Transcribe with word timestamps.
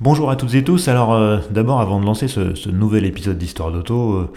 Bonjour 0.00 0.30
à 0.30 0.36
toutes 0.36 0.54
et 0.54 0.62
tous. 0.62 0.86
Alors 0.86 1.12
euh, 1.12 1.38
d'abord, 1.50 1.80
avant 1.80 1.98
de 1.98 2.06
lancer 2.06 2.28
ce, 2.28 2.68
nouvel 2.68 3.04
épisode 3.04 3.36
d'Histoire 3.36 3.72
d'Auto, 3.72 4.12
euh, 4.12 4.30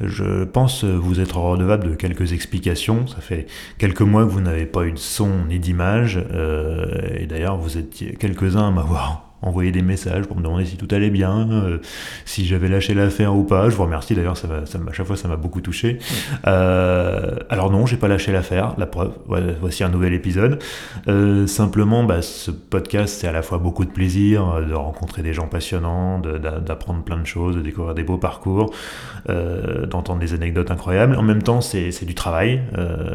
je 0.00 0.44
pense 0.44 0.84
vous 0.84 1.18
être 1.18 1.38
redevable 1.38 1.90
de 1.90 1.94
quelques 1.96 2.32
explications. 2.32 3.04
Ça 3.08 3.20
fait 3.20 3.48
quelques 3.78 4.02
mois 4.02 4.24
que 4.24 4.30
vous 4.30 4.40
n'avez 4.40 4.64
pas 4.64 4.84
eu 4.84 4.92
de 4.92 4.98
son 4.98 5.46
ni 5.48 5.58
d'image. 5.58 6.24
Euh, 6.32 6.86
et 7.18 7.26
d'ailleurs, 7.26 7.56
vous 7.56 7.78
étiez 7.78 8.14
quelques-uns 8.14 8.68
à 8.68 8.70
m'avoir 8.70 9.27
envoyer 9.42 9.70
des 9.70 9.82
messages 9.82 10.26
pour 10.26 10.36
me 10.36 10.42
demander 10.42 10.64
si 10.64 10.76
tout 10.76 10.88
allait 10.90 11.10
bien, 11.10 11.48
euh, 11.50 11.78
si 12.24 12.44
j'avais 12.44 12.68
lâché 12.68 12.94
l'affaire 12.94 13.34
ou 13.34 13.44
pas. 13.44 13.70
Je 13.70 13.76
vous 13.76 13.84
remercie 13.84 14.14
d'ailleurs, 14.14 14.36
ça, 14.36 14.48
ça 14.66 14.78
à 14.78 14.92
chaque 14.92 15.06
fois 15.06 15.16
ça 15.16 15.28
m'a 15.28 15.36
beaucoup 15.36 15.60
touché. 15.60 15.98
Euh, 16.46 17.36
alors 17.48 17.70
non, 17.70 17.86
j'ai 17.86 17.96
pas 17.96 18.08
lâché 18.08 18.32
l'affaire, 18.32 18.74
la 18.78 18.86
preuve. 18.86 19.12
voici 19.60 19.84
un 19.84 19.88
nouvel 19.88 20.12
épisode. 20.12 20.58
Euh, 21.06 21.46
simplement, 21.46 22.04
bah, 22.04 22.22
ce 22.22 22.50
podcast, 22.50 23.18
c'est 23.20 23.28
à 23.28 23.32
la 23.32 23.42
fois 23.42 23.58
beaucoup 23.58 23.84
de 23.84 23.90
plaisir 23.90 24.60
de 24.66 24.74
rencontrer 24.74 25.22
des 25.22 25.32
gens 25.32 25.46
passionnants, 25.46 26.18
d'apprendre 26.18 27.02
plein 27.04 27.18
de 27.18 27.26
choses, 27.26 27.56
de 27.56 27.60
découvrir 27.60 27.94
des 27.94 28.02
beaux 28.02 28.18
parcours, 28.18 28.72
d'entendre 29.26 30.18
des 30.18 30.34
anecdotes 30.34 30.70
incroyables. 30.70 31.16
En 31.16 31.22
même 31.22 31.42
temps, 31.42 31.60
c'est 31.60 32.04
du 32.04 32.14
travail 32.14 32.60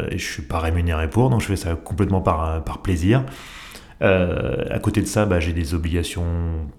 et 0.09 0.17
je 0.17 0.25
suis 0.25 0.41
pas 0.41 0.59
rémunéré 0.59 1.09
pour, 1.09 1.29
donc 1.29 1.41
je 1.41 1.47
fais 1.47 1.55
ça 1.55 1.75
complètement 1.75 2.21
par, 2.21 2.63
par 2.63 2.81
plaisir. 2.81 3.23
Euh, 4.03 4.63
à 4.69 4.79
côté 4.79 5.01
de 5.01 5.07
ça, 5.07 5.25
bah, 5.25 5.39
j'ai 5.39 5.53
des 5.53 5.73
obligations 5.73 6.25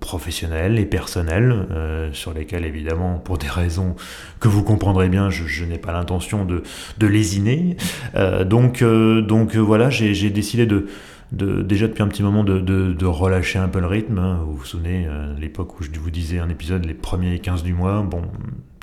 professionnelles 0.01 0.79
et 0.79 0.85
personnelles, 0.85 1.67
euh, 1.71 2.13
sur 2.13 2.35
lesquelles 2.35 2.65
évidemment, 2.65 3.19
pour 3.19 3.39
des 3.39 3.49
raisons 3.49 3.97
que 4.41 4.49
vous 4.49 4.63
comprendrez 4.63 5.09
bien, 5.09 5.31
je, 5.31 5.65
n'ai 5.65 5.79
pas 5.79 5.93
l'intention 5.93 6.45
de, 6.45 6.63
lésiner. 7.07 7.77
Euh, 8.15 8.45
donc, 8.45 8.83
voilà, 8.83 9.91
j'ai 9.91 10.31
décidé 10.31 10.67
de, 10.67 10.87
déjà 11.33 11.89
depuis 11.89 12.03
un 12.03 12.09
petit 12.09 12.23
moment 12.23 12.45
de, 12.45 12.61
de, 12.61 13.07
relâcher 13.07 13.59
un 13.59 13.69
peu 13.69 13.81
le 13.81 13.87
rythme. 13.87 14.19
Hein. 14.19 14.41
Vous 14.45 14.57
vous 14.57 14.65
souvenez, 14.65 15.07
l'époque 15.39 15.81
où 15.81 15.83
je 15.83 15.91
vous 15.99 16.11
disais 16.11 16.39
un 16.39 16.49
épisode 16.49 16.85
les 16.85 16.95
premiers 16.95 17.39
15 17.39 17.63
du 17.63 17.73
mois, 17.73 18.03
bon, 18.03 18.23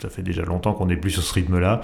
ça 0.01 0.09
fait 0.09 0.23
déjà 0.23 0.43
longtemps 0.43 0.73
qu'on 0.73 0.87
n'est 0.87 0.97
plus 0.97 1.11
sur 1.11 1.23
ce 1.23 1.33
rythme-là. 1.33 1.81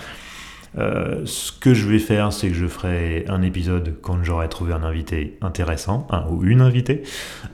Euh, 0.77 1.21
ce 1.25 1.51
que 1.51 1.73
je 1.73 1.87
vais 1.87 1.99
faire, 1.99 2.31
c'est 2.33 2.49
que 2.49 2.53
je 2.53 2.67
ferai 2.67 3.25
un 3.27 3.41
épisode 3.41 3.95
quand 4.01 4.23
j'aurai 4.23 4.49
trouvé 4.49 4.73
un 4.73 4.83
invité 4.83 5.37
intéressant, 5.41 6.07
ou 6.29 6.43
une 6.43 6.61
invitée, 6.61 7.03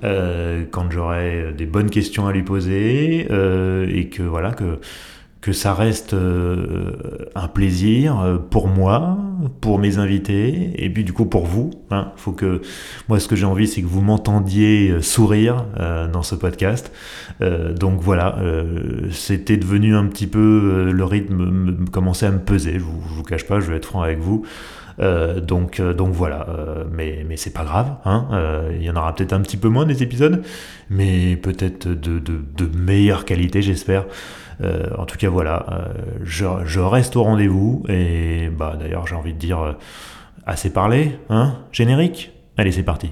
euh, 0.04 0.66
quand 0.70 0.92
j'aurai 0.92 1.54
des 1.54 1.66
bonnes 1.66 1.90
questions 1.90 2.28
à 2.28 2.32
lui 2.32 2.44
poser, 2.44 3.28
euh, 3.32 3.88
et 3.90 4.10
que 4.10 4.24
voilà, 4.24 4.52
que 4.52 4.80
que 5.44 5.52
ça 5.52 5.74
reste 5.74 6.14
euh, 6.14 6.94
un 7.36 7.50
plaisir 7.50 8.18
euh, 8.22 8.38
pour 8.38 8.70
moi, 8.70 9.18
pour 9.60 9.78
mes 9.78 9.98
invités, 9.98 10.72
et 10.82 10.90
puis 10.90 11.04
du 11.04 11.12
coup 11.12 11.26
pour 11.26 11.46
vous. 11.46 11.72
Hein. 11.92 12.14
Faut 12.16 12.32
que 12.32 12.62
moi, 13.10 13.20
ce 13.20 13.28
que 13.28 13.36
j'ai 13.36 13.46
envie, 13.46 13.68
c'est 13.68 13.82
que 13.82 13.88
vous 13.88 14.00
m'entendiez 14.00 14.90
euh, 14.90 15.02
sourire 15.02 15.66
dans 16.14 16.24
ce 16.24 16.36
podcast. 16.36 16.94
donc 17.42 18.00
voilà, 18.00 18.38
c'était 19.12 19.58
devenu 19.58 19.96
un 19.96 20.06
petit 20.06 20.28
peu 20.28 20.92
le 20.92 21.04
rythme 21.04 21.86
commençait 21.92 22.28
à 22.28 22.32
me 22.32 22.40
peser. 22.40 22.76
Je 22.76 22.84
vous, 22.86 23.02
vous 23.02 23.24
cache 23.24 23.46
pas, 23.46 23.60
je 23.60 23.70
vais 23.70 23.78
être 23.78 23.86
franc 23.86 24.02
avec 24.02 24.20
vous. 24.20 24.46
donc, 24.98 25.82
donc 25.82 26.14
voilà, 26.14 26.48
mais, 26.94 27.26
mais 27.28 27.36
c'est 27.36 27.54
pas 27.54 27.66
grave, 27.66 27.96
hein, 28.06 28.28
il 28.80 28.84
y 28.84 28.90
en 28.90 28.96
aura 28.96 29.14
peut-être 29.14 29.34
un 29.34 29.42
petit 29.42 29.58
peu 29.58 29.68
moins 29.68 29.86
des 29.86 30.04
épisodes, 30.04 30.42
mais 30.90 31.36
peut-être 31.36 31.88
de, 31.88 32.20
de 32.20 32.78
meilleure 32.78 33.26
qualité, 33.26 33.62
j'espère. 33.62 34.06
Euh, 34.64 34.90
en 34.98 35.06
tout 35.06 35.18
cas, 35.18 35.30
voilà, 35.30 35.66
euh, 35.72 35.84
je, 36.24 36.80
reste 36.80 37.16
au 37.16 37.24
rendez-vous 37.24 37.84
et 37.90 38.50
bah, 38.50 38.76
d'ailleurs, 38.80 39.08
j'ai 39.08 39.16
envie 39.16 39.34
de 39.34 39.40
dire 39.40 39.62
euh, 39.62 39.74
assez 40.46 40.72
parlé, 40.72 41.18
hein 41.30 41.56
Générique? 41.72 42.32
Allez, 42.58 42.72
c'est 42.72 42.84
parti. 42.84 43.12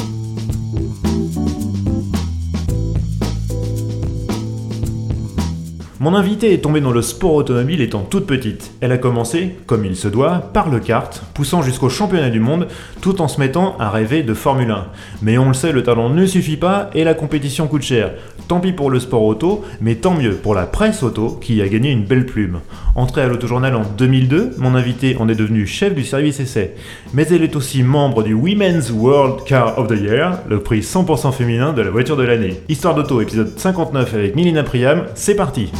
Mon 6.01 6.15
invitée 6.15 6.51
est 6.51 6.63
tombée 6.63 6.81
dans 6.81 6.89
le 6.89 7.03
sport 7.03 7.35
automobile 7.35 7.79
étant 7.79 8.01
toute 8.01 8.25
petite. 8.25 8.71
Elle 8.81 8.91
a 8.91 8.97
commencé, 8.97 9.55
comme 9.67 9.85
il 9.85 9.95
se 9.95 10.07
doit, 10.07 10.49
par 10.51 10.67
le 10.71 10.79
kart, 10.79 11.21
poussant 11.35 11.61
jusqu'au 11.61 11.89
championnat 11.89 12.31
du 12.31 12.39
monde, 12.39 12.67
tout 13.01 13.21
en 13.21 13.27
se 13.27 13.39
mettant 13.39 13.77
à 13.77 13.91
rêver 13.91 14.23
de 14.23 14.33
Formule 14.33 14.71
1. 14.71 14.87
Mais 15.21 15.37
on 15.37 15.49
le 15.49 15.53
sait, 15.53 15.71
le 15.71 15.83
talent 15.83 16.09
ne 16.09 16.25
suffit 16.25 16.57
pas 16.57 16.89
et 16.95 17.03
la 17.03 17.13
compétition 17.13 17.67
coûte 17.67 17.83
cher. 17.83 18.13
Tant 18.51 18.59
pis 18.59 18.73
pour 18.73 18.91
le 18.91 18.99
sport 18.99 19.23
auto, 19.23 19.63
mais 19.79 19.95
tant 19.95 20.13
mieux 20.13 20.33
pour 20.33 20.55
la 20.55 20.65
presse 20.65 21.03
auto 21.03 21.37
qui 21.39 21.61
a 21.61 21.69
gagné 21.69 21.89
une 21.89 22.03
belle 22.03 22.25
plume. 22.25 22.59
Entrée 22.95 23.21
à 23.21 23.27
l'autojournal 23.27 23.73
en 23.77 23.83
2002, 23.97 24.55
mon 24.57 24.75
invitée 24.75 25.15
en 25.17 25.29
est 25.29 25.35
devenue 25.35 25.65
chef 25.65 25.95
du 25.95 26.03
service 26.03 26.41
essai. 26.41 26.75
Mais 27.13 27.25
elle 27.29 27.43
est 27.43 27.55
aussi 27.55 27.81
membre 27.81 28.23
du 28.23 28.33
Women's 28.33 28.91
World 28.91 29.45
Car 29.45 29.79
of 29.79 29.87
the 29.87 29.97
Year, 29.97 30.39
le 30.49 30.59
prix 30.59 30.81
100% 30.81 31.31
féminin 31.31 31.71
de 31.71 31.81
la 31.81 31.91
voiture 31.91 32.17
de 32.17 32.23
l'année. 32.23 32.59
Histoire 32.67 32.93
d'auto, 32.93 33.21
épisode 33.21 33.57
59 33.57 34.13
avec 34.13 34.35
Milina 34.35 34.63
Priam, 34.63 35.05
c'est 35.15 35.35
parti 35.35 35.71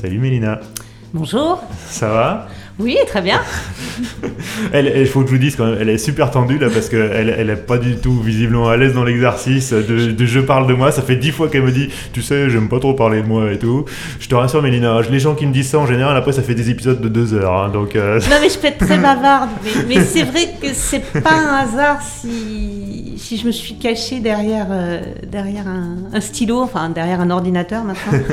Salut 0.00 0.20
Mélina. 0.20 0.60
Bonjour. 1.12 1.60
Ça 1.88 2.08
va? 2.10 2.46
Oui, 2.80 2.96
très 3.06 3.22
bien. 3.22 3.40
il 4.74 5.06
faut 5.06 5.20
que 5.20 5.28
je 5.28 5.32
vous 5.32 5.38
dise 5.38 5.54
quand 5.54 5.66
même, 5.66 5.78
elle 5.80 5.88
est 5.88 5.98
super 5.98 6.32
tendue 6.32 6.58
là 6.58 6.68
parce 6.68 6.88
qu'elle 6.88 7.32
elle 7.38 7.48
est 7.48 7.56
pas 7.56 7.78
du 7.78 7.96
tout 7.96 8.20
visiblement 8.20 8.68
à 8.68 8.76
l'aise 8.76 8.94
dans 8.94 9.04
l'exercice 9.04 9.72
de, 9.72 10.26
je 10.26 10.40
parle 10.40 10.66
de 10.66 10.74
moi. 10.74 10.90
Ça 10.90 11.02
fait 11.02 11.14
dix 11.14 11.30
fois 11.30 11.48
qu'elle 11.48 11.62
me 11.62 11.70
dit, 11.70 11.88
tu 12.12 12.20
sais, 12.20 12.50
j'aime 12.50 12.68
pas 12.68 12.80
trop 12.80 12.94
parler 12.94 13.22
de 13.22 13.28
moi 13.28 13.52
et 13.52 13.58
tout. 13.58 13.84
Je 14.18 14.28
te 14.28 14.34
rassure 14.34 14.60
Mélina, 14.60 15.00
les 15.08 15.20
gens 15.20 15.36
qui 15.36 15.46
me 15.46 15.52
disent 15.52 15.68
ça 15.68 15.78
en 15.78 15.86
général, 15.86 16.16
après 16.16 16.32
ça 16.32 16.42
fait 16.42 16.56
des 16.56 16.70
épisodes 16.70 17.00
de 17.00 17.08
deux 17.08 17.34
heures. 17.34 17.54
Hein, 17.54 17.68
donc, 17.68 17.94
euh, 17.94 18.18
Non 18.28 18.36
mais 18.40 18.48
je 18.48 18.58
peux 18.58 18.66
être 18.66 18.78
très 18.78 18.98
bavarde, 19.04 19.50
mais, 19.88 20.00
c'est 20.04 20.24
vrai 20.24 20.48
que 20.60 20.68
c'est 20.72 21.12
pas 21.22 21.32
un 21.32 21.54
hasard 21.58 22.02
si, 22.02 23.14
si 23.18 23.36
je 23.36 23.46
me 23.46 23.52
suis 23.52 23.76
cachée 23.76 24.18
derrière, 24.18 24.66
euh, 24.70 25.00
derrière 25.30 25.68
un, 25.68 25.96
un 26.12 26.20
stylo, 26.20 26.60
enfin 26.60 26.88
derrière 26.88 27.20
un 27.20 27.30
ordinateur 27.30 27.84
maintenant. 27.84 28.18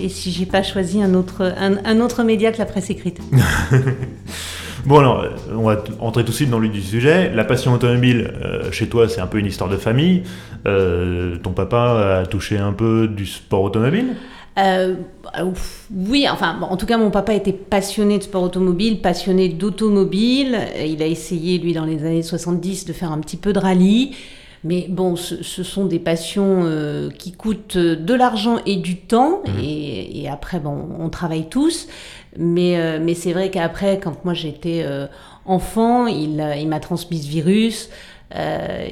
et 0.00 0.08
si 0.08 0.30
j'ai 0.30 0.46
pas 0.46 0.62
choisi 0.62 1.02
un 1.02 1.14
autre, 1.14 1.52
un, 1.58 2.00
autre 2.00 2.22
média 2.22 2.52
que 2.52 2.58
la 2.58 2.66
presse 2.66 2.90
écrite. 2.90 3.18
bon 4.86 4.98
alors, 4.98 5.24
on 5.52 5.62
va 5.62 5.82
entrer 6.00 6.24
tout 6.24 6.30
de 6.30 6.36
suite 6.36 6.50
dans 6.50 6.58
le 6.58 6.68
du 6.68 6.82
sujet. 6.82 7.32
La 7.34 7.44
passion 7.44 7.72
automobile, 7.72 8.32
euh, 8.42 8.70
chez 8.72 8.88
toi, 8.88 9.08
c'est 9.08 9.20
un 9.20 9.26
peu 9.26 9.38
une 9.38 9.46
histoire 9.46 9.70
de 9.70 9.76
famille. 9.76 10.22
Euh, 10.66 11.36
ton 11.38 11.52
papa 11.52 12.20
a 12.22 12.26
touché 12.26 12.58
un 12.58 12.72
peu 12.72 13.08
du 13.08 13.26
sport 13.26 13.62
automobile? 13.62 14.16
Euh, 14.58 14.94
oui, 15.94 16.26
enfin, 16.28 16.58
en 16.60 16.76
tout 16.76 16.86
cas, 16.86 16.98
mon 16.98 17.10
papa 17.10 17.32
était 17.34 17.52
passionné 17.52 18.18
de 18.18 18.24
sport 18.24 18.42
automobile, 18.42 19.00
passionné 19.00 19.48
d'automobile. 19.48 20.58
Il 20.84 21.02
a 21.02 21.06
essayé, 21.06 21.58
lui, 21.58 21.72
dans 21.72 21.84
les 21.84 22.04
années 22.04 22.22
70, 22.22 22.84
de 22.84 22.92
faire 22.92 23.12
un 23.12 23.18
petit 23.18 23.36
peu 23.36 23.52
de 23.52 23.58
rallye. 23.58 24.16
Mais 24.64 24.86
bon, 24.88 25.14
ce, 25.14 25.62
sont 25.62 25.86
des 25.86 26.00
passions 26.00 26.62
euh, 26.64 27.10
qui 27.10 27.30
coûtent 27.30 27.76
de 27.78 28.14
l'argent 28.14 28.58
et 28.66 28.76
du 28.76 28.96
temps. 28.96 29.42
Mmh. 29.46 29.60
Et, 29.62 30.28
après, 30.28 30.58
bon, 30.58 30.88
on 30.98 31.08
travaille 31.10 31.48
tous. 31.48 31.86
Mais, 32.36 32.78
euh, 32.78 32.98
mais 33.02 33.14
c'est 33.14 33.32
vrai 33.32 33.50
qu'après, 33.50 33.98
quand 34.02 34.24
moi 34.24 34.34
j'étais 34.34 34.82
euh, 34.84 35.06
enfant, 35.44 36.06
il, 36.06 36.44
il 36.58 36.68
m'a 36.68 36.80
transmis 36.80 37.22
ce 37.22 37.28
virus. 37.28 37.90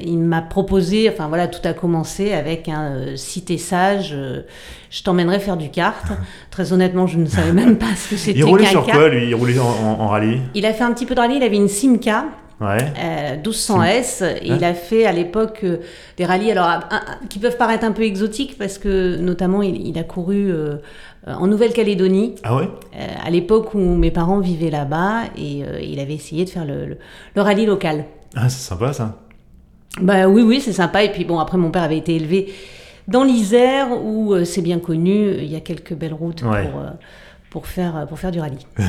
il 0.03 0.19
m'a 0.19 0.41
proposé, 0.41 1.09
enfin 1.09 1.27
voilà, 1.27 1.47
tout 1.47 1.65
a 1.67 1.73
commencé 1.73 2.33
avec 2.33 2.67
un 2.67 3.15
cité 3.15 3.57
sage, 3.57 4.17
je 4.89 5.03
t'emmènerai 5.03 5.39
faire 5.39 5.57
du 5.57 5.69
kart. 5.69 6.05
Très 6.51 6.73
honnêtement, 6.73 7.05
je 7.05 7.19
ne 7.19 7.27
savais 7.27 7.53
même 7.53 7.77
pas 7.77 7.95
ce 7.95 8.09
que 8.09 8.17
c'était. 8.17 8.39
Il 8.39 8.45
roulait 8.45 8.65
sur 8.65 8.85
quoi 8.85 9.09
lui? 9.09 9.27
Il 9.27 9.35
roulait 9.35 9.59
en, 9.59 9.65
en, 9.65 10.07
rallye? 10.07 10.41
Il 10.55 10.65
a 10.65 10.73
fait 10.73 10.83
un 10.83 10.93
petit 10.93 11.05
peu 11.05 11.13
de 11.13 11.19
rallye, 11.19 11.37
il 11.37 11.43
avait 11.43 11.57
une 11.57 11.67
Simca 11.67 12.25
ouais. 12.61 13.37
1200S. 13.43 14.23
Euh, 14.23 14.33
il 14.43 14.63
a 14.63 14.73
fait 14.73 15.05
à 15.05 15.11
l'époque 15.11 15.61
euh, 15.63 15.77
des 16.17 16.25
rallyes 16.25 16.51
alors, 16.51 16.81
qui 17.29 17.39
peuvent 17.39 17.57
paraître 17.57 17.85
un 17.85 17.91
peu 17.91 18.03
exotiques 18.03 18.57
parce 18.57 18.77
que 18.77 19.17
notamment 19.17 19.61
il, 19.61 19.97
a 19.97 20.03
couru 20.03 20.51
euh, 20.51 20.77
en 21.25 21.47
Nouvelle-Calédonie. 21.47 22.35
Ah 22.43 22.55
ouais? 22.55 22.69
À 23.23 23.29
l'époque 23.29 23.73
où 23.73 23.79
mes 23.79 24.11
parents 24.11 24.39
vivaient 24.39 24.69
là-bas 24.69 25.23
et 25.37 25.63
il 25.83 25.99
avait 25.99 26.13
essayé 26.13 26.45
de 26.45 26.49
faire 26.49 26.65
le, 26.65 26.97
le, 27.35 27.41
rallye 27.41 27.65
local. 27.65 28.05
Ah, 28.35 28.49
c'est 28.49 28.65
sympa 28.69 28.93
ça. 28.93 29.17
Bah 29.99 30.27
oui, 30.27 30.41
oui, 30.41 30.61
c'est 30.61 30.73
sympa. 30.73 31.03
Et 31.03 31.11
puis 31.11 31.25
bon, 31.25 31.39
après 31.39 31.57
mon 31.57 31.71
père 31.71 31.83
avait 31.83 31.97
été 31.97 32.15
élevé 32.15 32.53
dans 33.07 33.23
l'Isère 33.23 33.89
où 33.91 34.35
c'est 34.45 34.61
bien 34.61 34.79
connu. 34.79 35.33
Il 35.37 35.51
y 35.51 35.55
a 35.55 35.59
quelques 35.59 35.93
belles 35.93 36.13
routes 36.13 36.41
pour 36.41 36.81
pour 37.49 37.67
faire, 37.67 38.05
pour 38.07 38.19
faire 38.19 38.31
du 38.31 38.39
rallye. 38.39 38.65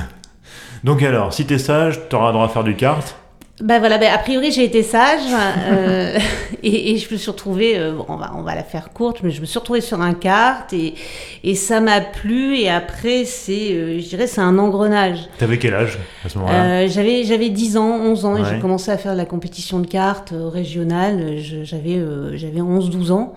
Donc 0.85 1.03
alors, 1.03 1.33
si 1.33 1.47
tu 1.47 1.55
es 1.55 1.59
sage, 1.59 2.01
tu 2.09 2.17
auras 2.17 2.33
droit 2.33 2.45
à 2.45 2.49
faire 2.49 2.65
du 2.65 2.77
kart 2.77 3.17
ben 3.60 3.81
voilà, 3.81 3.99
ben 3.99 4.12
a 4.12 4.19
priori 4.19 4.52
j'ai 4.52 4.64
été 4.64 4.84
sage 4.84 5.20
euh, 5.69 6.16
et, 6.62 6.93
et, 6.93 6.99
je 6.99 7.12
me 7.12 7.19
suis 7.19 7.31
retrouvée, 7.31 7.76
euh, 7.76 7.93
bon, 7.93 8.05
on, 8.08 8.16
va, 8.16 8.32
on 8.37 8.43
va 8.43 8.55
la 8.55 8.62
faire 8.62 8.90
courte, 8.90 9.22
mais 9.22 9.31
je 9.31 9.40
me 9.40 9.46
suis 9.46 9.58
retrouvée 9.58 9.81
sur 9.81 10.00
un 10.00 10.14
kart 10.14 10.72
et, 10.72 10.94
et 11.43 11.55
ça 11.56 11.81
m'a 11.81 12.00
plu 12.00 12.56
et 12.56 12.70
après 12.70 13.25
c'est, 13.25 13.72
euh, 13.72 13.99
je 13.99 14.08
dirais, 14.08 14.28
c'est 14.28 14.40
un 14.40 14.58
engrenage. 14.58 15.28
T'avais 15.38 15.58
quel 15.58 15.75
âge 15.75 15.99
à 16.25 16.28
ce 16.28 16.38
moment-là? 16.38 16.82
Euh, 16.82 16.88
J'avais 16.88 17.25
j'avais 17.25 17.49
10 17.49 17.76
ans, 17.78 17.96
11 18.00 18.25
ans 18.26 18.37
et 18.37 18.44
j'ai 18.44 18.60
commencé 18.60 18.93
à 18.93 18.99
faire 18.99 19.12
de 19.12 19.19
la 19.19 19.26
compétition 19.26 19.81
de 19.81 19.87
cartes 19.87 20.32
régionale, 20.32 21.38
j'avais 21.64 22.00
j'avais 22.34 22.60
11-12 22.60 23.10
ans. 23.10 23.34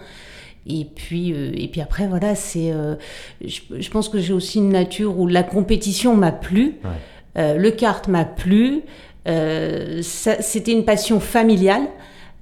Et 0.68 0.86
puis, 0.86 1.30
et 1.30 1.68
puis 1.70 1.82
après, 1.82 2.06
voilà, 2.06 2.36
c'est. 2.36 2.72
Je, 3.44 3.62
je, 3.80 3.90
pense 3.90 4.10
que 4.10 4.20
j'ai 4.20 4.32
aussi 4.32 4.60
une 4.60 4.70
nature 4.70 5.18
où 5.18 5.26
la 5.26 5.42
compétition 5.42 6.16
m'a 6.16 6.32
plu, 6.32 6.76
ouais. 7.36 7.58
le 7.58 7.72
kart 7.72 8.08
m'a 8.08 8.26
plu. 8.26 8.84
Euh, 9.28 10.02
c'était 10.02 10.72
une 10.72 10.86
passion 10.86 11.20
familiale. 11.20 11.84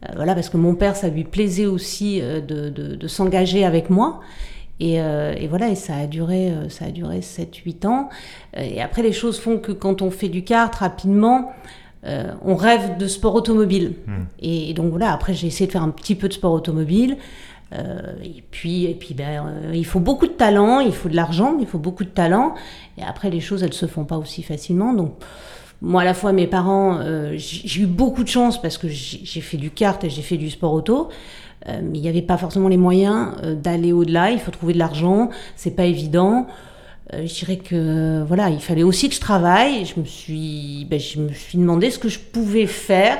Euh, 0.05 0.13
voilà, 0.15 0.33
parce 0.33 0.49
que 0.49 0.57
mon 0.57 0.75
père, 0.75 0.95
ça 0.95 1.09
lui 1.09 1.23
plaisait 1.23 1.65
aussi 1.65 2.21
euh, 2.21 2.39
de, 2.41 2.69
de, 2.69 2.95
de 2.95 3.07
s'engager 3.07 3.65
avec 3.65 3.89
moi. 3.89 4.21
Et, 4.81 4.93
et, 4.93 5.47
voilà, 5.49 5.67
et 5.67 5.75
ça 5.75 5.97
a 5.97 6.07
duré, 6.07 6.53
ça 6.69 6.85
a 6.85 6.91
duré 6.91 7.19
7-8 7.19 7.85
ans. 7.85 8.07
Et 8.55 8.81
après, 8.81 9.01
les 9.01 9.11
choses 9.11 9.37
font 9.37 9.57
que 9.57 9.73
quand 9.73 10.01
on 10.01 10.09
fait 10.09 10.29
du 10.29 10.45
kart 10.45 10.73
rapidement, 10.73 11.51
euh, 12.05 12.31
on 12.43 12.55
rêve 12.55 12.97
de 12.97 13.07
sport 13.07 13.35
automobile. 13.35 13.95
Mmh. 14.07 14.13
Et, 14.41 14.69
et, 14.69 14.73
donc 14.73 14.91
voilà, 14.91 15.11
après, 15.11 15.33
j'ai 15.33 15.47
essayé 15.47 15.67
de 15.67 15.71
faire 15.71 15.83
un 15.83 15.89
petit 15.89 16.15
peu 16.15 16.27
de 16.27 16.33
sport 16.33 16.53
automobile. 16.53 17.17
Euh, 17.73 18.13
et 18.23 18.43
puis, 18.49 18.85
et 18.85 18.95
puis 18.95 19.13
ben, 19.13 19.53
il 19.73 19.85
faut 19.85 19.99
beaucoup 19.99 20.25
de 20.25 20.33
talent, 20.33 20.79
il 20.79 20.91
faut 20.91 21.09
de 21.09 21.15
l'argent, 21.15 21.57
il 21.59 21.67
faut 21.67 21.77
beaucoup 21.77 22.03
de 22.03 22.09
talent. 22.09 22.55
Et 22.97 23.03
après, 23.03 23.29
les 23.29 23.41
choses, 23.41 23.63
elles 23.63 23.73
se 23.73 23.85
font 23.85 24.05
pas 24.05 24.17
aussi 24.17 24.43
facilement. 24.43 24.93
Donc, 24.93 25.13
moi, 25.81 26.01
à 26.01 26.05
la 26.05 26.13
fois, 26.13 26.33
mes 26.33 26.47
parents, 26.47 26.99
euh, 26.99 27.33
j'ai 27.37 27.81
eu 27.81 27.85
beaucoup 27.85 28.23
de 28.23 28.27
chance 28.27 28.61
parce 28.61 28.77
que 28.77 28.87
j'ai 28.89 29.41
fait 29.41 29.57
du 29.57 29.71
kart 29.71 30.03
et 30.03 30.09
j'ai 30.09 30.21
fait 30.21 30.37
du 30.37 30.49
sport 30.49 30.73
auto. 30.73 31.09
Euh, 31.67 31.79
mais 31.83 31.97
il 31.97 32.01
n'y 32.01 32.09
avait 32.09 32.21
pas 32.21 32.37
forcément 32.37 32.69
les 32.69 32.77
moyens 32.77 33.29
euh, 33.43 33.55
d'aller 33.55 33.91
au-delà. 33.91 34.31
Il 34.31 34.39
faut 34.39 34.51
trouver 34.51 34.73
de 34.73 34.79
l'argent. 34.79 35.29
C'est 35.55 35.75
pas 35.75 35.85
évident. 35.85 36.47
Euh, 37.13 37.25
je 37.25 37.33
dirais 37.33 37.57
que 37.57 38.23
voilà, 38.23 38.49
il 38.49 38.59
fallait 38.59 38.83
aussi 38.83 39.09
que 39.09 39.15
je 39.15 39.19
travaille. 39.19 39.85
Je 39.85 39.99
me 39.99 40.05
suis, 40.05 40.85
ben, 40.89 40.99
je 40.99 41.19
me 41.19 41.33
suis 41.33 41.57
demandé 41.57 41.91
ce 41.91 41.99
que 41.99 42.09
je 42.09 42.19
pouvais 42.19 42.65
faire 42.65 43.17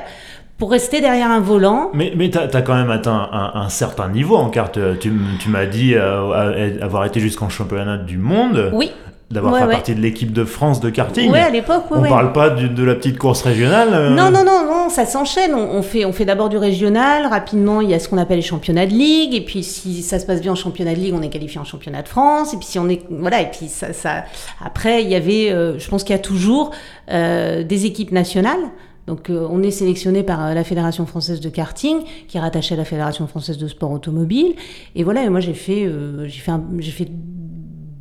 pour 0.56 0.70
rester 0.70 1.00
derrière 1.00 1.30
un 1.30 1.40
volant. 1.40 1.90
Mais, 1.94 2.12
mais 2.16 2.30
tu 2.30 2.38
as, 2.38 2.42
as, 2.42 2.62
quand 2.62 2.74
même 2.74 2.90
atteint 2.90 3.28
un, 3.32 3.60
un, 3.60 3.68
certain 3.68 4.08
niveau 4.08 4.36
en 4.36 4.50
carte. 4.50 4.78
Tu, 5.00 5.12
tu 5.38 5.48
m'as 5.48 5.66
dit 5.66 5.94
euh, 5.94 6.78
avoir 6.82 7.04
été 7.04 7.20
jusqu'en 7.20 7.48
championnat 7.48 7.98
du 7.98 8.18
monde. 8.18 8.70
Oui 8.74 8.90
d'avoir 9.30 9.52
ouais, 9.52 9.60
fait 9.60 9.66
ouais. 9.66 9.72
partie 9.74 9.94
de 9.94 10.00
l'équipe 10.00 10.32
de 10.32 10.44
France 10.44 10.80
de 10.80 10.90
karting. 10.90 11.30
Oui, 11.30 11.38
à 11.38 11.50
l'époque, 11.50 11.84
oui. 11.90 11.98
On 11.98 12.02
ouais. 12.02 12.08
parle 12.08 12.32
pas 12.32 12.50
du, 12.50 12.68
de 12.68 12.82
la 12.82 12.96
petite 12.96 13.16
course 13.16 13.42
régionale. 13.42 13.90
Euh... 13.92 14.10
Non, 14.10 14.30
non, 14.30 14.44
non, 14.44 14.66
non, 14.66 14.88
ça 14.88 15.06
s'enchaîne. 15.06 15.54
On, 15.54 15.76
on, 15.76 15.82
fait, 15.82 16.04
on 16.04 16.12
fait 16.12 16.24
d'abord 16.24 16.48
du 16.48 16.56
régional. 16.56 17.26
Rapidement, 17.26 17.80
il 17.80 17.90
y 17.90 17.94
a 17.94 18.00
ce 18.00 18.08
qu'on 18.08 18.18
appelle 18.18 18.38
les 18.38 18.42
championnats 18.42 18.86
de 18.86 18.92
ligue. 18.92 19.34
Et 19.34 19.40
puis, 19.40 19.62
si 19.62 20.02
ça 20.02 20.18
se 20.18 20.26
passe 20.26 20.40
bien 20.40 20.52
en 20.52 20.56
championnat 20.56 20.94
de 20.94 21.00
ligue, 21.00 21.14
on 21.14 21.22
est 21.22 21.28
qualifié 21.28 21.60
en 21.60 21.64
championnat 21.64 22.02
de 22.02 22.08
France. 22.08 22.54
Et 22.54 22.56
puis, 22.56 22.66
si 22.66 22.78
on 22.80 22.88
est, 22.88 23.02
voilà. 23.08 23.40
Et 23.42 23.50
puis, 23.50 23.68
ça, 23.68 23.92
ça... 23.92 24.24
après, 24.64 25.04
il 25.04 25.10
y 25.10 25.14
avait, 25.14 25.52
euh, 25.52 25.78
je 25.78 25.88
pense 25.88 26.02
qu'il 26.02 26.14
y 26.16 26.18
a 26.18 26.22
toujours 26.22 26.72
euh, 27.12 27.62
des 27.62 27.86
équipes 27.86 28.10
nationales. 28.10 28.58
Donc, 29.06 29.30
euh, 29.30 29.46
on 29.50 29.62
est 29.62 29.70
sélectionné 29.70 30.24
par 30.24 30.44
euh, 30.44 30.54
la 30.54 30.64
Fédération 30.64 31.06
française 31.06 31.40
de 31.40 31.48
karting, 31.48 31.98
qui 32.26 32.36
est 32.36 32.40
rattachée 32.40 32.74
à 32.74 32.78
la 32.78 32.84
Fédération 32.84 33.28
française 33.28 33.58
de 33.58 33.68
sport 33.68 33.92
automobile. 33.92 34.54
Et 34.96 35.04
voilà. 35.04 35.22
Et 35.22 35.28
moi, 35.28 35.40
j'ai 35.40 35.54
fait, 35.54 35.84
euh, 35.84 36.26
j'ai 36.26 36.40
fait, 36.40 36.52
j'ai 36.78 36.90
fait 36.90 37.08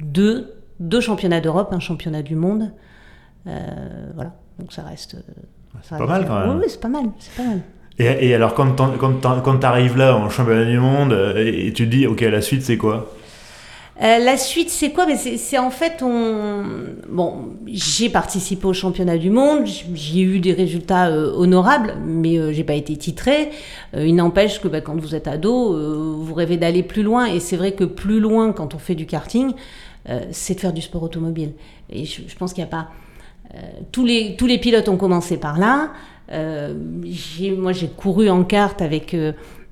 deux 0.02 0.56
deux 0.80 1.02
championnats 1.02 1.42
d'Europe, 1.42 1.70
un 1.74 1.80
championnat 1.80 2.22
du 2.22 2.36
monde. 2.36 2.72
Euh, 3.48 3.68
voilà, 4.16 4.34
donc 4.60 4.74
ça 4.74 4.84
reste. 4.84 5.18
C'est 5.84 5.98
pas 5.98 6.06
mal 6.06 6.26
quand 6.28 6.40
même. 6.40 6.50
Oui, 6.50 6.56
oui 6.64 6.66
c'est 6.68 6.82
pas 6.82 6.88
mal, 6.88 7.06
c'est 7.20 7.36
pas 7.36 7.48
mal. 7.48 7.62
Et, 7.98 8.30
et 8.30 8.36
alors 8.36 8.54
quand 8.54 8.76
tu 8.76 9.66
arrives 9.66 9.98
là 9.98 10.16
en 10.16 10.30
championnat 10.30 10.66
du 10.66 10.80
monde 10.80 11.14
et, 11.38 11.68
et 11.68 11.74
tu 11.74 11.86
te 11.86 11.90
dis, 11.90 12.08
ok, 12.08 12.22
la 12.22 12.42
suite 12.42 12.64
c'est 12.64 12.78
quoi? 12.78 13.14
Euh, 14.02 14.18
la 14.20 14.38
suite, 14.38 14.70
c'est 14.70 14.92
quoi? 14.92 15.06
Mais 15.06 15.18
c'est 15.18 15.58
en 15.58 15.72
fait, 15.72 16.02
on... 16.02 16.64
bon, 17.10 17.50
j'ai 17.68 18.08
participé 18.08 18.66
au 18.66 18.72
championnat 18.72 19.18
du 19.18 19.30
monde, 19.30 19.66
j'ai 19.94 20.22
eu 20.22 20.40
des 20.40 20.54
résultats 20.54 21.08
euh, 21.08 21.34
honorables, 21.36 21.96
mais 22.06 22.38
euh, 22.38 22.54
j'ai 22.54 22.64
pas 22.64 22.76
été 22.76 22.96
titré. 22.96 23.50
il 23.94 24.16
n'empêche 24.16 24.62
que 24.62 24.70
bah, 24.70 24.80
quand 24.80 24.96
vous 24.96 25.16
êtes 25.16 25.28
ado, 25.28 25.76
vous 26.18 26.34
rêvez 26.34 26.56
d'aller 26.56 26.82
plus 26.82 27.04
loin, 27.04 27.26
et 27.26 27.42
c'est 27.42 27.58
vrai 27.58 27.74
que 27.74 27.84
plus 27.84 28.22
loin, 28.22 28.54
quand 28.54 28.74
on 28.74 28.80
fait 28.80 28.96
du 28.96 29.06
karting, 29.06 29.52
euh, 29.52 29.54
c'est 30.32 30.56
de 30.56 30.60
faire 30.60 30.74
du 30.74 30.82
sport 30.82 31.04
automobile. 31.04 31.54
Et 31.90 32.06
je, 32.06 32.22
je 32.28 32.36
pense 32.36 32.54
qu'il 32.54 32.64
n'y 32.64 32.70
a 32.70 32.72
pas. 32.72 32.90
Euh, 33.56 33.58
tous, 33.92 34.06
les, 34.06 34.36
tous 34.38 34.48
les 34.48 34.58
pilotes 34.58 34.90
ont 34.90 34.98
commencé 34.98 35.38
par 35.38 35.58
là. 35.60 35.92
Euh, 36.32 36.74
moi, 37.58 37.72
j'ai 37.72 37.88
couru 37.88 38.30
en 38.30 38.44
kart 38.44 38.82
avec, 38.82 39.16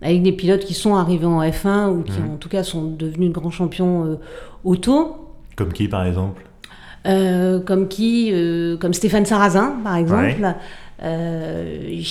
avec 0.01 0.23
des 0.23 0.31
pilotes 0.31 0.65
qui 0.65 0.73
sont 0.73 0.95
arrivés 0.95 1.25
en 1.25 1.41
F1 1.41 1.89
ou 1.89 2.03
qui, 2.03 2.19
mmh. 2.19 2.33
en 2.33 2.37
tout 2.37 2.49
cas, 2.49 2.63
sont 2.63 2.83
devenus 2.83 3.29
de 3.29 3.33
grands 3.33 3.51
champions 3.51 4.19
auto. 4.63 5.15
Comme 5.55 5.73
qui, 5.73 5.87
par 5.87 6.05
exemple? 6.05 6.43
Comme 7.03 7.87
qui 7.87 8.33
Comme 8.79 8.93
Stéphane 8.93 9.25
Sarrazin, 9.25 9.77
par 9.83 9.95
exemple. 9.95 10.41
Ouais. 10.41 10.55
Euh, 11.03 12.01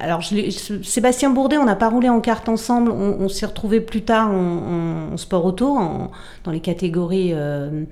alors, 0.00 0.20
je 0.22 0.80
Sébastien 0.82 1.30
Bourdet, 1.30 1.58
on 1.58 1.64
n'a 1.64 1.76
pas 1.76 1.88
roulé 1.88 2.08
en 2.08 2.20
carte 2.20 2.48
ensemble. 2.48 2.90
On, 2.90 3.18
on 3.20 3.28
s'est 3.28 3.46
retrouvé 3.46 3.80
plus 3.80 4.02
tard 4.02 4.30
en, 4.30 5.12
en 5.12 5.16
sport 5.16 5.44
auto, 5.44 5.76
en, 5.76 6.10
dans 6.44 6.50
les 6.50 6.60
catégories 6.60 7.32
euh, 7.34 7.84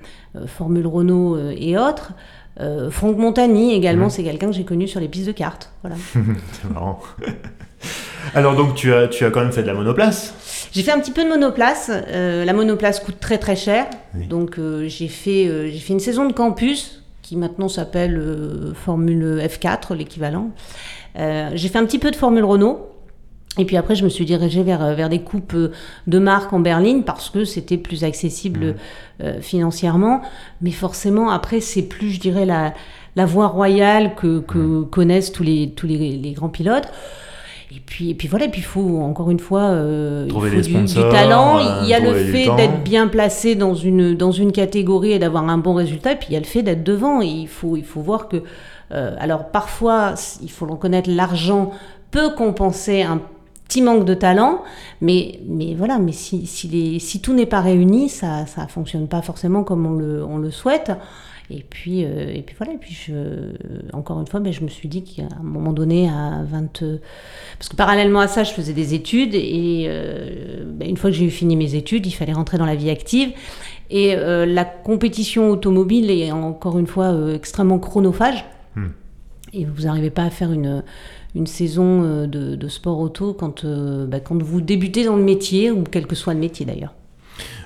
Formule 0.47 0.87
Renault 0.87 1.35
euh, 1.35 1.53
et 1.57 1.77
autres. 1.77 2.13
Euh, 2.59 2.91
Franck 2.91 3.17
Montagny 3.17 3.73
également, 3.73 4.07
mmh. 4.07 4.11
c'est 4.11 4.23
quelqu'un 4.23 4.47
que 4.47 4.53
j'ai 4.53 4.65
connu 4.65 4.87
sur 4.87 4.99
les 4.99 5.07
pistes 5.07 5.27
de 5.27 5.31
cartes. 5.31 5.71
Voilà. 5.81 5.95
c'est 6.51 6.69
marrant. 6.73 6.99
alors 8.35 8.55
donc 8.55 8.75
tu 8.75 8.93
as, 8.93 9.07
tu 9.07 9.23
as 9.23 9.31
quand 9.31 9.39
même 9.39 9.53
fait 9.53 9.61
de 9.61 9.67
la 9.67 9.73
monoplace? 9.73 10.67
J'ai 10.73 10.83
fait 10.83 10.91
un 10.91 10.99
petit 10.99 11.11
peu 11.11 11.23
de 11.23 11.29
monoplace. 11.29 11.89
Euh, 11.89 12.43
la 12.43 12.53
monoplace 12.53 12.99
coûte 12.99 13.19
très 13.19 13.37
très 13.37 13.55
cher. 13.55 13.87
Oui. 14.13 14.27
Donc 14.27 14.59
euh, 14.59 14.87
j'ai 14.87 15.07
fait, 15.07 15.71
j'ai 15.71 15.79
fait 15.79 15.93
une 15.93 16.01
saison 16.01 16.25
de 16.27 16.33
campus 16.33 17.03
qui 17.29 17.35
maintenant 17.35 17.69
s'appelle 17.69 18.17
euh, 18.17 18.73
Formule 18.73 19.39
F4, 19.39 19.95
l'équivalent. 19.95 20.49
Euh, 21.15 21.51
j'ai 21.53 21.69
fait 21.69 21.77
un 21.77 21.85
petit 21.85 21.99
peu 21.99 22.09
de 22.09 22.15
Formule 22.15 22.43
Renault. 22.43 22.87
Et 23.59 23.65
puis 23.65 23.77
après, 23.77 23.93
je 23.93 24.03
me 24.03 24.09
suis 24.09 24.25
dirigée 24.25 24.63
vers, 24.63 24.95
vers 24.95 25.09
des 25.09 25.21
coupes 25.21 25.55
de 25.55 26.19
marque 26.19 26.51
en 26.53 26.59
berline 26.59 27.03
parce 27.03 27.29
que 27.29 27.45
c'était 27.45 27.77
plus 27.77 28.03
accessible 28.03 28.65
mmh. 28.65 28.75
euh, 29.21 29.41
financièrement. 29.41 30.23
Mais 30.63 30.71
forcément, 30.71 31.29
après, 31.29 31.59
c'est 31.59 31.83
plus, 31.83 32.09
je 32.09 32.19
dirais, 32.19 32.47
la, 32.47 32.73
la 33.15 33.27
voie 33.27 33.47
royale 33.47 34.15
que, 34.15 34.39
que 34.39 34.57
mmh. 34.57 34.89
connaissent 34.89 35.31
tous 35.31 35.43
les, 35.43 35.69
tous 35.69 35.85
les, 35.85 36.17
les 36.17 36.31
grands 36.31 36.49
pilotes. 36.49 36.87
Et 37.71 37.79
puis, 37.85 38.09
et 38.09 38.15
puis 38.15 38.27
voilà, 38.27 38.45
et 38.45 38.49
puis 38.49 38.61
il 38.61 38.65
faut 38.65 38.99
encore 39.01 39.29
une 39.29 39.39
fois 39.39 39.61
euh, 39.61 40.27
trouver 40.27 40.49
il 40.49 40.63
faut 40.63 40.69
sponsors, 40.69 41.03
du, 41.03 41.09
du 41.09 41.15
talent. 41.15 41.59
Euh, 41.59 41.81
il 41.83 41.89
y 41.89 41.93
a 41.93 41.99
le 41.99 42.15
fait 42.15 42.49
d'être 42.55 42.83
bien 42.83 43.07
placé 43.07 43.53
dans 43.53 43.75
une, 43.75 44.15
dans 44.15 44.31
une 44.31 44.51
catégorie 44.51 45.11
et 45.11 45.19
d'avoir 45.19 45.47
un 45.47 45.59
bon 45.59 45.75
résultat. 45.75 46.13
Et 46.13 46.15
puis 46.15 46.27
il 46.31 46.33
y 46.33 46.37
a 46.37 46.39
le 46.39 46.45
fait 46.45 46.63
d'être 46.63 46.83
devant. 46.83 47.21
Et 47.21 47.27
il 47.27 47.47
faut, 47.47 47.77
il 47.77 47.85
faut 47.85 48.01
voir 48.01 48.27
que, 48.27 48.37
euh, 48.91 49.15
alors 49.19 49.49
parfois, 49.49 50.15
il 50.41 50.49
faut 50.49 50.65
le 50.65 50.71
reconnaître, 50.71 51.11
l'argent 51.11 51.71
peut 52.09 52.31
compenser 52.35 53.03
un 53.03 53.21
petit 53.67 53.83
manque 53.83 54.03
de 54.03 54.15
talent, 54.15 54.63
mais, 54.99 55.39
mais 55.47 55.75
voilà, 55.75 55.99
mais 55.99 56.11
si, 56.11 56.47
si, 56.47 56.67
les, 56.67 56.97
si 56.97 57.21
tout 57.21 57.33
n'est 57.33 57.45
pas 57.45 57.61
réuni, 57.61 58.09
ça 58.09 58.45
ne 58.57 58.67
fonctionne 58.67 59.07
pas 59.07 59.21
forcément 59.21 59.63
comme 59.63 59.85
on 59.85 59.93
le, 59.93 60.25
on 60.25 60.39
le 60.39 60.49
souhaite. 60.49 60.91
Et 61.51 61.65
puis, 61.67 62.05
euh, 62.05 62.31
et 62.31 62.43
puis 62.43 62.55
voilà, 62.57 62.73
et 62.73 62.77
puis 62.77 62.93
je, 62.93 63.13
encore 63.93 64.19
une 64.19 64.27
fois, 64.27 64.39
ben, 64.39 64.53
je 64.53 64.61
me 64.61 64.67
suis 64.67 64.87
dit 64.87 65.03
qu'à 65.03 65.23
un 65.23 65.43
moment 65.43 65.73
donné, 65.73 66.07
à 66.07 66.43
20. 66.43 66.83
Parce 67.57 67.69
que 67.69 67.75
parallèlement 67.75 68.19
à 68.19 68.27
ça, 68.27 68.43
je 68.43 68.51
faisais 68.51 68.73
des 68.73 68.93
études, 68.93 69.33
et 69.33 69.85
euh, 69.87 70.63
ben, 70.67 70.87
une 70.87 70.97
fois 70.97 71.09
que 71.09 71.15
j'ai 71.15 71.25
eu 71.25 71.31
fini 71.31 71.55
mes 71.55 71.73
études, 71.73 72.05
il 72.05 72.11
fallait 72.11 72.33
rentrer 72.33 72.59
dans 72.59 72.67
la 72.67 72.75
vie 72.75 72.91
active. 72.91 73.31
Et 73.89 74.13
euh, 74.15 74.45
la 74.45 74.63
compétition 74.63 75.49
automobile 75.49 76.11
est 76.11 76.31
encore 76.31 76.77
une 76.77 76.85
fois 76.85 77.15
extrêmement 77.33 77.79
chronophage. 77.79 78.45
Hmm. 78.75 78.89
Et 79.51 79.65
vous 79.65 79.83
n'arrivez 79.83 80.11
pas 80.11 80.25
à 80.25 80.29
faire 80.29 80.51
une, 80.51 80.83
une 81.33 81.47
saison 81.47 82.27
de, 82.27 82.55
de 82.55 82.67
sport 82.67 82.99
auto 82.99 83.33
quand, 83.33 83.65
ben, 83.65 84.19
quand 84.19 84.39
vous 84.39 84.61
débutez 84.61 85.03
dans 85.03 85.15
le 85.15 85.23
métier, 85.23 85.71
ou 85.71 85.83
quel 85.89 86.05
que 86.05 86.13
soit 86.13 86.35
le 86.35 86.39
métier 86.39 86.67
d'ailleurs. 86.67 86.93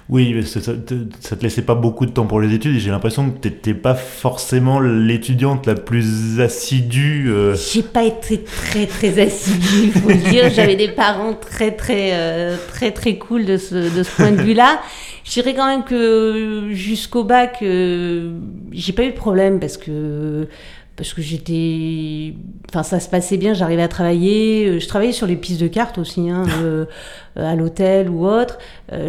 Oui, 0.10 0.46
ça, 0.46 0.60
ça, 0.60 0.74
ça, 1.22 1.36
te 1.38 1.44
laissait 1.44 1.62
pas 1.62 1.76
beaucoup 1.76 2.06
de 2.06 2.12
temps 2.12 2.26
pour 2.26 2.42
les 2.42 2.54
études 2.54 2.76
et 2.76 2.80
j'ai 2.80 2.92
l'impression 2.92 3.32
que 3.32 3.40
t'étais 3.40 3.74
pas 3.74 3.96
forcément 3.96 4.82
l'étudiante 4.82 5.66
la 5.66 5.76
plus 5.76 6.42
assidue. 6.42 7.30
Euh... 7.30 7.56
J'ai 7.56 7.84
pas 7.84 8.04
été 8.04 8.44
très 8.44 8.86
très 8.86 9.18
assidue, 9.20 9.86
il 9.86 9.92
faut 9.94 10.10
le 10.10 10.30
dire. 10.30 10.50
J'avais 10.54 10.76
des 10.76 10.90
parents 10.90 11.34
très 11.34 11.72
très 11.72 12.10
euh, 12.14 12.58
très 12.68 12.92
très 12.92 13.18
cool 13.18 13.46
de 13.46 13.56
ce, 13.56 13.96
de 13.96 14.04
ce 14.04 14.16
point 14.16 14.32
de 14.32 14.42
vue-là. 14.42 14.82
Je 15.24 15.32
dirais 15.32 15.54
quand 15.54 15.68
même 15.68 15.86
que 15.86 16.70
jusqu'au 16.72 17.24
bac, 17.24 17.60
euh, 17.62 18.34
j'ai 18.74 18.92
pas 18.92 19.04
eu 19.04 19.12
de 19.12 19.16
problème 19.16 19.62
parce 19.62 19.78
que 19.78 20.48
parce 20.96 21.14
que 21.14 21.22
j'étais. 21.22 22.36
Enfin, 22.70 22.84
ça 22.84 23.00
se 23.00 23.10
passait 23.10 23.38
bien, 23.38 23.54
j'arrivais 23.54 23.84
à 23.84 23.88
travailler. 23.88 24.80
Je 24.80 24.88
travaillais 24.88 25.12
sur 25.12 25.28
les 25.28 25.36
pistes 25.36 25.62
de 25.62 25.68
cartes 25.68 25.98
aussi, 25.98 26.30
hein, 26.30 26.46
à 27.36 27.56
l'hôtel 27.56 28.10
ou 28.10 28.28
autre. 28.28 28.58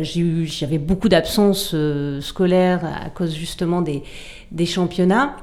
J'avais 0.02 0.78
beaucoup 0.78 1.08
d'absences 1.08 1.74
scolaires 2.20 2.84
à 2.84 3.10
cause 3.10 3.34
justement 3.34 3.82
des, 3.82 4.02
des 4.50 4.66
championnats. 4.66 5.36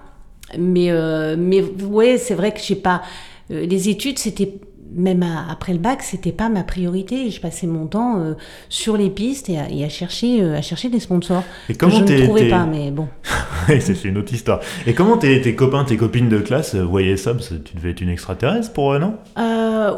Mais, 0.57 0.91
mais 1.37 1.61
ouais, 1.61 2.17
c'est 2.17 2.35
vrai 2.35 2.51
que 2.51 2.59
j'ai 2.59 2.75
pas. 2.75 3.01
les 3.49 3.89
études, 3.89 4.17
c'était 4.17 4.53
même 4.93 5.25
après 5.49 5.73
le 5.73 5.79
bac, 5.79 6.01
c'était 6.01 6.31
pas 6.31 6.49
ma 6.49 6.63
priorité. 6.63 7.29
Je 7.29 7.39
passais 7.39 7.67
mon 7.67 7.87
temps 7.87 8.19
euh, 8.19 8.33
sur 8.69 8.97
les 8.97 9.09
pistes 9.09 9.49
et 9.49 9.57
à, 9.57 9.89
chercher, 9.89 10.41
euh, 10.41 10.57
à 10.57 10.61
chercher 10.61 10.89
des 10.89 10.99
sponsors. 10.99 11.43
Et 11.69 11.75
comment 11.75 11.95
je 11.95 12.03
ne 12.03 12.23
trouvais 12.25 12.49
pas, 12.49 12.65
mais 12.65 12.91
bon. 12.91 13.07
c'est 13.67 14.03
une 14.03 14.17
autre 14.17 14.33
histoire. 14.33 14.59
Et 14.85 14.93
comment 14.93 15.17
tes, 15.17 15.39
tes, 15.41 15.55
copains, 15.55 15.83
tes 15.85 15.97
copines 15.97 16.29
de 16.29 16.39
classe 16.39 16.75
euh, 16.75 16.83
voyaient 16.83 17.17
ça? 17.17 17.33
Parce 17.33 17.49
que 17.49 17.55
tu 17.55 17.75
devais 17.75 17.91
être 17.91 18.01
une 18.01 18.09
extraterrestre 18.09 18.73
pour 18.73 18.93
eux, 18.93 18.99
non? 18.99 19.15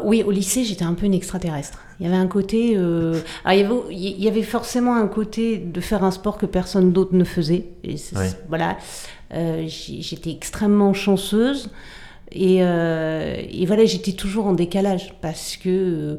Oui, 0.04 0.22
au 0.22 0.30
lycée, 0.30 0.64
j'étais 0.64 0.84
un 0.84 0.94
peu 0.94 1.06
une 1.06 1.14
extraterrestre. 1.14 1.78
Il 2.00 2.06
y 2.06 2.08
avait 2.08 2.18
un 2.18 2.26
côté. 2.26 2.72
il, 2.72 3.22
y 3.46 3.60
avait, 3.60 3.68
il 3.90 4.22
y 4.22 4.28
avait 4.28 4.42
forcément 4.42 4.96
un 4.96 5.06
côté 5.06 5.58
de 5.58 5.80
faire 5.80 6.04
un 6.04 6.10
sport 6.10 6.36
que 6.38 6.46
personne 6.46 6.92
d'autre 6.92 7.14
ne 7.14 7.24
faisait. 7.24 7.66
Et 7.84 7.96
Voilà. 8.48 8.76
j'étais 9.66 10.30
extrêmement 10.30 10.92
chanceuse. 10.94 11.70
Euh, 12.36 13.36
et, 13.50 13.66
voilà, 13.66 13.84
j'étais 13.84 14.12
toujours 14.12 14.46
en 14.46 14.52
décalage 14.52 15.14
parce 15.20 15.56
que. 15.56 16.16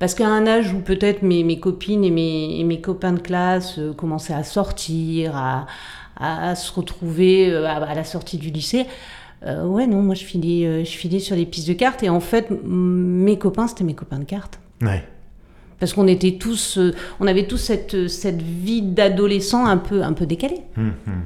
Parce 0.00 0.14
qu'à 0.14 0.26
un 0.26 0.46
âge 0.46 0.74
où 0.74 0.80
peut-être 0.80 1.22
mes, 1.22 1.44
mes, 1.44 1.60
copines 1.60 2.04
et 2.04 2.10
mes, 2.10 2.62
mes, 2.64 2.80
copains 2.80 3.12
de 3.12 3.20
classe 3.20 3.78
euh, 3.78 3.92
commençaient 3.92 4.34
à 4.34 4.42
sortir, 4.42 5.36
à, 5.36 5.66
à, 6.16 6.56
se 6.56 6.72
retrouver 6.72 7.50
euh, 7.50 7.66
à, 7.66 7.94
la 7.94 8.02
sortie 8.02 8.36
du 8.36 8.50
lycée, 8.50 8.86
ouais, 9.46 9.86
non, 9.86 10.02
moi 10.02 10.14
je 10.14 10.24
filais, 10.24 10.84
je 10.84 10.90
filais 10.90 11.20
sur 11.20 11.36
les 11.36 11.46
pistes 11.46 11.68
de 11.68 11.74
cartes 11.74 12.02
et 12.02 12.08
en 12.08 12.20
fait, 12.20 12.48
mes 12.64 13.38
copains, 13.38 13.68
c'était 13.68 13.84
mes 13.84 13.94
copains 13.94 14.18
de 14.18 14.24
cartes. 14.24 14.58
Ouais. 14.82 15.04
Parce 15.78 15.92
qu'on 15.92 16.08
était 16.08 16.38
tous, 16.38 16.78
on 17.20 17.26
avait 17.26 17.46
tous 17.46 17.58
cette, 17.58 18.08
cette 18.08 18.42
vie 18.42 18.82
d'adolescent 18.82 19.64
un 19.64 19.76
peu, 19.76 20.02
un 20.02 20.12
peu 20.12 20.26
décalée. 20.26 20.60
Hum, 20.76 20.92
hum. 21.06 21.22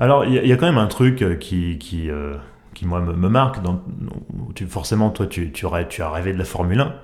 Alors, 0.00 0.24
il 0.26 0.46
y, 0.46 0.52
a 0.52 0.56
quand 0.56 0.66
même 0.66 0.78
un 0.78 0.86
truc 0.86 1.38
qui, 1.40 1.78
qui 1.78 2.08
qui 2.78 2.86
moi 2.86 3.00
me, 3.00 3.28
marque. 3.28 3.62
Dans, 3.62 3.80
tu, 4.54 4.66
forcément, 4.66 5.10
toi, 5.10 5.26
tu, 5.26 5.50
tu, 5.50 5.66
tu, 5.88 6.02
as 6.02 6.10
rêvé 6.10 6.32
de 6.32 6.38
la 6.38 6.44
Formule 6.44 6.80
1. 6.80 6.94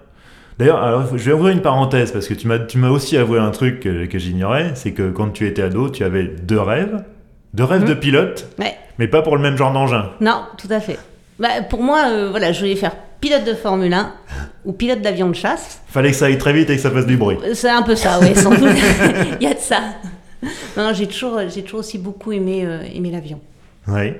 D'ailleurs, 0.58 0.82
alors, 0.82 1.16
je 1.16 1.24
vais 1.24 1.32
ouvrir 1.32 1.52
une 1.52 1.62
parenthèse 1.62 2.12
parce 2.12 2.28
que 2.28 2.34
tu 2.34 2.46
m'as, 2.46 2.60
tu 2.60 2.78
m'as 2.78 2.90
aussi 2.90 3.16
avoué 3.16 3.40
un 3.40 3.50
truc 3.50 3.80
que, 3.80 4.06
que 4.06 4.18
j'ignorais, 4.18 4.72
c'est 4.74 4.92
que 4.92 5.10
quand 5.10 5.30
tu 5.30 5.48
étais 5.48 5.62
ado, 5.62 5.88
tu 5.90 6.04
avais 6.04 6.24
deux 6.24 6.60
rêves, 6.60 7.02
deux 7.54 7.64
rêves 7.64 7.82
mmh. 7.82 7.88
de 7.88 7.94
pilote, 7.94 8.56
mais 8.98 9.08
pas 9.08 9.22
pour 9.22 9.36
le 9.36 9.42
même 9.42 9.56
genre 9.56 9.72
d'engin. 9.72 10.10
Non, 10.20 10.44
tout 10.56 10.68
à 10.70 10.78
fait. 10.78 10.98
Bah, 11.40 11.62
pour 11.68 11.82
moi, 11.82 12.04
euh, 12.08 12.30
voilà, 12.30 12.52
je 12.52 12.60
voulais 12.60 12.76
faire 12.76 12.94
pilote 13.20 13.44
de 13.44 13.54
Formule 13.54 13.92
1 13.92 14.12
ou 14.64 14.72
pilote 14.72 15.02
d'avion 15.02 15.28
de 15.28 15.34
chasse. 15.34 15.82
Fallait 15.88 16.10
que 16.10 16.16
ça 16.16 16.26
aille 16.26 16.38
très 16.38 16.52
vite 16.52 16.70
et 16.70 16.76
que 16.76 16.82
ça 16.82 16.92
fasse 16.92 17.06
du 17.06 17.16
bruit. 17.16 17.38
C'est 17.54 17.70
un 17.70 17.82
peu 17.82 17.96
ça, 17.96 18.20
oui, 18.20 18.36
sans 18.36 18.50
doute. 18.56 18.68
Il 19.40 19.44
y 19.44 19.50
a 19.50 19.54
de 19.54 19.58
ça. 19.58 19.80
Non, 20.76 20.92
j'ai 20.92 21.08
toujours, 21.08 21.40
j'ai 21.48 21.62
toujours 21.62 21.80
aussi 21.80 21.98
beaucoup 21.98 22.30
aimé, 22.30 22.64
euh, 22.64 22.82
aimé 22.94 23.10
l'avion. 23.10 23.40
Oui. 23.88 24.12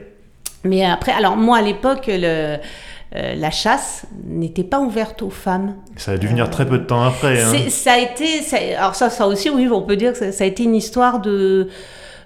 Mais 0.65 0.85
après, 0.85 1.13
alors 1.13 1.37
moi 1.37 1.59
à 1.59 1.63
l'époque, 1.63 2.05
le, 2.09 2.57
euh, 3.17 3.35
la 3.37 3.51
chasse 3.51 4.07
n'était 4.25 4.65
pas 4.65 4.81
ouverte 4.81 5.23
aux 5.23 5.31
femmes. 5.31 5.75
Ça 5.97 6.13
a 6.13 6.17
dû 6.17 6.27
venir 6.27 6.51
très 6.51 6.67
peu 6.67 6.79
de 6.79 6.85
temps 6.85 7.03
après. 7.03 7.43
Hein. 7.43 7.69
Ça 7.69 7.93
a 7.93 7.99
été, 7.99 8.75
alors 8.77 8.95
ça, 8.95 9.11
ça 9.11 9.27
aussi, 9.27 9.51
oui, 9.51 9.69
on 9.71 9.83
peut 9.83 9.97
dire 9.97 10.13
que 10.13 10.33
ça, 10.33 10.45
a 10.45 10.47
été 10.47 10.65
une 10.65 10.75
histoire 10.75 11.21
de 11.21 11.69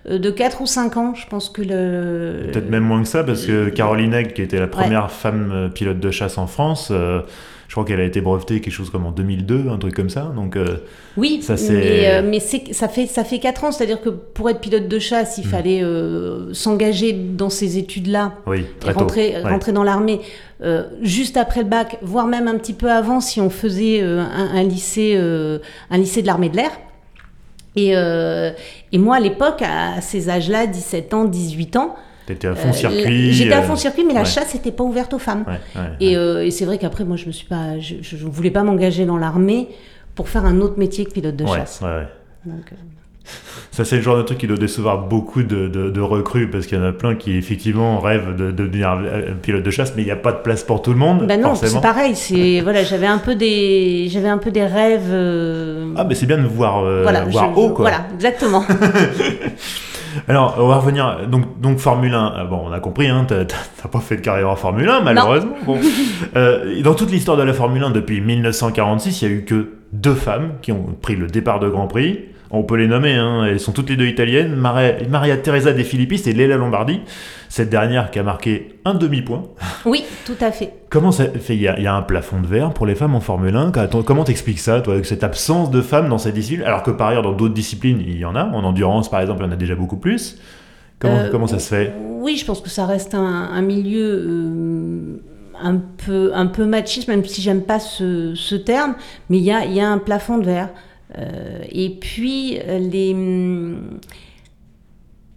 de 0.09 0.30
4 0.30 0.62
ou 0.62 0.66
5 0.66 0.97
ans, 0.97 1.14
je 1.14 1.26
pense 1.26 1.50
que 1.50 1.61
le... 1.61 2.50
Peut-être 2.50 2.71
même 2.71 2.85
moins 2.85 3.02
que 3.02 3.09
ça, 3.09 3.25
parce 3.25 3.45
que 3.45 3.68
Caroline 3.68 4.14
Egg, 4.14 4.33
qui 4.33 4.40
était 4.40 4.59
la 4.59 4.68
première 4.68 5.11
femme 5.11 5.50
euh, 5.52 5.68
pilote 5.68 6.00
de 6.00 6.11
chasse 6.11 6.38
en 6.38 6.47
France, 6.47 6.88
euh, 6.90 7.21
je 7.68 7.75
crois 7.75 7.84
qu'elle 7.84 8.00
a 8.00 8.04
été 8.04 8.22
brevetée 8.22 8.62
quelque 8.62 8.72
chose 8.72 8.88
comme 8.88 9.04
en 9.04 9.12
2002, 9.12 9.68
un 9.68 9.76
truc 9.76 9.94
comme 9.94 10.08
ça. 10.08 10.32
Donc, 10.34 10.56
euh, 10.56 10.78
oui, 11.18 11.40
ça, 11.42 11.54
mais, 11.68 12.08
euh, 12.08 12.22
mais 12.25 12.40
ça, 12.40 12.88
fait, 12.88 13.06
ça 13.06 13.25
fait 13.25 13.38
4 13.38 13.64
ans, 13.64 13.72
c'est-à-dire 13.72 14.00
que 14.00 14.08
pour 14.08 14.48
être 14.48 14.60
pilote 14.60 14.88
de 14.88 14.98
chasse, 14.98 15.37
il 15.37 15.46
hmm. 15.46 15.50
fallait 15.50 15.84
euh, 15.84 16.54
s'engager 16.54 17.12
dans 17.12 17.50
ces 17.50 17.76
études-là, 17.76 18.32
oui, 18.46 18.64
rentrer, 18.94 19.38
rentrer 19.42 19.72
dans 19.72 19.84
l'armée 19.84 20.20
juste 21.02 21.37
après 21.37 21.62
le 21.62 21.68
bac, 21.68 21.98
voire 22.02 22.26
même 22.26 22.48
un 22.48 22.56
petit 22.56 22.72
peu 22.72 22.90
avant 22.90 23.20
si 23.20 23.40
on 23.40 23.50
faisait 23.50 24.00
un, 24.00 24.62
lycée, 24.64 25.16
un 25.16 25.98
lycée 25.98 26.22
de 26.22 26.26
l'armée 26.26 26.48
de 26.48 26.56
l'air. 26.56 26.70
Et, 27.76 27.92
et 27.92 28.98
moi, 28.98 29.16
à 29.16 29.20
l'époque, 29.20 29.62
à 29.62 30.00
ces 30.00 30.30
âges-là, 30.30 30.66
17 30.66 31.14
ans, 31.14 31.25
18 31.26 31.76
ans, 31.76 31.94
T'étais 32.28 32.49
à 32.49 32.54
fond 32.54 32.73
circuit. 32.73 33.32
J'étais 33.32 33.54
à 33.54 33.62
fond 33.62 33.76
circuit, 33.76 34.04
mais 34.04 34.14
la 34.14 34.25
chasse 34.25 34.54
n'était 34.54 34.73
pas 34.73 34.85
ouverte 34.85 35.14
aux 35.14 35.18
femmes. 35.18 35.44
et, 36.00 36.12
et 36.12 36.50
c'est 36.50 36.64
vrai 36.64 36.78
qu'après, 36.78 37.04
moi, 37.04 37.16
je 37.16 37.26
me 37.26 37.32
suis 37.32 37.47
pas, 37.47 37.78
je, 37.78 37.97
je 38.02 38.16
voulais 38.26 38.50
pas 38.50 38.62
m'engager 38.62 39.06
dans 39.06 39.16
l'armée 39.16 39.68
pour 40.14 40.28
faire 40.28 40.44
un 40.44 40.61
autre 40.61 40.78
métier 40.78 41.04
que 41.06 41.12
pilote 41.12 41.37
de 41.37 41.47
chasse. 41.47 41.80
Donc, 42.44 42.73
ça, 43.70 43.85
c'est 43.85 43.97
le 43.97 44.02
genre 44.02 44.16
de 44.16 44.23
truc 44.23 44.38
qui 44.38 44.47
doit 44.47 44.56
décevoir 44.56 45.06
beaucoup 45.06 45.42
de, 45.42 45.68
de, 45.68 46.00
recrues 46.00 46.50
parce 46.50 46.66
qu'il 46.66 46.78
y 46.78 46.80
en 46.80 46.85
a 46.85 46.92
plein 46.92 47.14
qui, 47.14 47.37
effectivement, 47.37 48.00
rêvent 48.00 48.35
de, 48.35 48.50
devenir 48.50 48.99
pilote 49.42 49.62
de 49.62 49.70
chasse, 49.70 49.92
mais 49.94 50.02
il 50.02 50.06
n'y 50.06 50.11
a 50.11 50.16
pas 50.16 50.32
de 50.32 50.38
place 50.38 50.64
pour 50.64 50.82
tout 50.82 50.92
le 50.92 50.99
monde. 50.99 51.26
Ben 51.26 51.40
non, 51.40 51.54
c'est 51.54 51.80
pareil. 51.80 52.16
C'est 52.16 52.61
voilà, 52.61 52.82
j'avais 52.82 53.06
un 53.06 53.18
peu 53.18 53.35
des, 53.35 54.08
j'avais 54.11 54.28
un 54.28 54.38
peu 54.38 54.50
des 54.50 54.64
rêves. 54.64 55.11
Euh, 55.11 55.92
ah, 55.97 56.04
mais 56.04 56.14
c'est 56.14 56.26
bien 56.26 56.38
de 56.38 56.47
voir, 56.47 56.82
euh, 56.85 57.04
voir 57.28 57.56
haut, 57.56 57.70
quoi. 57.70 57.90
Voilà, 57.90 58.06
exactement. 58.14 58.64
Alors, 60.26 60.56
on 60.58 60.66
va 60.68 60.76
revenir. 60.76 61.28
Donc, 61.28 61.60
donc 61.60 61.78
Formule 61.78 62.14
1, 62.14 62.34
euh, 62.37 62.44
bon, 62.44 62.62
on 62.66 62.72
a 62.72 62.80
compris, 62.80 63.08
hein, 63.08 63.26
t'as 63.28 63.88
pas 63.88 64.00
fait 64.00 64.16
de 64.16 64.20
carrière 64.20 64.50
en 64.50 64.56
Formule 64.56 64.88
1, 64.88 65.00
malheureusement. 65.00 65.56
Bon. 65.64 65.78
Euh, 66.37 66.82
dans 66.82 66.94
toute 66.94 67.10
l'histoire 67.10 67.37
de 67.37 67.42
la 67.42 67.52
Formule 67.52 67.82
1, 67.82 67.90
depuis 67.90 68.20
1946, 68.20 69.22
il 69.22 69.28
y 69.28 69.30
a 69.30 69.34
eu 69.34 69.44
que 69.44 69.78
deux 69.92 70.14
femmes 70.14 70.52
qui 70.62 70.72
ont 70.72 70.96
pris 71.00 71.16
le 71.16 71.26
départ 71.26 71.58
de 71.58 71.68
Grand 71.68 71.87
Prix 71.87 72.20
on 72.50 72.62
peut 72.62 72.76
les 72.76 72.86
nommer, 72.86 73.14
hein. 73.14 73.44
elles 73.44 73.60
sont 73.60 73.72
toutes 73.72 73.90
les 73.90 73.96
deux 73.96 74.06
italiennes, 74.06 74.54
Maria, 74.54 75.36
Teresa 75.36 75.72
De 75.72 75.82
Filippis 75.82 76.22
et 76.26 76.32
Léla 76.32 76.56
Lombardi, 76.56 77.00
cette 77.48 77.68
dernière 77.68 78.10
qui 78.10 78.18
a 78.18 78.22
marqué 78.22 78.80
un 78.84 78.94
demi-point. 78.94 79.44
Oui, 79.84 80.04
tout 80.24 80.36
à 80.40 80.50
fait. 80.50 80.72
Comment 80.88 81.12
ça 81.12 81.26
fait? 81.26 81.54
Il 81.54 81.62
y, 81.62 81.68
a, 81.68 81.94
un 81.94 82.02
plafond 82.02 82.40
de 82.40 82.46
verre 82.46 82.72
pour 82.72 82.86
les 82.86 82.94
femmes 82.94 83.14
en 83.14 83.20
Formule 83.20 83.54
1. 83.54 83.72
Comment 84.04 84.24
t'expliques 84.24 84.60
ça, 84.60 84.80
toi, 84.80 84.96
cette 85.04 85.24
absence 85.24 85.70
de 85.70 85.82
femmes 85.82 86.08
dans 86.08 86.18
cette 86.18 86.34
discipline, 86.34 86.64
alors 86.64 86.82
que 86.82 86.90
par 86.90 87.08
ailleurs 87.08 87.22
dans 87.22 87.32
d'autres 87.32 87.54
disciplines 87.54 88.00
il 88.00 88.18
y 88.18 88.24
en 88.24 88.34
a, 88.34 88.44
en 88.44 88.64
endurance 88.64 89.10
par 89.10 89.20
exemple 89.20 89.42
il 89.42 89.46
y 89.46 89.48
en 89.48 89.52
a 89.52 89.56
déjà 89.56 89.74
beaucoup 89.74 89.98
plus. 89.98 90.38
Comment, 90.98 91.16
euh, 91.16 91.28
comment 91.30 91.46
ça 91.46 91.58
se 91.58 91.68
fait? 91.68 91.94
Oui, 92.20 92.36
je 92.36 92.44
pense 92.44 92.60
que 92.60 92.70
ça 92.70 92.86
reste 92.86 93.14
un, 93.14 93.62
milieu... 93.62 94.26
Euh, 94.26 95.22
un 95.60 95.76
peu, 95.76 96.32
un 96.34 96.46
peu 96.46 96.64
machiste, 96.64 97.08
même 97.08 97.24
si 97.24 97.42
j'aime 97.42 97.62
pas 97.62 97.80
ce, 97.80 98.54
terme, 98.54 98.94
mais 99.28 99.38
il 99.38 99.44
y 99.44 99.50
a, 99.50 99.64
y 99.64 99.80
a 99.80 99.88
un 99.88 99.98
plafond 99.98 100.38
de 100.38 100.44
verre. 100.44 100.68
Euh, 101.16 101.60
et 101.70 101.90
puis, 101.90 102.58
euh, 102.66 102.78
les... 102.78 103.10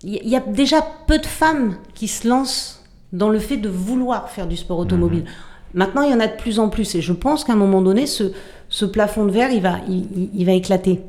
il 0.04 0.30
y 0.30 0.36
a 0.36 0.42
déjà 0.42 0.86
peu 1.08 1.18
de 1.18 1.26
femmes 1.26 1.76
qui 1.94 2.08
se 2.08 2.28
lancent 2.28 2.84
dans 3.14 3.30
le 3.30 3.40
fait 3.40 3.58
de 3.58 3.70
vouloir 3.70 4.30
faire 4.30 4.48
du 4.48 4.58
sport 4.58 4.80
automobile. 4.80 5.24
Mhm. 5.24 5.30
Maintenant, 5.74 6.02
il 6.02 6.12
y 6.12 6.14
en 6.14 6.20
a 6.20 6.28
de 6.28 6.36
plus 6.36 6.60
en 6.60 6.70
plus. 6.70 6.96
Et 6.96 7.02
je 7.02 7.14
pense 7.14 7.44
qu'à 7.44 7.54
un 7.54 7.58
moment 7.58 7.82
donné, 7.82 8.06
ce, 8.06 8.32
ce, 8.70 8.86
plafond 8.86 9.26
de 9.26 9.32
verre, 9.32 9.52
il 9.52 9.62
va, 9.62 9.78
il, 9.88 10.46
va 10.46 10.52
éclater. 10.52 11.00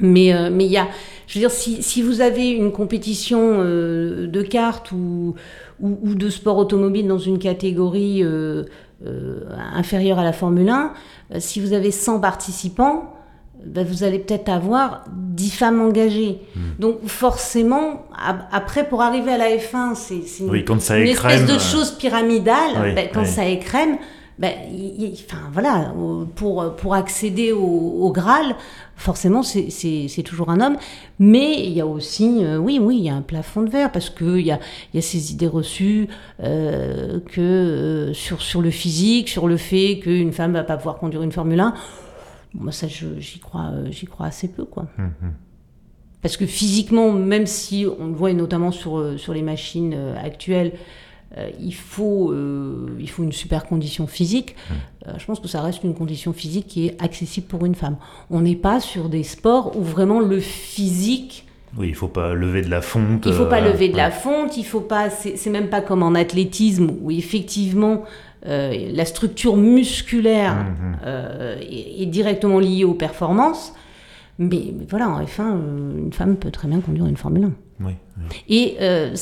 Mais, 0.00 0.34
euh, 0.34 0.48
mais 0.50 0.64
il 0.64 0.72
y 0.72 0.78
a, 0.78 0.88
je 1.26 1.38
veux 1.38 1.40
dire, 1.40 1.50
si, 1.50 1.82
si 1.82 2.00
vous 2.00 2.20
avez 2.20 2.50
une 2.50 2.72
compétition 2.72 3.58
de 3.58 4.42
cartes 4.42 4.90
ou, 4.92 5.34
ou, 5.80 6.14
de 6.14 6.30
sport 6.30 6.56
automobile 6.56 7.06
dans 7.06 7.18
une 7.18 7.38
catégorie 7.38 8.24
inférieure 9.74 10.18
à 10.18 10.24
la 10.24 10.32
Formule 10.32 10.70
1, 10.70 10.92
si 11.38 11.60
vous 11.60 11.74
avez 11.74 11.90
100 11.90 12.20
participants, 12.20 13.13
bah, 13.66 13.82
vous 13.84 14.04
allez 14.04 14.18
peut-être 14.18 14.48
avoir 14.48 15.04
10 15.12 15.50
femmes 15.50 15.80
engagées. 15.80 16.38
Hmm. 16.54 16.60
Donc 16.78 17.06
forcément, 17.06 18.06
après, 18.52 18.88
pour 18.88 19.02
arriver 19.02 19.32
à 19.32 19.38
la 19.38 19.50
F1, 19.56 19.94
c'est 19.94 20.14
une, 20.40 20.54
une 20.54 21.08
espèce 21.08 21.46
de 21.46 21.52
euh, 21.52 21.58
chose 21.58 21.92
pyramidale. 21.92 22.94
Bah, 22.94 23.02
quand 23.12 23.24
ça 23.24 23.46
écrème, 23.46 23.98
bah, 24.38 24.48
enfin, 25.12 25.38
voilà, 25.52 25.94
pour, 26.34 26.74
pour 26.74 26.94
accéder 26.94 27.52
au, 27.52 28.10
Graal, 28.12 28.56
forcément, 28.96 29.42
c'est 29.42 30.22
toujours 30.24 30.50
un 30.50 30.60
homme. 30.60 30.76
Mais 31.18 31.60
il 31.64 31.72
y 31.72 31.80
a 31.80 31.86
aussi, 31.86 32.38
euh, 32.42 32.58
oui, 32.58 32.78
oui, 32.80 32.96
il 32.98 33.04
y 33.04 33.08
a 33.08 33.14
un 33.14 33.22
plafond 33.22 33.62
de 33.62 33.70
verre 33.70 33.92
parce 33.92 34.10
qu'il 34.10 34.40
y 34.40 34.50
a, 34.50 34.58
y 34.92 34.98
a 34.98 35.02
ces 35.02 35.32
idées 35.32 35.46
reçues 35.46 36.08
euh, 36.42 37.20
que 37.32 38.10
sur, 38.12 38.42
sur 38.42 38.60
le 38.60 38.70
physique, 38.70 39.28
sur 39.28 39.46
le 39.46 39.56
fait 39.56 40.00
qu'une 40.02 40.32
femme 40.32 40.52
va 40.52 40.64
pas 40.64 40.76
pouvoir 40.76 40.96
conduire 40.96 41.22
une 41.22 41.32
Formule 41.32 41.60
1 41.60 41.74
moi, 42.54 42.72
ça, 42.72 42.86
j'y 42.88 43.38
crois, 43.40 43.70
euh, 43.72 43.90
j'y 43.90 44.06
crois 44.06 44.26
assez 44.26 44.48
peu, 44.48 44.64
quoi. 44.64 44.86
Hum, 44.98 45.12
hum. 45.22 45.32
Parce 46.22 46.36
que 46.36 46.46
physiquement, 46.46 47.12
même 47.12 47.46
si 47.46 47.86
on 47.98 48.06
le 48.06 48.14
voit, 48.14 48.30
et 48.30 48.34
notamment 48.34 48.70
sur, 48.70 48.98
euh, 48.98 49.18
sur 49.18 49.34
les 49.34 49.42
machines 49.42 49.92
euh, 49.94 50.16
actuelles, 50.16 50.72
il, 51.58 51.74
faut, 51.74 52.32
il 52.32 53.10
faut 53.10 53.24
une 53.24 53.32
super 53.32 53.66
condition 53.66 54.06
physique. 54.06 54.54
Hum. 54.70 55.14
je 55.18 55.24
pense 55.24 55.40
que 55.40 55.48
ça 55.48 55.62
reste 55.62 55.82
une 55.82 55.94
condition 55.96 56.32
physique 56.32 56.68
qui 56.68 56.86
est 56.86 57.02
accessible 57.02 57.48
pour 57.48 57.66
une 57.66 57.74
femme. 57.74 57.96
On 58.30 58.40
n'est 58.40 58.54
pas 58.54 58.78
sur 58.78 59.08
des 59.08 59.24
sports 59.24 59.76
où 59.76 59.82
vraiment 59.82 60.20
le 60.20 60.38
physique 60.38 61.48
Oui, 61.76 61.88
il 61.88 61.94
faut 61.96 62.06
pas 62.06 62.34
lever 62.34 62.62
de 62.62 62.70
la 62.70 62.80
fonte. 62.80 63.26
Il 63.26 63.32
faut 63.32 63.46
pas 63.46 63.60
euh, 63.60 63.72
lever 63.72 63.88
de 63.88 63.96
la 63.96 64.12
fonte, 64.12 64.56
il 64.56 64.64
faut 64.64 64.80
pas. 64.80 65.10
C'est 65.10 65.36
c'est 65.36 65.50
même 65.50 65.70
pas 65.70 65.80
comme 65.80 66.04
en 66.04 66.14
athlétisme 66.14 66.92
où 67.02 67.10
effectivement 67.10 68.04
euh, 68.46 68.90
la 68.92 69.04
structure 69.04 69.56
musculaire 69.56 70.54
Mhm. 70.54 70.96
euh, 71.04 71.56
est, 71.60 72.02
est 72.02 72.06
directement 72.06 72.58
liée 72.58 72.84
aux 72.84 72.94
performances. 72.94 73.72
Mais, 74.38 74.72
mais 74.76 74.84
voilà, 74.88 75.08
en 75.08 75.22
F1, 75.22 75.40
euh, 75.40 75.98
une 75.98 76.12
femme 76.12 76.36
peut 76.36 76.50
très 76.50 76.66
bien 76.68 76.80
conduire 76.80 77.06
une 77.06 77.16
Formule 77.16 77.44
1. 77.44 77.52
Oui, 77.80 77.92
oui. 78.18 78.24
Et 78.48 78.76
euh, 78.80 79.14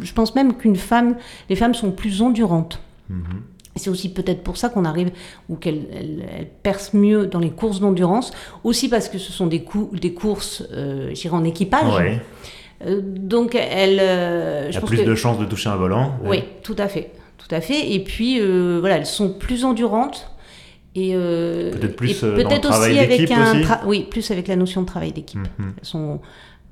je 0.00 0.12
pense 0.12 0.34
même 0.34 0.54
qu'une 0.56 0.76
femme, 0.76 1.16
les 1.48 1.56
femmes 1.56 1.74
sont 1.74 1.90
plus 1.90 2.20
endurantes. 2.22 2.80
Mhm. 3.08 3.22
C'est 3.76 3.90
aussi 3.90 4.12
peut-être 4.12 4.42
pour 4.42 4.56
ça 4.56 4.68
qu'on 4.68 4.84
arrive, 4.84 5.10
ou 5.48 5.54
qu'elles 5.54 5.86
elles- 5.94 6.24
elles 6.36 6.48
percent 6.62 6.94
mieux 6.94 7.26
dans 7.26 7.38
les 7.38 7.50
courses 7.50 7.80
d'endurance, 7.80 8.32
aussi 8.64 8.88
parce 8.88 9.08
que 9.08 9.18
ce 9.18 9.32
sont 9.32 9.46
des, 9.46 9.62
cou- 9.62 9.90
des 9.92 10.12
courses, 10.12 10.64
euh, 10.72 11.14
en 11.30 11.44
équipage. 11.44 11.94
Ouais. 11.96 12.20
Euh, 12.86 13.00
donc, 13.02 13.54
elles. 13.54 14.00
euh, 14.00 14.70
je 14.72 14.76
a 14.78 14.80
pense 14.80 14.90
plus 14.90 14.98
que- 14.98 15.04
de 15.04 15.14
chances 15.14 15.38
de 15.38 15.44
toucher 15.44 15.68
un 15.68 15.76
volant. 15.76 16.14
Oui, 16.24 16.42
tout 16.62 16.76
à 16.78 16.88
fait. 16.88 17.12
Tout 17.48 17.54
à 17.54 17.60
fait. 17.60 17.92
Et 17.92 18.00
puis, 18.04 18.38
euh, 18.40 18.78
voilà, 18.80 18.96
elles 18.98 19.06
sont 19.06 19.30
plus 19.32 19.64
endurantes. 19.64 20.30
Et, 20.94 21.10
euh, 21.14 21.70
Peut-être 21.72 21.96
plus, 21.96 22.10
et 22.10 22.24
euh, 22.24 22.30
dans 22.32 22.36
le 22.36 22.44
peut-être 22.44 22.68
aussi 22.70 22.98
avec 22.98 23.30
un 23.30 23.52
aussi 23.52 23.60
tra- 23.62 23.80
oui 23.86 24.06
plus 24.10 24.30
avec 24.32 24.48
la 24.48 24.56
notion 24.56 24.80
de 24.80 24.86
travail 24.86 25.12
d'équipe 25.12 25.38
Mhm. 25.58 25.74
elles 25.78 25.84
sont 25.84 26.18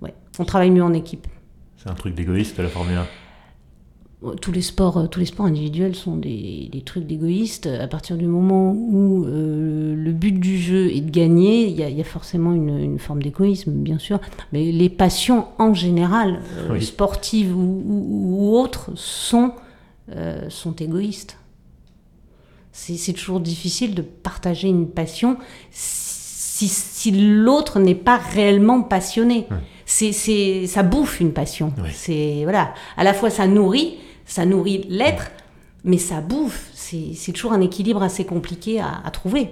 ouais 0.02 0.14
on 0.40 0.44
travaille 0.44 0.70
mieux 0.70 0.82
en 0.82 0.94
équipe 0.94 1.26
C'est 1.76 1.88
un 1.90 1.94
truc 1.94 2.14
d'égoïste 2.14 2.58
la 2.58 2.68
Formule 2.68 2.96
1. 2.96 4.34
tous 4.40 4.50
les 4.50 4.62
sports, 4.62 5.08
tous 5.10 5.20
les 5.20 5.26
sports 5.26 5.46
individuels 5.46 5.94
sont 5.94 6.16
des, 6.16 6.68
des 6.72 6.80
trucs 6.80 7.06
d'égoïstes. 7.06 7.66
À 7.66 7.86
partir 7.86 8.16
du 8.16 8.26
moment 8.26 8.72
où 8.72 9.26
euh, 9.26 9.94
le 9.94 10.12
but 10.12 10.32
du 10.40 10.58
jeu 10.58 10.90
est 10.90 11.02
de 11.02 11.10
gagner, 11.10 11.66
il 11.68 11.76
y 11.76 11.82
a, 11.84 11.88
il 11.90 11.96
y 11.96 12.00
a 12.00 12.04
forcément 12.04 12.52
une, 12.52 12.76
une 12.78 12.98
forme 12.98 13.22
d'égoïsme, 13.22 13.70
bien 13.72 13.98
sûr. 13.98 14.18
Mais 14.52 14.72
les 14.72 14.88
passions 14.88 15.44
en 15.58 15.74
général, 15.74 16.40
Oui. 16.70 16.82
sportives 16.82 17.54
ou, 17.56 17.60
ou- 17.86 18.26
ou 18.54 18.56
autres, 18.58 18.90
sont, 18.96 19.52
euh, 20.10 20.48
sont 20.50 20.74
égoïstes. 20.76 21.38
C'est 22.72 22.96
c'est 22.96 23.12
toujours 23.12 23.40
difficile 23.40 23.94
de 23.94 24.02
partager 24.02 24.68
une 24.68 24.88
passion 24.88 25.38
si, 25.70 26.68
si 26.68 27.10
l'autre 27.10 27.78
n'est 27.78 27.94
pas 27.94 28.16
réellement 28.16 28.82
passionné. 28.82 29.46
C'est, 29.84 30.12
c'est, 30.12 30.66
ça 30.66 30.82
bouffe 30.82 31.20
une 31.20 31.32
passion. 31.32 31.72
C'est 31.92 32.40
voilà, 32.42 32.74
à 32.96 33.04
la 33.04 33.14
fois 33.14 33.30
ça 33.30 33.46
nourrit, 33.46 33.98
ça 34.24 34.44
nourrit 34.46 34.86
l'être, 34.88 35.30
mais 35.84 35.98
ça 35.98 36.20
bouffe. 36.20 36.70
C'est, 36.74 37.14
c'est 37.14 37.32
toujours 37.32 37.52
un 37.52 37.60
équilibre 37.60 38.02
assez 38.02 38.24
compliqué 38.24 38.80
à, 38.80 39.00
à 39.04 39.10
trouver. 39.10 39.50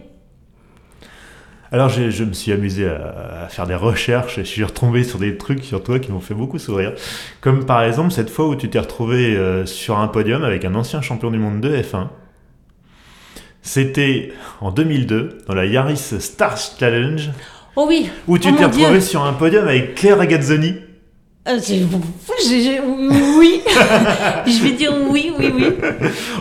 Alors 1.74 1.88
je 1.88 2.22
me 2.22 2.32
suis 2.32 2.52
amusé 2.52 2.86
à, 2.86 3.46
à 3.46 3.48
faire 3.48 3.66
des 3.66 3.74
recherches 3.74 4.38
et 4.38 4.44
je 4.44 4.48
suis 4.48 4.62
retombé 4.62 5.02
sur 5.02 5.18
des 5.18 5.36
trucs 5.36 5.64
sur 5.64 5.82
toi 5.82 5.98
qui 5.98 6.12
m'ont 6.12 6.20
fait 6.20 6.32
beaucoup 6.34 6.60
sourire. 6.60 6.92
Comme 7.40 7.66
par 7.66 7.82
exemple 7.82 8.12
cette 8.12 8.30
fois 8.30 8.46
où 8.46 8.54
tu 8.54 8.70
t'es 8.70 8.78
retrouvé 8.78 9.34
euh, 9.36 9.66
sur 9.66 9.98
un 9.98 10.06
podium 10.06 10.44
avec 10.44 10.64
un 10.64 10.76
ancien 10.76 11.00
champion 11.00 11.32
du 11.32 11.38
monde 11.38 11.60
de 11.60 11.76
F1. 11.76 12.06
C'était 13.62 14.30
en 14.60 14.70
2002 14.70 15.38
dans 15.48 15.54
la 15.54 15.64
Yaris 15.66 15.96
Stars 16.20 16.58
Challenge 16.78 17.30
Oh 17.74 17.86
oui. 17.88 18.08
où 18.28 18.38
tu 18.38 18.50
Oh 18.52 18.56
t'es 18.56 18.66
retrouvé 18.66 18.90
Dieu. 18.90 19.00
sur 19.00 19.24
un 19.24 19.32
podium 19.32 19.66
avec 19.66 19.96
Claire 19.96 20.20
Agazzoni. 20.20 20.76
Euh, 21.46 21.58
oui. 23.38 23.60
Je 24.46 24.62
vais 24.62 24.72
dire 24.72 24.94
oui, 25.10 25.30
oui, 25.38 25.52
oui. 25.54 25.64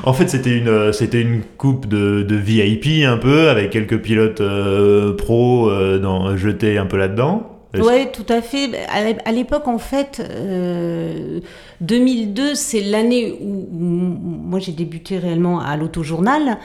En 0.03 0.13
fait, 0.13 0.29
c'était 0.29 0.57
une, 0.57 0.69
euh, 0.69 0.91
c'était 0.93 1.21
une 1.21 1.41
coupe 1.57 1.87
de, 1.87 2.23
de 2.23 2.35
VIP 2.35 3.05
un 3.05 3.17
peu, 3.17 3.49
avec 3.49 3.69
quelques 3.69 3.99
pilotes 3.99 4.39
euh, 4.41 5.13
pro 5.15 5.69
euh, 5.69 5.99
dans, 5.99 6.37
jetés 6.37 6.77
un 6.77 6.85
peu 6.85 6.97
là-dedans. 6.97 7.49
Ouais, 7.77 8.11
tout 8.11 8.25
à 8.31 8.41
fait. 8.41 8.69
À 8.87 9.03
l'é- 9.03 9.17
à 9.25 9.31
l'époque, 9.31 9.67
en 9.67 9.79
fait, 9.79 10.21
euh, 10.29 11.39
2002, 11.81 12.53
c'est 12.55 12.81
l'année 12.81 13.33
où, 13.41 13.67
où 13.71 13.77
moi 13.77 14.59
j'ai 14.59 14.71
débuté 14.73 15.17
réellement 15.17 15.59
à 15.59 15.75
l'autojournal. 15.75 16.59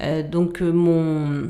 Euh, 0.00 0.22
donc 0.28 0.60
mon 0.62 1.42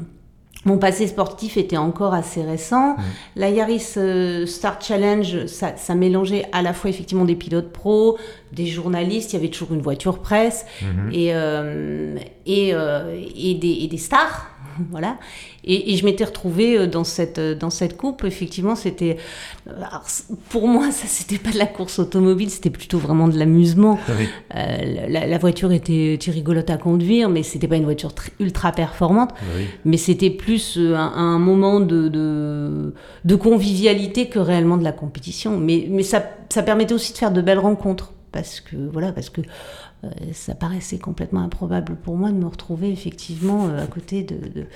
mon 0.64 0.78
passé 0.78 1.06
sportif 1.06 1.56
était 1.56 1.76
encore 1.76 2.14
assez 2.14 2.42
récent. 2.42 2.97
La 3.37 3.50
Yaris 3.50 3.94
euh, 3.97 4.47
Star 4.47 4.80
Challenge, 4.80 5.47
ça, 5.47 5.76
ça 5.76 5.94
mélangeait 5.94 6.47
à 6.52 6.62
la 6.62 6.73
fois 6.73 6.90
effectivement 6.90 7.25
des 7.25 7.37
pilotes 7.37 7.71
pros, 7.73 8.18
des 8.52 8.66
journalistes, 8.66 9.33
il 9.33 9.37
y 9.37 9.38
avait 9.38 9.49
toujours 9.49 9.73
une 9.75 9.83
voiture 9.83 10.18
presse 10.21 10.64
Mhm. 10.83 11.11
et, 11.12 11.35
euh, 11.35 12.16
et, 12.47 12.71
euh, 12.75 13.15
et, 13.36 13.54
des, 13.54 13.78
et 13.82 13.88
des 13.88 13.99
stars. 13.99 14.47
Voilà. 14.91 15.19
Et, 15.65 15.93
et 15.93 15.97
je 15.97 16.04
m'étais 16.04 16.25
retrouvée 16.25 16.76
euh, 16.78 16.87
dans 16.87 17.04
cette, 17.04 17.39
euh, 17.39 17.54
dans 17.54 17.71
cette 17.71 17.97
coupe. 17.97 18.25
Effectivement, 18.25 18.75
c'était. 18.76 19.17
c- 20.06 20.25
Pour 20.50 20.69
moi, 20.69 20.91
ça, 20.91 21.06
c'était 21.06 21.39
pas 21.39 21.50
de 21.50 21.58
la 21.58 21.67
course 21.67 21.99
automobile, 21.99 22.50
c'était 22.50 22.71
plutôt 22.71 22.99
vraiment 22.99 23.28
de 23.28 23.39
l'amusement. 23.39 23.99
Oui. 24.19 24.26
Euh, 24.54 25.06
la, 25.08 25.26
la 25.26 25.39
voiture 25.39 25.73
était, 25.73 26.15
était 26.15 26.30
rigolote 26.30 26.71
à 26.71 26.76
conduire, 26.76 27.28
mais 27.28 27.43
c'était 27.43 27.69
pas 27.69 27.76
une 27.76 27.84
voiture 27.84 28.10
tr- 28.10 28.30
ultra 28.41 28.73
performante. 28.73 29.30
Oui. 29.56 29.65
Mais 29.84 29.97
c'était 29.97 30.30
plus 30.30 30.76
euh, 30.78 30.95
un, 30.97 31.13
un 31.15 31.39
moment 31.39 31.80
de, 31.80 32.08
de, 32.08 32.95
de 33.25 33.34
convivialité 33.37 34.28
que 34.28 34.39
réellement 34.39 34.76
de 34.76 34.84
la 34.84 34.93
compétition. 34.93 35.56
Mais, 35.58 35.87
mais 35.91 36.02
ça, 36.02 36.23
ça 36.50 36.63
permettait 36.63 36.95
aussi 36.95 37.13
de 37.13 37.19
faire 37.19 37.30
de 37.32 37.41
belles 37.43 37.58
rencontres. 37.58 38.10
Parce 38.32 38.58
que, 38.60 38.75
voilà, 38.93 39.13
parce 39.13 39.30
que 39.30 39.43
euh, 39.43 39.45
ça 40.32 40.54
paraissait 40.54 40.99
complètement 40.99 41.40
improbable 41.43 41.97
pour 42.02 42.17
moi 42.17 42.30
de 42.30 42.36
me 42.36 42.47
retrouver 42.47 42.90
effectivement 42.90 43.69
euh, 43.69 43.82
à 43.82 43.86
côté 43.86 44.23
de, 44.23 44.34
de, 44.36 44.67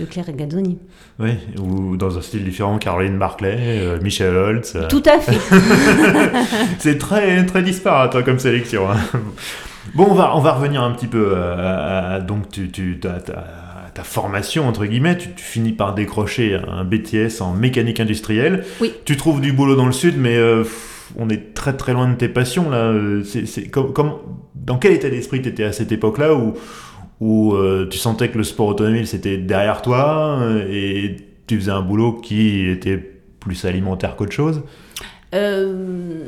de 0.00 0.04
Claire 0.04 0.32
Gazzoni. 0.32 0.78
Oui, 1.18 1.32
ou 1.60 1.96
dans 1.96 2.16
un 2.18 2.20
style 2.22 2.44
différent, 2.44 2.78
Caroline 2.78 3.18
Barclay, 3.18 3.56
euh, 3.60 4.00
Michel 4.00 4.34
Holtz. 4.36 4.74
euh, 4.76 4.88
Tout 4.88 5.02
à 5.06 5.18
fait. 5.20 5.38
C'est 6.78 6.98
très, 6.98 7.44
très 7.46 7.62
disparate 7.62 8.14
hein, 8.16 8.22
comme 8.22 8.38
sélection. 8.38 8.90
hein. 8.90 8.96
Bon, 9.94 10.06
on 10.10 10.14
va, 10.14 10.36
on 10.36 10.40
va 10.40 10.52
revenir 10.54 10.82
un 10.82 10.90
petit 10.92 11.06
peu 11.06 11.36
à, 11.36 12.14
à- 12.14 12.20
donc 12.20 12.48
tu, 12.50 12.70
tu, 12.70 12.98
ta, 13.00 14.02
formation, 14.02 14.66
entre 14.66 14.86
guillemets. 14.86 15.16
Tu, 15.18 15.28
tu 15.34 15.44
finis 15.44 15.72
par 15.72 15.94
décrocher 15.94 16.54
un 16.68 16.84
BTS 16.84 17.40
en 17.42 17.52
mécanique 17.52 18.00
industrielle. 18.00 18.64
Oui. 18.80 18.92
Tu 19.04 19.16
trouves 19.16 19.40
du 19.40 19.52
boulot 19.52 19.76
dans 19.76 19.86
le 19.86 19.92
sud, 19.92 20.14
mais 20.18 20.36
euh, 20.36 20.64
on 21.16 21.28
est 21.28 21.54
très 21.54 21.74
très 21.76 21.92
loin 21.92 22.08
de 22.08 22.14
tes 22.16 22.28
passions 22.28 22.70
là. 22.70 22.78
Euh, 22.78 23.22
C'est, 23.24 23.68
comme, 23.68 23.92
comme- 23.92 24.14
dans 24.64 24.78
quel 24.78 24.92
état 24.92 25.10
d'esprit 25.10 25.42
tu 25.42 25.48
étais 25.48 25.64
à 25.64 25.72
cette 25.72 25.92
époque-là 25.92 26.34
où, 26.34 26.54
où 27.20 27.54
euh, 27.54 27.86
tu 27.90 27.98
sentais 27.98 28.30
que 28.30 28.38
le 28.38 28.44
sport 28.44 28.68
automobile 28.68 29.06
c'était 29.06 29.36
derrière 29.36 29.82
toi 29.82 30.38
euh, 30.40 30.66
et 30.70 31.16
tu 31.46 31.58
faisais 31.58 31.70
un 31.70 31.82
boulot 31.82 32.14
qui 32.14 32.68
était 32.68 32.96
plus 33.40 33.64
alimentaire 33.64 34.16
qu'autre 34.16 34.32
chose? 34.32 34.62
Euh, 35.34 36.24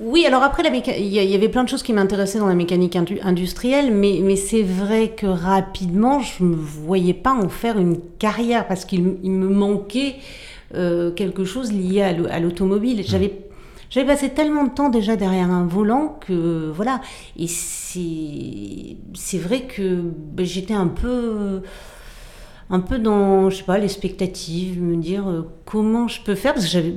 oui, 0.00 0.26
alors 0.26 0.42
après, 0.42 0.62
il 0.98 1.06
y, 1.06 1.34
avait 1.34 1.48
plein 1.48 1.64
de 1.64 1.68
choses 1.68 1.82
qui 1.82 1.92
m'intéressaient 1.92 2.38
dans 2.38 2.48
la 2.48 2.54
mécanique 2.54 2.96
indu- 2.96 3.20
industrielle, 3.22 3.90
mais, 3.92 4.18
mais 4.22 4.36
c'est 4.36 4.62
vrai 4.62 5.14
que 5.16 5.26
rapidement, 5.26 6.20
je 6.20 6.44
ne 6.44 6.50
me 6.50 6.56
voyais 6.56 7.14
pas 7.14 7.32
en 7.32 7.48
faire 7.48 7.78
une 7.78 7.98
carrière 8.18 8.66
parce 8.66 8.84
qu'il 8.84 9.02
me 9.02 9.48
manquait 9.48 10.16
euh, 10.74 11.12
quelque 11.12 11.44
chose 11.44 11.72
lié 11.72 12.02
à 12.02 12.12
l'au- 12.12 12.26
à 12.28 12.40
l'automobile. 12.40 13.04
J'avais 13.06 13.32
j'avais 13.90 14.06
passé 14.06 14.30
tellement 14.30 14.64
de 14.64 14.70
temps 14.70 14.88
déjà 14.88 15.16
derrière 15.16 15.50
un 15.50 15.66
volant 15.66 16.18
que 16.20 16.70
voilà. 16.74 17.00
Et 17.38 17.46
c'est 17.48 19.38
vrai 19.38 19.62
que 19.62 20.02
ben, 20.02 20.44
j'étais 20.44 20.74
un 20.74 20.88
peu 20.88 21.62
un 22.68 22.80
peu 22.80 22.98
dans 22.98 23.48
je 23.50 23.58
sais 23.58 23.64
pas 23.64 23.78
l'expectative, 23.78 24.82
me 24.82 24.96
dire 24.96 25.28
euh, 25.28 25.42
comment 25.64 26.08
je 26.08 26.20
peux 26.22 26.34
faire 26.34 26.54
parce 26.54 26.66
que 26.66 26.72
j'avais 26.72 26.94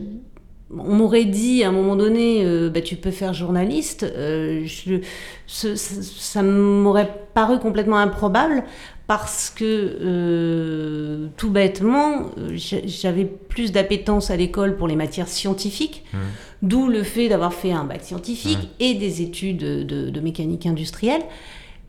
on 0.72 0.96
m'aurait 0.96 1.26
dit 1.26 1.64
à 1.64 1.70
un 1.70 1.72
moment 1.72 1.96
donné, 1.96 2.46
bah, 2.70 2.82
tu 2.82 2.96
peux 2.96 3.10
faire 3.10 3.34
journaliste. 3.34 4.04
euh, 4.04 4.68
ça 5.48 6.44
m'aurait 6.44 7.10
paru 7.34 7.58
complètement 7.58 7.98
improbable 7.98 8.64
parce 9.10 9.50
que 9.50 9.66
euh, 9.66 11.28
tout 11.36 11.50
bêtement, 11.50 12.30
j'a- 12.54 12.86
j'avais 12.86 13.26
plus 13.26 13.72
d'appétence 13.72 14.30
à 14.30 14.38
l'école 14.38 14.78
pour 14.78 14.88
les 14.88 14.96
matières 14.96 15.28
scientifiques, 15.28 16.04
d'où 16.62 16.88
le 16.88 17.02
fait 17.02 17.28
d'avoir 17.28 17.56
fait 17.56 17.72
un 17.72 17.86
bac 17.86 18.04
scientifique 18.04 18.60
et 18.80 18.94
des 18.94 19.24
études 19.24 19.58
de, 19.58 20.12
de 20.12 20.20
mécanique 20.20 20.68
industrielle. 20.68 21.24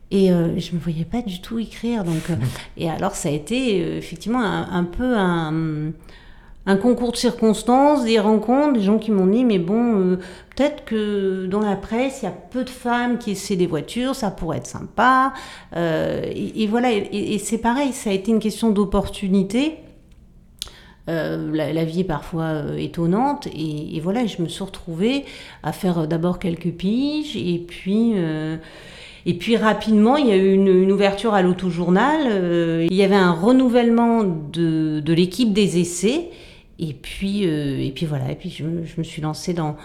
Et 0.09 0.31
euh, 0.31 0.57
je 0.57 0.73
me 0.73 0.79
voyais 0.79 1.05
pas 1.05 1.21
du 1.21 1.41
tout 1.41 1.59
écrire. 1.59 2.03
Donc, 2.03 2.31
euh, 2.31 2.35
et 2.75 2.89
alors, 2.89 3.13
ça 3.15 3.29
a 3.29 3.31
été 3.31 3.97
effectivement 3.97 4.41
un, 4.43 4.67
un 4.71 4.83
peu 4.83 5.15
un, 5.15 5.91
un 6.65 6.77
concours 6.77 7.11
de 7.11 7.17
circonstances, 7.17 8.03
des 8.03 8.19
rencontres, 8.19 8.73
des 8.73 8.81
gens 8.81 8.99
qui 8.99 9.11
m'ont 9.11 9.25
dit, 9.25 9.45
mais 9.45 9.57
bon, 9.57 9.99
euh, 9.99 10.15
peut-être 10.55 10.85
que 10.85 11.47
dans 11.47 11.59
la 11.59 11.75
presse, 11.75 12.19
il 12.21 12.25
y 12.25 12.27
a 12.27 12.31
peu 12.31 12.63
de 12.63 12.69
femmes 12.69 13.17
qui 13.17 13.31
essaient 13.31 13.55
des 13.55 13.67
voitures, 13.67 14.15
ça 14.15 14.29
pourrait 14.29 14.57
être 14.57 14.67
sympa. 14.67 15.33
Euh, 15.75 16.23
et, 16.33 16.67
voilà, 16.67 16.91
et, 16.91 17.39
c'est 17.39 17.57
pareil, 17.57 17.93
ça 17.93 18.11
a 18.11 18.13
été 18.13 18.31
une 18.31 18.39
question 18.39 18.69
d'opportunité. 18.69 19.77
Euh, 21.09 21.51
la, 21.51 21.83
vie 21.83 22.01
est 22.01 22.05
parfois 22.05 22.61
étonnante 22.77 23.47
et, 23.47 23.99
voilà, 23.99 24.27
je 24.27 24.39
me 24.39 24.47
suis 24.47 24.63
retrouvée 24.63 25.25
à 25.63 25.71
faire 25.71 26.07
d'abord 26.07 26.37
quelques 26.37 26.71
piges 26.71 27.35
et 27.35 27.57
puis 27.57 28.13
et 29.25 29.33
puis 29.33 29.57
rapidement 29.57 30.15
il 30.15 30.27
y 30.27 30.31
a 30.31 30.35
eu 30.35 30.53
une, 30.53 30.67
une 30.67 30.91
ouverture 30.91 31.33
à 31.33 31.41
l'autojournal. 31.41 32.87
il 32.89 32.95
y 32.95 33.03
avait 33.03 33.15
un 33.15 33.31
renouvellement 33.31 34.23
de, 34.23 34.99
de 34.99 35.13
l'équipe 35.13 35.53
des 35.53 35.79
essais 35.79 36.29
Et 36.81 36.93
puis, 36.93 37.43
et 37.43 37.91
puis 37.95 38.05
voilà, 38.05 38.31
et 38.31 38.35
puis 38.35 38.49
je, 38.49 38.63
je 38.63 38.93
me 38.97 39.03
suis 39.03 39.21
lancée 39.21 39.53
dans, 39.53 39.77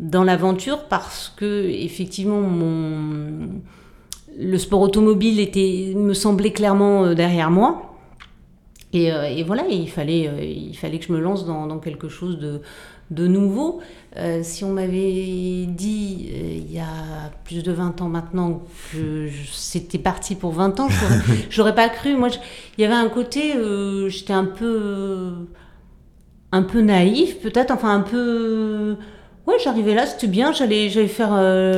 dans 0.00 0.24
l'aventure 0.24 0.84
parce 0.88 1.32
que 1.36 1.68
effectivement 1.68 2.40
mon 2.40 3.60
le 4.38 4.58
sport 4.58 4.80
automobile 4.80 5.40
était 5.40 5.92
me 5.96 6.14
semblait 6.14 6.52
clairement 6.52 7.14
derrière 7.14 7.50
moi 7.50 7.90
et, 8.92 9.12
euh, 9.12 9.24
et, 9.24 9.42
voilà, 9.44 9.64
il 9.68 9.88
fallait, 9.88 10.28
euh, 10.28 10.42
il 10.42 10.76
fallait 10.76 10.98
que 10.98 11.06
je 11.06 11.12
me 11.12 11.20
lance 11.20 11.46
dans, 11.46 11.66
dans 11.66 11.78
quelque 11.78 12.08
chose 12.08 12.38
de, 12.38 12.60
de 13.10 13.26
nouveau. 13.28 13.80
Euh, 14.16 14.40
si 14.42 14.64
on 14.64 14.72
m'avait 14.72 15.66
dit 15.66 16.28
il 16.32 16.72
y 16.72 16.80
a 16.80 17.30
plus 17.44 17.62
de 17.62 17.70
20 17.70 18.00
ans 18.00 18.08
maintenant 18.08 18.62
que 18.92 19.28
c'était 19.52 19.98
parti 19.98 20.34
pour 20.34 20.52
20 20.52 20.80
ans, 20.80 20.88
j'aurais 21.50 21.74
pas 21.74 21.88
cru. 21.88 22.16
Moi, 22.16 22.30
il 22.76 22.82
y 22.82 22.84
avait 22.84 22.94
un 22.94 23.08
côté, 23.08 23.54
j'étais 24.08 24.32
un 24.32 24.46
peu, 24.46 25.34
un 26.52 26.62
peu 26.62 26.80
naïf, 26.80 27.40
peut-être, 27.40 27.70
enfin 27.70 27.94
un 27.94 28.00
peu. 28.00 28.96
Ouais, 29.46 29.54
j'arrivais 29.62 29.94
là, 29.94 30.06
c'était 30.06 30.26
bien, 30.26 30.52
j'allais, 30.52 30.88
j'allais 30.88 31.08
faire. 31.08 31.30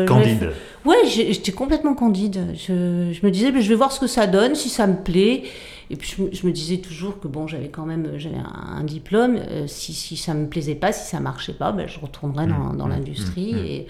candide. 0.07 0.51
Ouais, 0.85 0.97
j'étais 1.07 1.53
complètement 1.53 1.95
candide. 1.95 2.55
Je, 2.55 3.13
je 3.13 3.27
me 3.27 3.31
disais, 3.31 3.53
je 3.61 3.69
vais 3.69 3.75
voir 3.75 3.93
ce 3.93 4.01
que 4.01 4.09
ça 4.09 4.27
donne, 4.27 4.55
si 4.55 4.69
ça 4.69 4.87
me 4.87 4.97
plaît. 4.97 5.45
Et 5.93 5.97
puis 5.97 6.17
je, 6.33 6.47
me 6.47 6.53
disais 6.53 6.79
toujours 6.79 7.21
que 7.21 7.29
bon, 7.29 7.47
j'avais 7.47 7.69
quand 7.69 7.85
même 7.85 8.13
j'avais 8.17 8.39
un, 8.39 8.83
diplôme. 8.83 9.37
Euh, 9.37 9.67
si, 9.67 9.93
si 9.93 10.17
ça 10.17 10.33
me 10.33 10.49
plaisait 10.49 10.75
pas, 10.75 10.91
si 10.91 11.07
ça 11.09 11.21
marchait 11.21 11.53
pas, 11.53 11.71
ben, 11.71 11.87
je 11.87 12.01
retournerais 12.01 12.47
dans, 12.47 12.73
dans 12.73 12.87
mmh, 12.87 12.89
mmh, 12.89 12.93
l'industrie 12.93 13.53
mmh, 13.53 13.59
et, 13.59 13.87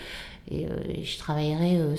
et, 0.50 0.66
euh, 0.66 0.70
je 1.02 1.18
travaillerais 1.18 1.76
euh, 1.76 1.96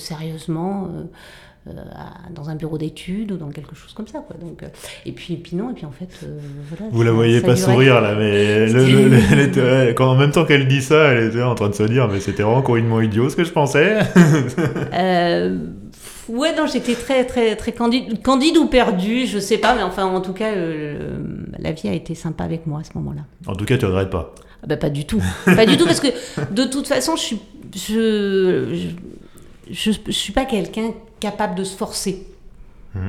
sérieusement. 1.63 1.91
dans 2.33 2.49
un 2.49 2.55
bureau 2.55 2.77
d'études 2.77 3.31
ou 3.31 3.37
dans 3.37 3.49
quelque 3.49 3.75
chose 3.75 3.93
comme 3.93 4.07
ça 4.07 4.19
quoi 4.19 4.35
donc 4.39 4.63
et 5.05 5.11
puis 5.11 5.33
et 5.33 5.37
puis 5.37 5.55
non 5.55 5.71
et 5.71 5.73
puis 5.73 5.85
en 5.85 5.91
fait 5.91 6.25
voilà, 6.69 6.91
vous 6.91 7.03
la 7.03 7.11
voyez 7.11 7.41
pas 7.41 7.55
sourire 7.55 8.01
là 8.01 8.15
mais 8.15 8.67
le, 8.67 9.39
était, 9.39 9.93
quand 9.95 10.09
en 10.09 10.15
même 10.15 10.31
temps 10.31 10.45
qu'elle 10.45 10.67
dit 10.67 10.81
ça 10.81 11.13
elle 11.13 11.29
était 11.29 11.41
en 11.41 11.55
train 11.55 11.69
de 11.69 11.75
se 11.75 11.83
dire 11.83 12.07
mais 12.07 12.19
c'était 12.19 12.43
vraiment 12.43 12.61
complètement 12.61 13.01
idiot 13.01 13.29
ce 13.29 13.35
que 13.35 13.43
je 13.43 13.51
pensais 13.51 13.99
Ouais, 16.29 16.55
non, 16.55 16.67
j'étais 16.67 16.95
très, 16.95 17.25
très, 17.25 17.55
très 17.55 17.73
candide, 17.73 18.21
candide 18.21 18.57
ou 18.57 18.67
perdue, 18.67 19.27
je 19.27 19.39
sais 19.39 19.57
pas, 19.57 19.75
mais 19.75 19.83
enfin, 19.83 20.05
en 20.05 20.21
tout 20.21 20.33
cas, 20.33 20.51
euh, 20.53 21.17
la 21.59 21.73
vie 21.73 21.89
a 21.89 21.93
été 21.93 22.15
sympa 22.15 22.45
avec 22.45 22.65
moi 22.65 22.79
à 22.79 22.83
ce 22.83 22.91
moment-là. 22.95 23.21
En 23.45 23.55
tout 23.55 23.65
cas, 23.65 23.77
tu 23.77 23.85
regrettes 23.85 24.09
pas 24.09 24.33
ah 24.63 24.67
bah, 24.67 24.77
Pas 24.77 24.89
du 24.89 25.05
tout. 25.05 25.21
pas 25.45 25.65
du 25.65 25.75
tout, 25.75 25.85
parce 25.85 25.99
que 25.99 26.07
de 26.51 26.63
toute 26.63 26.87
façon, 26.87 27.17
je 27.17 27.21
suis, 27.21 27.39
je, 27.75 28.89
je, 29.69 29.91
je, 29.91 30.11
suis 30.11 30.31
pas 30.31 30.45
quelqu'un 30.45 30.91
capable 31.23 31.55
de 31.55 31.63
se 31.63 31.75
forcer. 31.75 32.27
Mmh. 32.93 32.99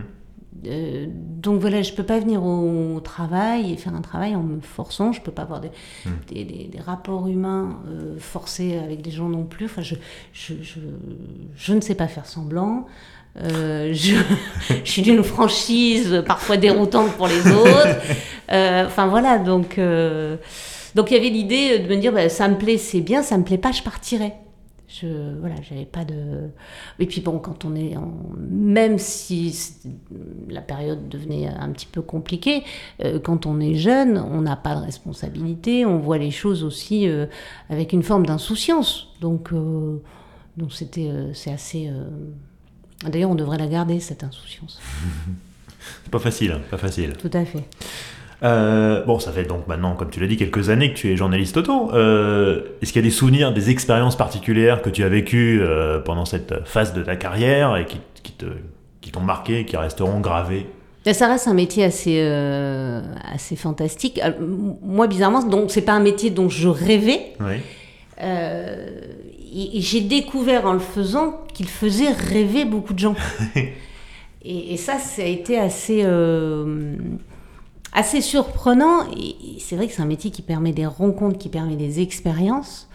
Euh, 0.66 1.06
donc 1.08 1.60
voilà, 1.60 1.82
je 1.82 1.92
peux 1.92 2.04
pas 2.04 2.20
venir 2.20 2.42
au, 2.44 3.00
travail 3.00 3.72
et 3.72 3.76
faire 3.76 3.94
un 3.94 4.00
travail 4.00 4.36
en 4.36 4.42
me 4.42 4.60
forçant. 4.60 5.12
Je 5.12 5.20
peux 5.20 5.32
pas 5.32 5.42
avoir 5.42 5.60
des, 5.60 5.70
mmh. 6.06 6.10
des, 6.28 6.44
des, 6.44 6.80
rapports 6.80 7.26
humains 7.26 7.80
euh, 7.88 8.14
forcés 8.18 8.78
avec 8.78 9.02
des 9.02 9.10
gens 9.10 9.28
non 9.28 9.44
plus. 9.44 9.66
Enfin, 9.66 9.82
je, 9.82 9.96
je, 10.32 10.54
je, 10.62 10.78
je 11.56 11.72
ne 11.74 11.80
sais 11.80 11.96
pas 11.96 12.06
faire 12.06 12.26
semblant. 12.26 12.86
Euh, 13.42 13.92
je, 13.92 14.14
je, 14.84 14.90
suis 14.90 15.02
d'une 15.02 15.24
franchise 15.24 16.22
parfois 16.24 16.56
déroutante 16.56 17.10
pour 17.16 17.26
les 17.26 17.40
autres. 17.50 17.98
Enfin 18.48 19.08
voilà, 19.08 19.38
donc 19.38 19.80
donc 20.94 21.10
il 21.10 21.14
y 21.14 21.16
avait 21.16 21.30
l'idée 21.30 21.80
de 21.80 21.88
me 21.88 22.00
dire 22.00 22.12
bah, 22.12 22.28
ça 22.28 22.46
me 22.46 22.56
plaît, 22.56 22.78
c'est 22.78 23.00
bien, 23.00 23.24
ça 23.24 23.36
me 23.36 23.42
plaît 23.42 23.58
pas, 23.58 23.72
je 23.72 23.82
partirai. 23.82 24.32
Je, 25.00 25.38
voilà, 25.40 25.56
j'avais 25.68 25.86
pas 25.86 26.04
de. 26.04 26.50
Et 27.00 27.06
puis 27.06 27.20
bon, 27.20 27.38
quand 27.38 27.64
on 27.64 27.74
est. 27.74 27.96
En... 27.96 28.12
Même 28.38 28.98
si 28.98 29.74
la 30.48 30.60
période 30.60 31.08
devenait 31.08 31.48
un 31.48 31.70
petit 31.70 31.86
peu 31.86 32.00
compliquée, 32.00 32.62
euh, 33.02 33.18
quand 33.18 33.46
on 33.46 33.58
est 33.58 33.74
jeune, 33.74 34.18
on 34.18 34.42
n'a 34.42 34.56
pas 34.56 34.76
de 34.76 34.84
responsabilité, 34.84 35.84
on 35.84 35.98
voit 35.98 36.18
les 36.18 36.30
choses 36.30 36.62
aussi 36.62 37.08
euh, 37.08 37.26
avec 37.70 37.92
une 37.92 38.04
forme 38.04 38.26
d'insouciance. 38.26 39.08
Donc, 39.20 39.52
euh, 39.52 40.00
donc 40.56 40.72
c'était, 40.72 41.10
c'est 41.32 41.52
assez. 41.52 41.90
D'ailleurs, 43.04 43.30
on 43.30 43.34
devrait 43.34 43.58
la 43.58 43.66
garder, 43.66 43.98
cette 44.00 44.22
insouciance. 44.22 44.80
C'est 46.02 46.10
pas 46.10 46.18
facile, 46.18 46.52
hein, 46.52 46.62
pas 46.70 46.78
facile. 46.78 47.12
Tout 47.18 47.30
à 47.34 47.44
fait. 47.44 47.64
Euh, 48.42 49.04
bon, 49.04 49.18
ça 49.18 49.32
fait 49.32 49.44
donc 49.44 49.66
maintenant, 49.66 49.94
comme 49.94 50.10
tu 50.10 50.20
l'as 50.20 50.26
dit, 50.26 50.36
quelques 50.36 50.70
années 50.70 50.92
que 50.92 50.98
tu 50.98 51.10
es 51.10 51.16
journaliste 51.16 51.56
auto. 51.56 51.90
Euh, 51.94 52.62
est-ce 52.82 52.92
qu'il 52.92 53.00
y 53.00 53.04
a 53.04 53.08
des 53.08 53.14
souvenirs, 53.14 53.52
des 53.52 53.70
expériences 53.70 54.16
particulières 54.16 54.82
que 54.82 54.90
tu 54.90 55.04
as 55.04 55.08
vécues 55.08 55.60
euh, 55.62 56.00
pendant 56.00 56.24
cette 56.24 56.66
phase 56.66 56.92
de 56.92 57.02
ta 57.02 57.16
carrière 57.16 57.76
et 57.76 57.86
qui, 57.86 57.98
qui 58.22 58.32
te, 58.32 58.46
qui 59.00 59.10
t'ont 59.10 59.20
marqué 59.20 59.60
et 59.60 59.64
qui 59.64 59.76
resteront 59.76 60.20
gravées? 60.20 60.66
Ça 61.12 61.28
reste 61.28 61.48
un 61.48 61.54
métier 61.54 61.84
assez, 61.84 62.18
assez 63.30 63.56
fantastique. 63.56 64.20
moi, 64.82 65.06
bizarrement, 65.06 65.42
donc 65.42 65.70
c'est 65.70 65.82
pas 65.82 65.92
un 65.92 66.00
métier 66.00 66.30
dont 66.30 66.48
je 66.48 66.68
rêvais. 66.68 67.34
Oui. 67.40 67.56
et, 68.22 69.80
j'ai 69.82 70.00
découvert 70.00 70.64
en 70.64 70.72
le 70.72 70.78
faisant 70.78 71.42
qu'il 71.52 71.68
faisait 71.68 72.10
rêver 72.10 72.64
beaucoup 72.64 72.94
de 72.94 73.00
gens. 73.00 73.16
et, 73.54 74.72
et, 74.72 74.76
ça, 74.78 74.98
ça 74.98 75.20
a 75.20 75.26
été 75.26 75.58
assez 75.58 76.02
assez 77.94 78.20
surprenant. 78.20 79.06
Et 79.16 79.58
c'est 79.60 79.76
vrai 79.76 79.86
que 79.86 79.92
c'est 79.92 80.02
un 80.02 80.06
métier 80.06 80.30
qui 80.30 80.42
permet 80.42 80.72
des 80.72 80.86
rencontres, 80.86 81.38
qui 81.38 81.48
permet 81.48 81.76
des 81.76 82.00
expériences 82.00 82.88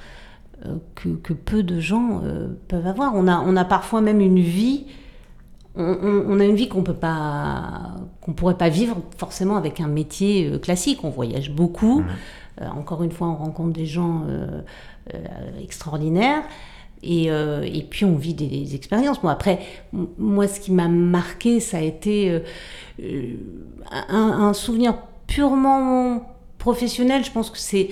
euh, 0.65 0.75
que, 0.95 1.09
que, 1.09 1.33
peu 1.33 1.63
de 1.63 1.79
gens 1.79 2.21
euh, 2.23 2.49
peuvent 2.67 2.85
avoir. 2.85 3.15
On 3.15 3.27
a, 3.27 3.39
on 3.39 3.55
a 3.55 3.65
parfois 3.65 4.01
même 4.01 4.19
une 4.19 4.39
vie. 4.39 4.85
On, 5.75 6.39
a 6.41 6.43
une 6.43 6.55
vie 6.55 6.67
qu'on 6.67 6.83
peut 6.83 6.93
pas, 6.93 7.95
qu'on 8.19 8.33
pourrait 8.33 8.57
pas 8.57 8.67
vivre 8.67 8.97
forcément 9.17 9.55
avec 9.55 9.79
un 9.79 9.87
métier 9.87 10.49
euh, 10.51 10.59
classique. 10.59 11.05
On 11.05 11.09
voyage 11.09 11.51
beaucoup. 11.51 12.01
Mmh. 12.01 12.77
encore 12.77 13.03
une 13.03 13.11
fois, 13.11 13.27
on 13.27 13.35
rencontre 13.35 13.71
des 13.71 13.85
gens 13.85 14.23
extraordinaires. 15.61 16.43
Et, 17.01 17.27
et, 17.27 17.85
puis 17.89 18.03
on 18.03 18.15
vit 18.15 18.33
des, 18.33 18.75
expériences. 18.75 19.21
Bon, 19.21 19.29
après, 19.29 19.59
moi, 20.17 20.47
ce 20.47 20.59
qui 20.59 20.71
m'a 20.71 20.87
marqué, 20.89 21.59
ça 21.59 21.77
a 21.77 21.81
été 21.81 22.41
euh, 23.03 23.35
un, 24.09 24.53
souvenir 24.53 24.95
purement 25.27 26.35
professionnel, 26.57 27.23
je 27.23 27.31
pense 27.31 27.49
que 27.49 27.57
c'est... 27.57 27.89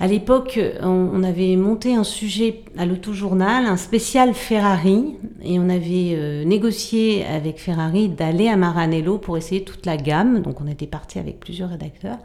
À 0.00 0.08
l'époque, 0.08 0.58
on, 0.82 1.22
avait 1.22 1.54
monté 1.54 1.94
un 1.94 2.02
sujet 2.02 2.64
à 2.76 2.84
l'autojournal, 2.84 3.64
un 3.64 3.76
spécial 3.76 4.34
Ferrari, 4.34 5.14
et 5.40 5.60
on 5.60 5.68
avait 5.68 6.14
euh, 6.16 6.44
négocié 6.44 7.24
avec 7.24 7.60
Ferrari 7.60 8.08
d'aller 8.08 8.48
à 8.48 8.56
Maranello 8.56 9.18
pour 9.18 9.36
essayer 9.36 9.62
toute 9.62 9.86
la 9.86 9.96
gamme. 9.96 10.42
Donc 10.42 10.60
on 10.60 10.66
était 10.66 10.88
parti 10.88 11.20
avec 11.20 11.38
plusieurs 11.38 11.70
rédacteurs. 11.70 12.18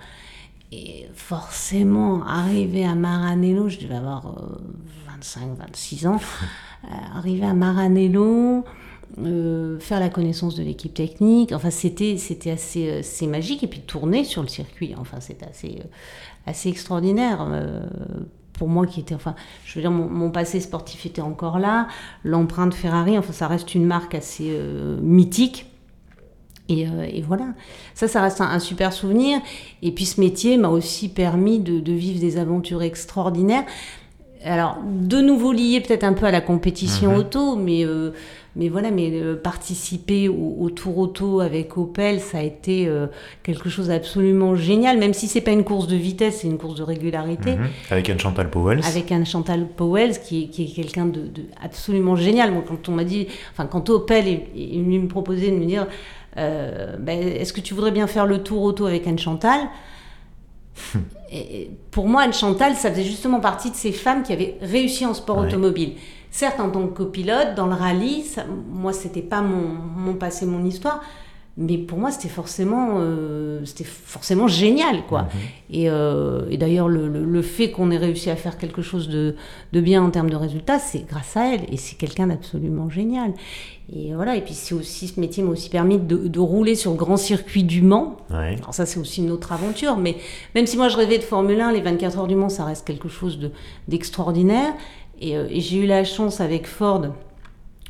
Et 0.72 1.06
forcément, 1.14 2.24
arriver 2.26 2.86
à 2.86 2.96
Maranello, 2.96 3.70
je 3.70 3.78
devais 3.78 3.96
avoir 3.96 4.36
25, 5.20 5.42
euh, 5.44 5.54
26 5.60 6.08
ans, 6.08 6.20
arriver 7.16 7.46
à 7.46 7.54
Maranello, 7.54 8.64
euh, 9.18 9.80
faire 9.80 10.00
la 10.00 10.10
connaissance 10.10 10.56
de 10.56 10.64
l'équipe 10.64 10.94
technique. 10.94 11.52
Enfin, 11.52 11.72
c'était 11.72 12.18
c'était 12.18 12.52
assez, 12.52 12.90
euh, 12.90 13.00
assez 13.00 13.28
magique. 13.28 13.64
Et 13.64 13.68
puis 13.68 13.82
tourner 13.82 14.24
sur 14.24 14.42
le 14.42 14.48
circuit. 14.48 14.94
Enfin, 14.98 15.20
c'était 15.20 15.48
assez, 15.48 15.80
euh, 15.80 15.88
assez 16.46 16.70
extraordinaire. 16.70 17.46
pour 18.54 18.68
moi 18.68 18.86
qui 18.86 19.00
était, 19.00 19.16
enfin, 19.16 19.36
je 19.64 19.76
veux 19.76 19.82
dire, 19.82 19.92
mon, 19.92 20.32
passé 20.32 20.60
sportif 20.60 21.06
était 21.06 21.22
encore 21.22 21.60
là. 21.60 21.88
L'empreinte 22.24 22.74
Ferrari, 22.74 23.18
enfin, 23.18 23.32
ça 23.32 23.48
reste 23.48 23.74
une 23.74 23.86
marque 23.86 24.16
assez 24.16 24.58
mythique. 25.02 25.66
Et, 26.68 26.86
voilà, 27.26 27.54
ça, 27.96 28.08
ça 28.08 28.22
reste 28.22 28.42
un, 28.42 28.60
super 28.60 28.94
souvenir. 28.94 29.40
Et 29.82 29.92
puis 29.92 30.06
ce 30.06 30.20
métier 30.20 30.58
m'a 30.58 30.68
aussi 30.68 31.10
permis 31.10 31.60
de, 31.60 31.92
vivre 31.92 32.20
des 32.20 32.38
aventures 32.38 32.84
extraordinaires. 32.84 33.64
Alors, 34.44 34.78
de 34.86 35.20
nouveau 35.20 35.52
lié 35.52 35.82
peut-être 35.82 36.04
un 36.04 36.14
peu 36.14 36.26
à 36.26 36.32
la 36.32 36.42
compétition 36.42 37.12
mhm. 37.12 37.18
auto, 37.18 37.56
mais 37.56 37.86
mais 38.56 38.68
voilà, 38.68 38.90
mais 38.90 39.12
euh, 39.14 39.36
participer 39.36 40.28
au, 40.28 40.70
Tour 40.70 40.98
Auto 40.98 41.40
avec 41.40 41.78
Opel, 41.78 42.20
ça 42.20 42.40
a 42.40 42.42
été 42.42 42.88
euh, 42.88 43.08
quelque 43.44 43.70
chose 43.70 43.88
d'absolument 43.88 44.56
génial, 44.56 44.98
même 44.98 45.14
si 45.14 45.28
c'est 45.28 45.42
pas 45.42 45.52
une 45.52 45.64
course 45.64 45.88
de 45.88 45.96
vitesse, 45.96 46.40
c'est 46.42 46.48
une 46.48 46.58
course 46.58 46.76
de 46.76 46.84
régularité. 46.84 47.56
Mhm. 47.56 47.68
Avec 47.92 48.10
Anne 48.10 48.20
Chantal 48.20 48.50
Powell. 48.50 48.82
Avec 48.86 49.12
Anne 49.12 49.26
Chantal 49.26 49.68
Powell, 49.68 50.20
qui, 50.20 50.50
qui 50.50 50.64
est 50.64 50.74
quelqu'un 50.76 51.06
de, 51.06 51.30
absolument 51.64 52.16
génial. 52.16 52.52
Moi, 52.52 52.64
quand 52.68 52.90
on 52.90 52.94
m'a 52.94 53.04
dit, 53.04 53.28
enfin, 53.54 53.66
quand 53.66 53.90
Opel 53.90 54.28
est, 54.28 54.48
venu 54.56 55.00
me 55.00 55.08
proposer 55.08 55.52
de 55.52 55.56
me 55.56 55.66
dire, 55.66 55.88
euh, 56.38 56.98
ben, 57.00 57.20
est-ce 57.20 57.54
que 57.54 57.62
tu 57.62 57.74
voudrais 57.74 57.92
bien 57.92 58.08
faire 58.08 58.26
le 58.26 58.40
Tour 58.40 58.64
Auto 58.64 58.88
avec 58.88 59.06
Anne 59.08 59.20
Chantal? 59.20 59.60
et 61.32 61.70
pour 61.92 62.08
moi, 62.08 62.24
Anne 62.24 62.34
Chantal, 62.34 62.76
ça 62.76 62.92
faisait 62.92 63.04
justement 63.04 63.40
partie 63.40 63.70
de 63.72 63.76
ces 63.76 63.92
femmes 63.92 64.24
qui 64.24 64.34
avaient 64.34 64.58
réussi 64.62 65.06
en 65.06 65.14
sport 65.14 65.38
automobile. 65.40 65.94
Certes, 66.32 66.60
en 66.60 66.70
tant 66.70 66.88
que 66.88 66.94
copilote, 66.98 67.56
dans 67.56 67.66
le 67.68 67.74
rallye, 67.74 68.24
ça, 68.24 68.44
moi, 68.72 68.94
c'était 68.94 69.22
pas 69.22 69.42
mon, 69.42 69.68
mon, 69.98 70.14
passé, 70.14 70.46
mon 70.46 70.64
histoire, 70.66 71.02
mais 71.58 71.78
pour 71.78 71.98
moi 71.98 72.10
c'était 72.12 72.30
forcément 72.30 72.98
euh, 73.00 73.66
c'était 73.66 73.84
forcément 73.84 74.48
génial 74.48 75.06
quoi 75.10 75.24
Mhm. 75.24 75.30
et, 75.72 75.90
euh, 75.90 76.46
et 76.50 76.56
d'ailleurs 76.58 76.88
le, 76.88 77.10
le- 77.10 77.26
le 77.26 77.42
fait 77.42 77.70
qu'on 77.72 77.92
ait 77.92 77.98
réussi 77.98 78.30
à 78.30 78.38
faire 78.38 78.58
quelque 78.58 78.82
chose 78.82 79.10
de, 79.10 79.36
de 79.74 79.82
bien 79.82 80.02
en 80.02 80.10
termes 80.10 80.30
de 80.30 80.38
résultats 80.38 80.80
c'est 80.80 81.06
grâce 81.06 81.36
à 81.36 81.54
elle 81.54 81.62
et 81.70 81.76
c'est 81.76 81.98
quelqu'un 81.98 82.28
d'absolument 82.28 82.90
génial 82.90 83.34
et 83.92 84.14
voilà 84.14 84.36
et 84.36 84.42
puis 84.42 84.54
c'est 84.54 84.76
aussi 84.76 85.08
ce 85.08 85.20
métier 85.20 85.42
m'a 85.42 85.52
aussi 85.52 85.70
permis 85.70 85.98
de, 85.98 86.28
de 86.28 86.40
rouler 86.40 86.76
sur 86.76 86.92
le 86.92 86.98
grand 86.98 87.18
circuit 87.18 87.64
du 87.64 87.82
Mans 87.82 88.18
Ouais. 88.30 88.56
alors 88.60 88.74
ça 88.74 88.86
c'est 88.86 89.00
aussi 89.00 89.22
une 89.22 89.32
autre 89.32 89.52
aventure 89.52 89.98
mais 89.98 90.16
même 90.54 90.68
si 90.68 90.78
moi 90.78 90.90
je 90.90 90.98
rêvais 90.98 91.18
de 91.18 91.24
Formule 91.24 91.60
1 91.60 91.72
les 91.72 91.82
24 91.82 92.20
heures 92.20 92.28
du 92.28 92.36
Mans 92.36 92.50
ça 92.50 92.66
reste 92.66 92.86
quelque 92.86 93.10
chose 93.10 93.40
de- 93.40 93.52
d'extraordinaire 93.88 94.74
et, 95.20 95.36
euh, 95.38 95.48
et 95.50 95.60
j'ai 95.60 95.78
eu 95.78 95.86
la 95.88 96.04
chance 96.04 96.40
avec 96.42 96.68
Ford 96.68 97.08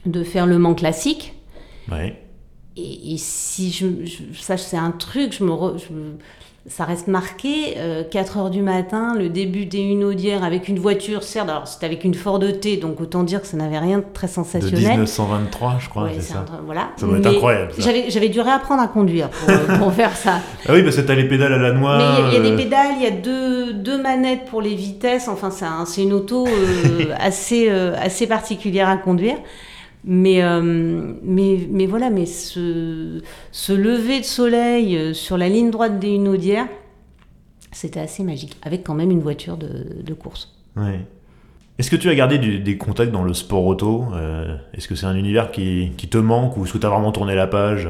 de 0.06 0.24
faire 0.24 0.46
le 0.46 0.58
Mans 0.58 0.74
classique 0.76 1.34
Ouais. 1.92 2.22
et, 2.78 3.14
et 3.14 3.18
si 3.18 3.72
je, 3.72 3.88
je- 4.06 4.40
ça 4.40 4.56
c'est 4.58 4.78
un 4.78 4.92
truc, 4.92 5.34
je 5.38 5.44
me, 5.44 5.52
re- 5.52 5.78
je 5.78 5.94
me- 5.94 6.18
ça 6.70 6.86
reste 6.86 7.08
marqué. 7.08 7.74
euh, 7.78 8.04
4 8.10 8.38
heures 8.38 8.50
du 8.50 8.62
matin, 8.62 9.14
le 9.18 9.28
début 9.30 9.66
des 9.66 9.80
une 9.80 10.04
audière 10.04 10.44
avec 10.44 10.68
une 10.70 10.80
voiture, 10.80 11.24
certes, 11.24 11.50
alors 11.50 11.68
c'était 11.68 11.86
avec 11.88 12.04
une 12.04 12.14
Ford 12.14 12.40
T, 12.62 12.78
donc 12.78 13.02
autant 13.02 13.24
dire 13.24 13.42
que 13.42 13.48
ça 13.48 13.58
n'avait 13.58 13.80
rien 13.80 13.98
de 13.98 14.04
très 14.14 14.28
De 14.28 14.32
sensationnel. 14.32 14.80
1923, 14.92 15.78
je 15.80 15.90
crois, 15.90 16.04
Ouais, 16.04 16.12
c'est 16.16 16.34
ça. 16.34 16.46
un 16.48 16.62
voilà. 16.66 16.90
Ça 16.98 17.06
doit 17.06 17.18
être 17.18 17.26
incroyable. 17.28 17.72
J'avais, 17.78 18.30
dû 18.30 18.40
réapprendre 18.40 18.82
à 18.82 18.88
conduire 18.88 19.30
pour, 19.30 19.50
euh, 19.50 19.78
pour 19.80 19.94
faire 19.94 20.16
ça. 20.16 20.40
Ah 20.68 20.74
oui, 20.74 20.84
parce 20.84 20.96
que 20.96 21.02
t'as 21.02 21.16
les 21.16 21.28
pédales 21.28 21.54
à 21.54 21.58
la 21.58 21.72
noix. 21.74 21.98
Mais 21.98 22.04
il 22.04 22.08
y 22.10 22.28
a- 22.30 22.34
y, 22.34 22.36
a 22.36 22.40
euh, 22.40 22.56
des 22.56 22.64
pédales, 22.64 22.92
il 22.98 23.04
y 23.04 23.08
a 23.08 23.12
deux, 23.12 23.74
deux 23.74 24.02
manettes 24.02 24.46
pour 24.46 24.62
les 24.62 24.76
vitesses. 24.76 25.28
Enfin, 25.28 25.50
c'est, 25.52 25.66
un- 25.66 25.86
une 26.02 26.14
auto 26.14 26.46
euh, 26.48 27.14
assez, 27.20 27.70
assez 27.70 28.28
particulière 28.28 28.88
à 28.90 28.98
conduire. 28.98 29.36
Mais, 30.06 30.44
euh, 30.44 30.62
mais, 31.22 31.68
mais 31.70 31.86
voilà, 31.86 32.10
mais 32.10 32.26
ce, 32.26 33.22
ce 33.52 33.74
lever 33.74 34.20
de 34.20 34.26
soleil 34.26 34.96
euh, 34.98 35.14
sur 35.14 35.38
la 35.38 35.50
ligne 35.50 35.72
droite 35.72 36.00
des 36.00 36.16
Hunaudières, 36.16 36.68
c'était 37.72 38.00
assez 38.00 38.24
magique, 38.24 38.58
avec 38.62 38.84
quand 38.84 38.96
même 38.96 39.12
une 39.12 39.22
voiture 39.22 39.58
de, 39.58 40.14
course. 40.14 40.56
Est-ce 41.78 41.92
que 41.92 41.96
tu 41.96 42.10
as 42.10 42.16
gardé 42.16 42.38
des 42.38 42.78
contacts 42.78 43.12
dans 43.12 43.24
le 43.24 43.34
sport 43.34 43.66
auto? 43.66 44.06
Euh, 44.14 44.56
Est-ce 44.74 44.88
que 44.88 44.96
c'est 44.96 45.06
un 45.06 45.16
univers 45.16 45.52
qui, 45.52 45.92
qui 45.98 46.08
te 46.08 46.18
manque 46.18 46.58
ou 46.58 46.66
est-ce 46.66 46.74
que 46.74 46.78
tu 46.78 46.86
as 46.86 46.90
vraiment 46.90 47.12
tourné 47.12 47.36
la 47.36 47.48
page? 47.48 47.88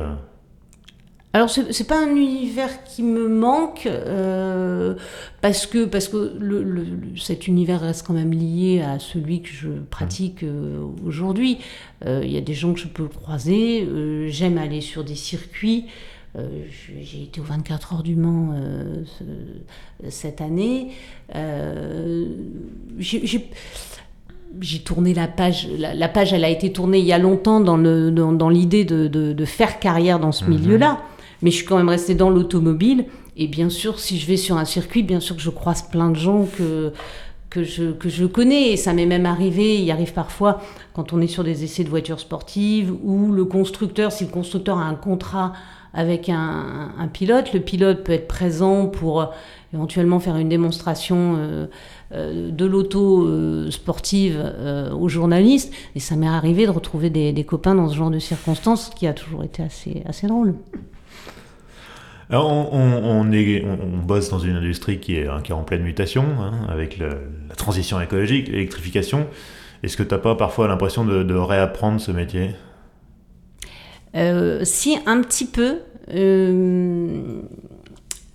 Alors 1.32 1.48
c'est 1.52 1.88
pas 1.88 2.02
un 2.04 2.16
univers 2.16 2.84
qui 2.86 3.04
me 3.04 3.28
manque 3.30 3.86
euh, 3.86 4.96
parce 5.42 5.68
que 5.68 5.86
parce 5.86 6.08
que 6.08 6.34
le, 6.40 6.64
le- 6.64 6.84
le- 6.84 7.18
cet 7.18 7.48
univers 7.48 7.82
reste 7.82 8.08
quand 8.08 8.16
même 8.16 8.32
lié 8.34 8.82
à 8.82 8.98
celui 8.98 9.44
que 9.44 9.50
je 9.50 9.70
pratique 9.92 10.42
euh, 10.42 10.80
aujourd'hui. 11.06 11.60
Euh, 12.08 12.22
Il 12.26 12.32
y 12.32 12.38
a 12.38 12.42
des 12.42 12.56
gens 12.56 12.74
que 12.74 12.80
je 12.80 12.88
peux 12.88 13.06
croiser. 13.08 13.88
J'aime 14.30 14.58
aller 14.58 14.82
sur 14.82 15.04
des 15.04 15.14
circuits. 15.14 15.86
J'ai 17.04 17.24
été 17.24 17.40
aux 17.42 17.44
24 17.44 17.94
heures 17.94 18.04
du 18.04 18.16
Mans 18.16 18.56
ce- 19.06 20.10
cette 20.10 20.42
année. 20.42 20.90
J'ai- 23.00 24.80
tourné 24.84 25.14
la 25.14 25.28
page. 25.28 25.68
La, 25.78 25.94
la 25.94 26.08
page, 26.10 26.34
elle 26.34 26.44
a 26.44 26.50
été 26.50 26.72
tournée 26.74 26.98
il 27.00 27.06
y 27.06 27.14
a 27.14 27.20
longtemps 27.20 27.60
dans 27.62 27.78
le 27.78 28.10
dans, 28.10 28.32
dans 28.32 28.50
l'idée 28.50 28.84
de, 28.84 29.08
de- 29.08 29.32
de 29.32 29.46
faire 29.46 29.80
carrière 29.80 30.20
dans 30.20 30.32
ce 30.32 30.44
Mhm. 30.44 30.50
milieu-là. 30.50 31.00
Mais 31.42 31.52
je 31.52 31.58
suis 31.58 31.66
quand 31.66 31.78
même 31.78 31.90
restée 31.90 32.16
dans 32.16 32.30
l'automobile. 32.30 33.06
Et 33.38 33.48
bien 33.48 33.70
sûr, 33.70 34.00
si 34.00 34.20
je 34.20 34.28
vais 34.28 34.38
sur 34.38 34.58
un 34.58 34.66
circuit, 34.66 35.04
bien 35.04 35.20
sûr 35.20 35.36
que 35.36 35.42
je 35.42 35.50
croise 35.50 35.84
plein 35.84 36.10
de 36.10 36.16
gens 36.16 36.46
que 36.58 36.92
que 37.50 37.64
je, 37.64 37.92
que 37.92 38.10
je 38.10 38.26
connais. 38.26 38.72
Et 38.72 38.78
ça 38.78 38.94
m'est 38.94 39.06
même 39.06 39.26
arrivé, 39.26 39.82
il 39.82 39.92
arrive 39.92 40.14
parfois, 40.14 40.62
quand 40.94 41.14
on 41.14 41.22
est 41.22 41.28
sur 41.28 41.44
des 41.44 41.64
essais 41.64 41.84
de 41.84 41.90
voitures 41.90 42.20
sportives, 42.20 42.94
où 43.04 43.32
le 43.32 43.46
constructeur, 43.46 44.12
si 44.12 44.26
le 44.26 44.32
constructeur 44.32 44.78
a 44.78 44.84
un 44.84 44.96
contrat 44.96 45.54
avec 45.94 46.30
un, 46.30 47.10
pilote, 47.12 47.52
le 47.52 47.60
pilote 47.62 48.04
peut 48.04 48.12
être 48.12 48.28
présent 48.28 48.86
pour 48.86 49.22
euh, 49.22 49.26
éventuellement 49.74 50.20
faire 50.20 50.38
une 50.38 50.48
démonstration 50.48 51.36
euh, 51.38 51.66
euh, 52.12 52.52
de 52.52 52.66
l'auto 52.66 53.28
sportive 53.72 54.40
aux 54.96 55.10
journalistes. 55.10 55.74
Et 55.96 56.00
ça 56.00 56.16
m'est 56.16 56.28
arrivé 56.28 56.68
de 56.68 56.72
retrouver 56.72 57.10
des, 57.10 57.34
des 57.34 57.44
copains 57.44 57.74
dans 57.74 57.90
ce 57.90 57.96
genre 57.96 58.12
de 58.12 58.20
circonstances, 58.20 58.92
qui 58.96 59.08
a 59.08 59.14
toujours 59.14 59.44
été 59.44 59.64
assez, 59.64 60.04
assez 60.06 60.28
drôle. 60.28 60.54
Alors, 62.30 62.52
on, 62.52 62.78
on- 62.78 63.04
on 63.28 63.32
est, 63.32 63.66
on, 63.66 63.98
bosse 63.98 64.30
dans 64.30 64.40
une 64.40 64.56
industrie 64.56 65.00
qui 65.00 65.16
est, 65.18 65.28
hein, 65.28 65.42
qui 65.44 65.52
est 65.52 65.56
en 65.56 65.64
pleine 65.64 65.82
mutation, 65.84 66.24
hein, 66.40 66.52
avec 66.70 66.98
le- 67.00 67.22
la 67.50 67.56
transition 67.56 68.00
écologique, 68.02 68.48
l'électrification. 68.50 69.28
Est-ce 69.82 69.98
que 69.98 70.04
tu 70.04 70.14
n'as 70.14 70.20
pas 70.20 70.36
parfois 70.36 70.68
l'impression 70.68 71.06
de, 71.06 71.24
de 71.24 71.34
réapprendre 71.34 72.00
ce 72.00 72.12
métier? 72.12 72.52
Euh, 74.16 74.62
si, 74.64 74.98
un 75.06 75.22
petit 75.22 75.46
peu. 75.46 75.78
Euh, 76.14 77.42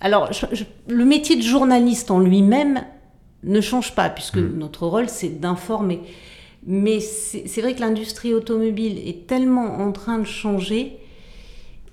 alors, 0.00 0.32
je- 0.32 0.46
je- 0.52 0.64
le 0.92 1.04
métier 1.04 1.36
de 1.36 1.42
journaliste 1.42 2.10
en 2.10 2.18
lui-même 2.20 2.80
ne 3.42 3.60
change 3.60 3.94
pas, 3.94 4.08
puisque 4.08 4.38
Mm. 4.38 4.58
notre 4.58 4.86
rôle, 4.86 5.08
c'est 5.08 5.40
d'informer. 5.40 6.00
Mais 6.66 6.98
c'est 7.00 7.60
vrai 7.60 7.74
que 7.74 7.80
l'industrie 7.80 8.32
automobile 8.32 8.98
est 9.06 9.26
tellement 9.26 9.80
en 9.80 9.92
train 9.92 10.18
de 10.18 10.24
changer 10.24 10.96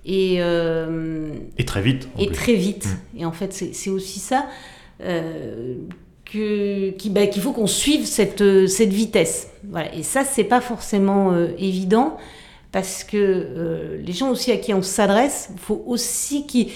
et, 0.06 0.38
euh, 0.40 1.30
Et 1.58 1.66
très 1.66 1.82
vite. 1.82 2.10
et 2.18 2.28
plus. 2.28 2.36
très 2.36 2.54
vite. 2.56 2.88
Et 3.18 3.26
en 3.26 3.32
fait, 3.32 3.54
c'est 3.54 3.90
aussi 3.90 4.20
ça 4.20 4.48
euh, 5.02 5.76
bah, 7.10 7.28
qu'il 7.28 7.42
faut 7.42 7.52
qu'on 7.52 7.68
suive 7.68 8.06
cette, 8.06 8.42
euh, 8.42 8.68
cette 8.68 8.94
vitesse. 8.94 9.50
Voilà. 9.70 9.94
Et 9.96 10.04
ça, 10.04 10.24
c'est 10.24 10.44
pas 10.44 10.62
forcément 10.62 11.32
euh, 11.32 11.50
évident 11.58 12.18
parce 12.72 13.04
que 13.04 14.00
les 14.02 14.14
gens 14.14 14.30
aussi 14.30 14.50
à 14.50 14.56
qui 14.58 14.74
on 14.74 14.82
s'adresse, 14.82 15.50
il 15.54 15.60
faut 15.60 15.84
aussi 15.86 16.48
qu'ils 16.48 16.70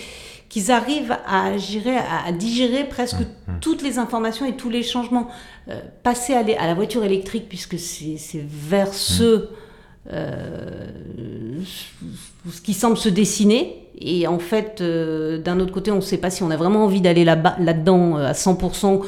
qu'ils 0.49 0.71
arrivent 0.71 1.17
à, 1.27 1.57
gérer, 1.57 1.97
à, 1.97 2.27
à 2.27 2.31
digérer 2.31 2.85
presque 2.85 3.17
toutes 3.59 3.81
les 3.81 3.97
informations 3.97 4.45
et 4.45 4.55
tous 4.55 4.69
les 4.69 4.83
changements. 4.83 5.27
Euh, 5.67 5.81
passer 6.03 6.33
à, 6.33 6.39
à 6.39 6.67
la 6.67 6.73
voiture 6.75 7.03
électrique, 7.03 7.47
puisque 7.49 7.79
c'est 7.79 8.17
vers 8.47 8.93
ce, 8.93 9.49
ce 12.51 12.61
qui 12.61 12.73
semble 12.73 12.97
se 12.97 13.09
dessiner. 13.09 13.81
Et 13.97 14.27
en 14.27 14.39
fait, 14.39 14.81
euh, 14.81 15.37
d'un 15.37 15.59
autre 15.59 15.71
côté, 15.71 15.89
on 15.91 15.95
ne 15.97 16.01
sait 16.01 16.17
pas 16.17 16.29
si 16.29 16.43
on 16.43 16.51
a 16.51 16.57
vraiment 16.57 16.83
envie 16.83 17.01
d'aller 17.01 17.23
là-dedans 17.23 18.17
euh, 18.17 18.27
à 18.27 18.33
100%, 18.33 19.01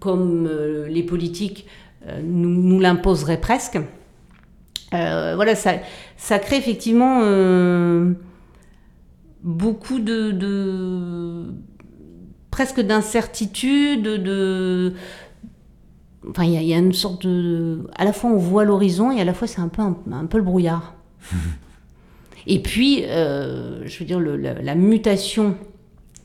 comme 0.00 0.46
euh, 0.50 0.88
les 0.88 1.02
politiques 1.02 1.66
euh, 2.08 2.20
nous, 2.24 2.48
nous 2.48 2.80
l'imposeraient 2.80 3.40
presque. 3.40 3.78
Euh, 4.94 5.32
voilà, 5.36 5.54
ça, 5.54 5.74
ça 6.16 6.38
crée 6.38 6.56
effectivement 6.56 7.20
euh, 7.22 8.12
beaucoup 9.42 9.98
de, 10.00 10.30
de- 10.32 11.46
presque 12.50 12.80
d'incertitude, 12.80 14.02
de 14.02 14.92
enfin 16.30 16.44
il 16.44 16.52
y, 16.52 16.56
a- 16.56 16.62
il 16.62 16.68
y 16.68 16.74
a 16.74 16.78
une 16.78 16.92
sorte 16.92 17.26
de 17.26 17.86
à 17.96 18.04
la 18.04 18.12
fois 18.12 18.30
on 18.30 18.36
voit 18.36 18.64
l'horizon 18.64 19.10
et 19.10 19.20
à 19.20 19.24
la 19.24 19.34
fois 19.34 19.46
c'est 19.48 19.60
un 19.60 19.68
peu 19.68 19.82
un, 19.82 19.96
un 20.12 20.26
peu 20.26 20.38
le 20.38 20.44
brouillard. 20.44 20.94
et 22.46 22.60
puis 22.62 23.04
euh, 23.04 23.86
je 23.86 23.98
veux 23.98 24.04
dire 24.04 24.20
le- 24.20 24.36
la, 24.36 24.54
la 24.60 24.74
mutation 24.74 25.56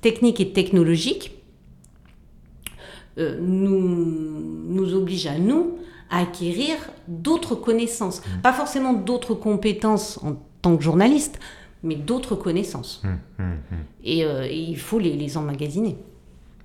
technique 0.02 0.40
et 0.40 0.52
technologique 0.54 1.32
euh, 3.18 3.38
nous, 3.42 4.70
nous 4.70 4.94
oblige 4.94 5.26
à 5.28 5.38
nous 5.40 5.78
à 6.10 6.20
acquérir 6.22 6.76
d'autres 7.08 7.56
connaissances. 7.56 8.22
Pas 8.44 8.54
forcément 8.54 8.94
d'autres 8.94 9.34
compétences 9.34 10.20
en 10.24 10.38
tant 10.62 10.78
que 10.78 10.84
journaliste, 10.84 11.38
mais 11.84 11.96
d'autres 11.96 12.36
connaissances. 12.36 13.02
Hum. 13.40 13.58
Et, 14.04 14.24
euh, 14.24 14.46
et 14.50 14.58
il 14.58 14.78
faut 14.78 15.00
les, 15.00 15.14
les 15.18 15.36
emmagasiner. 15.36 15.98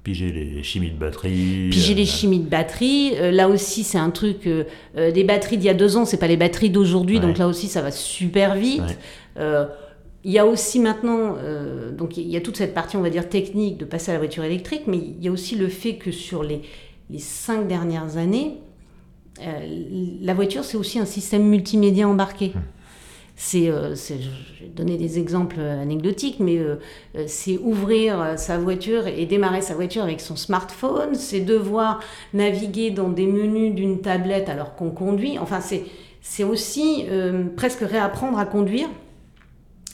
Piger 0.03 0.33
les 0.33 0.63
chimies 0.65 0.91
de 0.91 0.97
batterie. 0.99 1.69
Piger 1.71 1.95
les 1.95 2.03
euh, 2.03 2.07
chimies 2.07 2.41
de 2.41 2.49
batterie, 2.49 3.13
euh, 3.17 3.31
là 3.31 3.49
aussi 3.49 3.85
c'est 3.85 3.99
un 3.99 4.11
truc, 4.11 4.49
euh, 4.49 4.65
des 5.13 5.23
batteries 5.23 5.59
d'il 5.59 5.67
y 5.67 5.71
a 5.71 5.75
deux 5.75 5.97
ans, 5.97 6.05
c'est 6.05 6.17
pas 6.17 6.27
les 6.27 6.37
batteries 6.37 6.71
d'aujourd'hui, 6.71 7.17
Ouais. 7.17 7.23
donc 7.23 7.39
là 7.39 7.47
aussi 7.47 7.69
ça 7.69 7.83
va 7.83 7.93
super 7.93 8.57
vite. 8.57 8.83
Ouais. 9.37 9.67
Il 10.25 10.31
y 10.31 10.39
a 10.39 10.47
aussi 10.47 10.79
maintenant, 10.79 11.35
donc 11.99 12.17
il 12.17 12.29
y 12.29 12.37
a 12.37 12.41
toute 12.41 12.57
cette 12.57 12.75
partie, 12.75 12.97
on 12.97 13.01
va 13.03 13.11
dire, 13.11 13.29
technique 13.29 13.77
de 13.79 13.85
passer 13.85 14.13
à 14.13 14.15
la 14.15 14.21
voiture 14.21 14.45
électrique, 14.45 14.83
mais 14.87 14.99
il 14.99 15.21
y 15.21 15.27
a 15.27 15.33
aussi 15.33 15.57
le 15.57 15.67
fait 15.67 15.95
que 15.97 16.13
sur 16.13 16.45
les, 16.45 16.63
les 17.11 17.19
cinq 17.19 17.67
dernières 17.67 18.17
années, 18.19 18.59
la 19.41 20.35
voiture, 20.35 20.63
c'est 20.63 20.77
aussi 20.77 21.01
un 21.01 21.07
système 21.07 21.43
multimédia 21.45 22.09
embarqué. 22.09 22.53
C'est, 23.35 23.69
euh, 23.69 23.95
donner 24.77 24.97
des 24.97 25.19
exemples 25.19 25.59
anecdotiques, 25.59 26.39
mais 26.39 26.59
euh, 26.59 26.77
euh, 27.17 27.25
c'est 27.27 27.59
ouvrir 27.59 28.21
euh, 28.21 28.37
sa 28.37 28.59
voiture 28.59 29.07
et 29.07 29.27
démarrer 29.27 29.63
sa 29.63 29.75
voiture 29.75 30.03
avec 30.03 30.21
son 30.21 30.37
smartphone, 30.37 31.15
c'est 31.15 31.41
devoir 31.41 32.01
naviguer 32.35 32.91
dans 32.91 33.09
des 33.09 33.27
menus 33.27 33.75
d'une 33.75 34.01
tablette 34.01 34.49
alors 34.49 34.75
qu'on 34.75 34.91
conduit. 34.91 35.39
Enfin, 35.39 35.61
c'est, 35.61 36.45
aussi 36.45 37.07
euh, 37.09 37.45
presque 37.57 37.81
réapprendre 37.81 38.39
à 38.39 38.47
conduire 38.47 38.89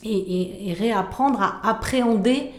et, 0.05 0.75
réapprendre 0.79 1.41
à 1.41 1.69
appréhender, 1.69 2.51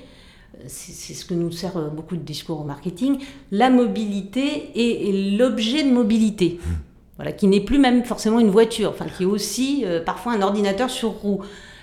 euh, 0.55 0.63
c'est 0.67 1.13
ce 1.13 1.25
que 1.25 1.33
nous 1.33 1.51
sert 1.51 1.77
euh, 1.77 1.89
beaucoup 1.89 2.15
de 2.15 2.21
discours 2.21 2.61
au 2.61 2.63
marketing, 2.63 3.19
la 3.51 3.69
mobilité 3.69 4.71
et, 4.75 5.09
et 5.09 5.37
l'objet 5.37 5.83
de 5.83 5.91
mobilité. 5.91 6.59
Voilà, 7.19 7.33
qui 7.33 7.47
n'est 7.47 7.59
plus 7.59 7.79
même 7.79 8.05
forcément 8.05 8.39
une 8.39 8.49
voiture, 8.49 8.91
enfin 8.91 9.05
qui 9.05 9.23
est 9.23 9.25
aussi 9.25 9.83
euh, 9.85 10.01
parfois 10.01 10.31
un 10.31 10.41
ordinateur 10.41 10.89
sur 10.89 11.09
roue. 11.09 11.41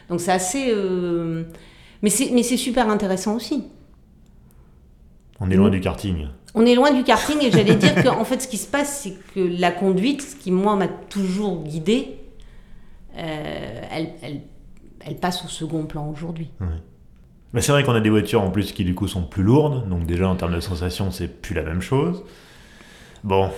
Donc 0.08 0.18
c'est 0.22 0.32
assez, 0.32 0.70
euh, 0.70 1.44
Mais 2.00 2.08
c'est 2.08 2.56
super 2.56 2.88
intéressant 2.88 3.36
aussi. 3.36 3.64
On 5.38 5.50
est 5.50 5.56
loin 5.56 5.68
du 5.68 5.78
karting. 5.78 6.28
On 6.54 6.64
est 6.64 6.74
loin 6.74 6.90
du 6.90 7.04
karting 7.04 7.36
et 7.44 7.50
j'allais 7.50 7.74
dire 7.74 8.02
qu'en 8.02 8.24
fait 8.24 8.40
ce 8.40 8.48
qui 8.48 8.56
se 8.56 8.66
passe 8.66 9.02
c'est 9.02 9.12
que 9.34 9.60
la 9.60 9.70
conduite, 9.72 10.22
ce 10.22 10.36
qui 10.36 10.50
moi 10.50 10.74
m'a 10.74 10.88
toujours 10.88 11.64
guidée, 11.64 12.16
euh, 13.18 13.82
elle, 13.92 14.12
elle, 14.22 14.40
elle, 15.00 15.16
passe 15.16 15.44
au 15.44 15.48
second 15.48 15.84
plan 15.84 16.08
aujourd'hui. 16.08 16.48
Mais 17.52 17.60
c'est 17.60 17.72
vrai 17.72 17.84
qu'on 17.84 17.92
a 17.92 18.00
des 18.00 18.08
voitures 18.08 18.40
en 18.40 18.50
plus 18.50 18.72
qui 18.72 18.84
du 18.84 18.94
coup 18.94 19.06
sont 19.06 19.24
plus 19.24 19.42
lourdes, 19.42 19.86
donc 19.90 20.06
déjà 20.06 20.30
en 20.30 20.36
termes 20.36 20.54
de 20.54 20.60
sensation 20.60 21.10
c'est 21.10 21.28
plus 21.28 21.54
la 21.54 21.62
même 21.62 21.82
chose. 21.82 22.24
Bon, 23.22 23.50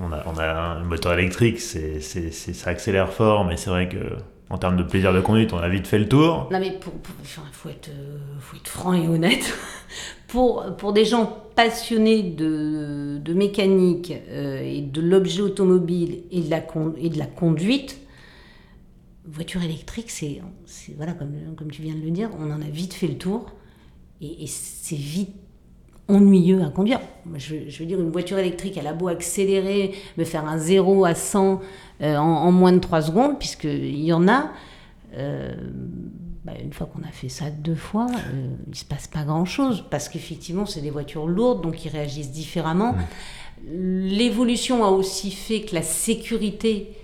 on 0.00 0.12
a, 0.12 0.22
on 0.26 0.38
a 0.38 0.46
un 0.46 0.84
moteur 0.84 1.14
électrique, 1.14 1.60
c'est, 1.60 2.00
ça 2.00 2.70
accélère 2.70 3.12
fort, 3.12 3.44
mais 3.44 3.56
c'est 3.56 3.70
vrai 3.70 3.88
que 3.88 3.98
en 4.50 4.58
termes 4.58 4.76
de 4.76 4.82
plaisir 4.82 5.12
de 5.12 5.20
conduite, 5.20 5.52
on 5.52 5.58
a 5.58 5.68
vite 5.68 5.86
fait 5.86 5.98
le 5.98 6.08
tour. 6.08 6.48
Non 6.50 6.58
mais 6.58 6.72
pour, 6.72 6.92
faut, 7.22 7.68
être, 7.68 7.90
faut 8.40 8.56
être 8.56 8.68
franc 8.68 8.92
et 8.92 9.06
honnête. 9.06 9.56
pour, 10.26 10.76
pour 10.76 10.92
des 10.92 11.04
gens 11.04 11.26
passionnés 11.54 12.22
de, 12.22 13.18
de 13.18 13.34
mécanique 13.34 14.12
euh, 14.28 14.60
et 14.62 14.80
de 14.80 15.00
l'objet 15.00 15.42
automobile 15.42 16.22
et 16.30 16.40
de 16.40 16.50
la, 16.50 17.26
conduite, 17.26 18.00
voiture 19.24 19.62
électrique, 19.62 20.10
c'est 20.10 20.40
voilà 20.96 21.12
comme, 21.12 21.32
comme 21.56 21.70
tu 21.70 21.82
viens 21.82 21.94
de 21.94 22.00
le 22.00 22.10
dire, 22.10 22.30
on 22.38 22.50
en 22.50 22.60
a 22.60 22.70
vite 22.70 22.94
fait 22.94 23.08
le 23.08 23.18
tour 23.18 23.52
et, 24.20 24.46
c'est 24.46 24.96
vite 24.96 25.34
ennuyeux 26.10 26.62
à 26.62 26.70
conduire. 26.70 27.00
Je, 27.36 27.56
je, 27.68 27.78
veux 27.78 27.86
dire, 27.86 28.00
une 28.00 28.10
voiture 28.10 28.38
électrique, 28.38 28.76
elle 28.76 28.86
a 28.86 28.92
beau 28.92 29.08
accélérer, 29.08 29.94
me 30.16 30.24
faire 30.24 30.46
un 30.46 30.58
0 30.58 31.04
à 31.04 31.14
100 31.14 31.60
euh, 32.02 32.16
en, 32.16 32.50
moins 32.50 32.72
de 32.72 32.78
3 32.78 33.02
secondes, 33.02 33.38
puisqu'il 33.38 34.02
y 34.02 34.12
en 34.12 34.26
a. 34.26 34.50
Euh, 35.14 35.52
bah, 36.44 36.52
une 36.62 36.72
fois 36.72 36.86
qu'on 36.86 37.02
a 37.02 37.12
fait 37.12 37.28
ça 37.28 37.50
deux 37.50 37.74
fois, 37.74 38.06
euh, 38.06 38.48
il 38.66 38.70
ne 38.70 38.74
se 38.74 38.86
passe 38.86 39.06
pas 39.06 39.24
grand-chose, 39.24 39.84
parce 39.90 40.08
qu'effectivement, 40.08 40.64
c'est 40.64 40.80
des 40.80 40.90
voitures 40.90 41.26
lourdes, 41.26 41.62
donc 41.62 41.84
ils 41.84 41.90
réagissent 41.90 42.32
différemment. 42.32 42.94
L'évolution 43.70 44.82
a 44.84 44.88
aussi 44.88 45.30
fait 45.30 45.62
que 45.62 45.74
la 45.74 45.82
sécurité 45.82 46.96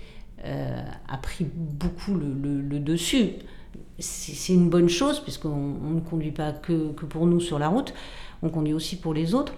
a 0.43 1.17
pris 1.17 1.45
beaucoup 1.53 2.15
le, 2.15 2.79
dessus. 2.79 3.33
C'est 3.99 4.53
une 4.53 4.69
bonne 4.69 4.89
chose, 4.89 5.19
puisqu'on 5.19 5.75
ne 5.93 5.99
conduit 5.99 6.31
pas 6.31 6.53
que, 6.53 6.93
que, 6.93 7.05
pour 7.05 7.27
nous 7.27 7.39
sur 7.39 7.59
la 7.59 7.67
route, 7.67 7.93
on 8.41 8.49
conduit 8.49 8.73
aussi 8.73 8.95
pour 8.95 9.13
les 9.13 9.33
autres. 9.33 9.53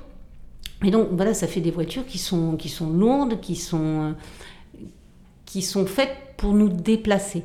Et 0.83 0.91
donc, 0.91 1.09
voilà, 1.11 1.33
ça 1.33 1.47
fait 1.47 1.59
des 1.59 1.71
voitures 1.71 2.05
qui 2.05 2.17
sont, 2.17 2.57
lourdes, 2.93 3.39
qui 3.41 3.55
sont 3.55 4.15
faites 5.85 6.15
pour 6.37 6.53
nous 6.53 6.69
déplacer 6.69 7.43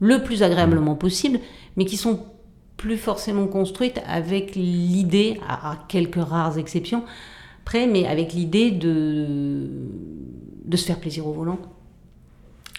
le 0.00 0.22
plus 0.22 0.42
agréablement 0.42 0.94
possible, 0.94 1.40
mais 1.76 1.84
qui 1.84 1.96
sont 1.96 2.20
plus 2.76 2.96
forcément 2.96 3.46
construites 3.46 4.00
avec 4.06 4.54
l'idée, 4.54 5.40
à, 5.48 5.84
quelques 5.88 6.22
rares 6.22 6.58
exceptions 6.58 7.04
près, 7.64 7.86
mais 7.86 8.06
avec 8.06 8.32
l'idée 8.32 8.70
de 8.70 9.68
se 10.76 10.84
faire 10.84 10.98
plaisir 10.98 11.26
au 11.26 11.32
volant. 11.32 11.58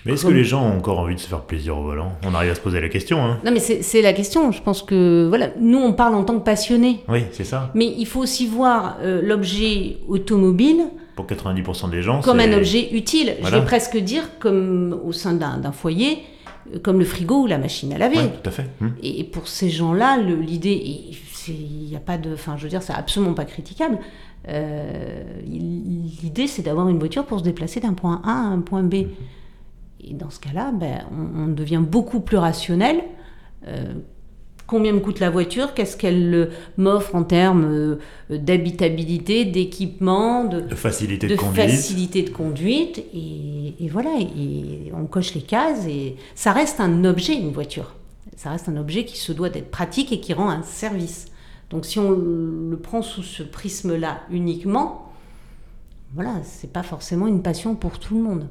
Mais 0.05 0.13
est-ce 0.13 0.25
que 0.25 0.31
les 0.31 0.43
gens 0.43 0.63
ont 0.63 0.77
encore 0.77 0.99
envie 0.99 1.15
de 1.15 1.19
se 1.19 1.27
faire 1.27 1.41
plaisir 1.41 1.77
au 1.77 1.83
volant? 1.83 2.13
On 2.25 2.33
arrive 2.33 2.51
à 2.51 2.55
se 2.55 2.61
poser 2.61 2.79
la 2.79 2.89
question. 2.89 3.23
Hein. 3.23 3.39
Non, 3.43 3.51
mais 3.51 3.59
c'est 3.59 4.01
la 4.01 4.13
question. 4.13 4.51
Je 4.51 4.61
pense 4.61 4.81
que, 4.81 5.27
voilà, 5.27 5.49
nous, 5.59 5.79
on 5.79 5.93
parle 5.93 6.15
en 6.15 6.23
tant 6.23 6.39
que 6.39 6.43
passionnés. 6.43 7.03
Oui, 7.07 7.23
c'est 7.31 7.43
ça. 7.43 7.71
Mais 7.73 7.93
il 7.97 8.05
faut 8.05 8.21
aussi 8.21 8.47
voir 8.47 8.97
euh, 9.01 9.21
l'objet 9.21 9.97
automobile 10.07 10.85
pour 11.15 11.25
90% 11.25 11.89
des 11.89 12.01
gens. 12.01 12.21
Comme 12.21 12.39
un 12.39 12.53
objet 12.53 12.89
utile. 12.93 13.35
Je 13.43 13.49
vais 13.49 13.65
presque 13.65 13.97
dire 13.97 14.23
comme 14.39 14.97
au 15.03 15.11
sein 15.11 15.33
d'un 15.33 15.71
foyer, 15.71 16.19
euh, 16.73 16.79
comme 16.79 16.99
le 16.99 17.05
frigo 17.05 17.43
ou 17.43 17.47
la 17.47 17.57
machine 17.57 17.91
à 17.91 17.97
laver. 17.97 18.19
Oui, 18.19 18.29
tout 18.41 18.49
à 18.49 18.51
fait. 18.51 18.67
Hum. 18.81 18.93
Et 19.03 19.25
pour 19.25 19.47
ces 19.47 19.69
gens-là, 19.69 20.17
l'idée, 20.17 21.11
il 21.47 21.85
n'y 21.89 21.95
a 21.95 21.99
pas 21.99 22.17
de, 22.17 22.33
enfin, 22.33 22.55
je 22.57 22.63
veux 22.63 22.69
dire, 22.69 22.81
c'est 22.81 22.93
absolument 22.93 23.33
pas 23.33 23.45
critiquable. 23.45 23.99
Euh, 24.47 25.23
l'idée, 25.45 26.47
c'est 26.47 26.61
d'avoir 26.61 26.87
une 26.87 26.99
voiture 26.99 27.25
pour 27.25 27.39
se 27.39 27.43
déplacer 27.43 27.81
d'un 27.81 27.93
point 27.93 28.21
A 28.23 28.31
à 28.31 28.45
un 28.45 28.61
point 28.61 28.83
B. 28.83 28.93
Hum. 28.93 29.07
Et 30.09 30.13
dans 30.13 30.29
ce 30.29 30.39
cas-là, 30.39 30.71
ben, 30.71 31.05
on, 31.11 31.47
devient 31.47 31.83
beaucoup 31.85 32.19
plus 32.19 32.37
rationnel. 32.37 33.03
Euh, 33.67 33.93
combien 34.65 34.93
me 34.93 34.99
coûte 34.99 35.19
la 35.19 35.29
voiture, 35.29 35.73
qu'est-ce 35.73 35.97
qu'elle 35.97 36.33
euh, 36.33 36.45
m'offre 36.77 37.15
en 37.15 37.23
termes 37.23 37.65
euh, 37.65 37.97
d'habitabilité, 38.29 39.45
d'équipement, 39.45 40.45
de, 40.45 40.61
facilité 40.73 41.27
de, 41.27 41.35
conduite. 41.35 41.69
Facilité 41.69 42.23
de 42.23 42.29
conduite 42.29 43.03
et, 43.13 43.87
voilà, 43.89 44.11
et 44.19 44.91
on 44.95 45.05
coche 45.05 45.35
les 45.35 45.41
cases 45.41 45.85
et 45.87 46.15
ça 46.35 46.53
reste 46.53 46.79
un 46.79 47.03
objet, 47.05 47.35
une 47.35 47.51
voiture. 47.51 47.95
Ça 48.35 48.51
reste 48.51 48.69
un 48.69 48.77
objet 48.77 49.05
qui 49.05 49.17
se 49.17 49.31
doit 49.31 49.49
d'être 49.49 49.69
pratique 49.69 50.11
et 50.11 50.19
qui 50.19 50.33
rend 50.33 50.49
un 50.49 50.63
service. 50.63 51.25
Donc 51.69 51.85
si 51.85 51.99
on 51.99 52.11
le 52.11 52.77
prend 52.77 53.01
sous 53.01 53.23
ce 53.23 53.43
prisme-là 53.43 54.21
uniquement, 54.31 55.11
voilà, 56.15 56.35
c'est 56.43 56.71
pas 56.71 56.83
forcément 56.83 57.27
une 57.27 57.43
passion 57.43 57.75
pour 57.75 57.99
tout 57.99 58.15
le 58.15 58.21
monde. 58.21 58.47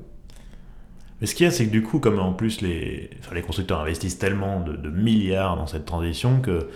Mais 1.20 1.26
ce 1.26 1.34
qu'il 1.34 1.44
y 1.44 1.48
a, 1.48 1.50
c'est 1.50 1.66
que 1.66 1.70
du 1.70 1.82
coup, 1.82 1.98
comme 1.98 2.18
en 2.18 2.32
plus 2.32 2.60
les, 2.60 3.10
les 3.34 3.42
constructeurs 3.42 3.80
investissent 3.80 4.18
tellement 4.18 4.60
de, 4.60 4.88
milliards 4.88 5.56
dans 5.56 5.66
cette 5.66 5.84
transition 5.84 6.40
que, 6.40 6.68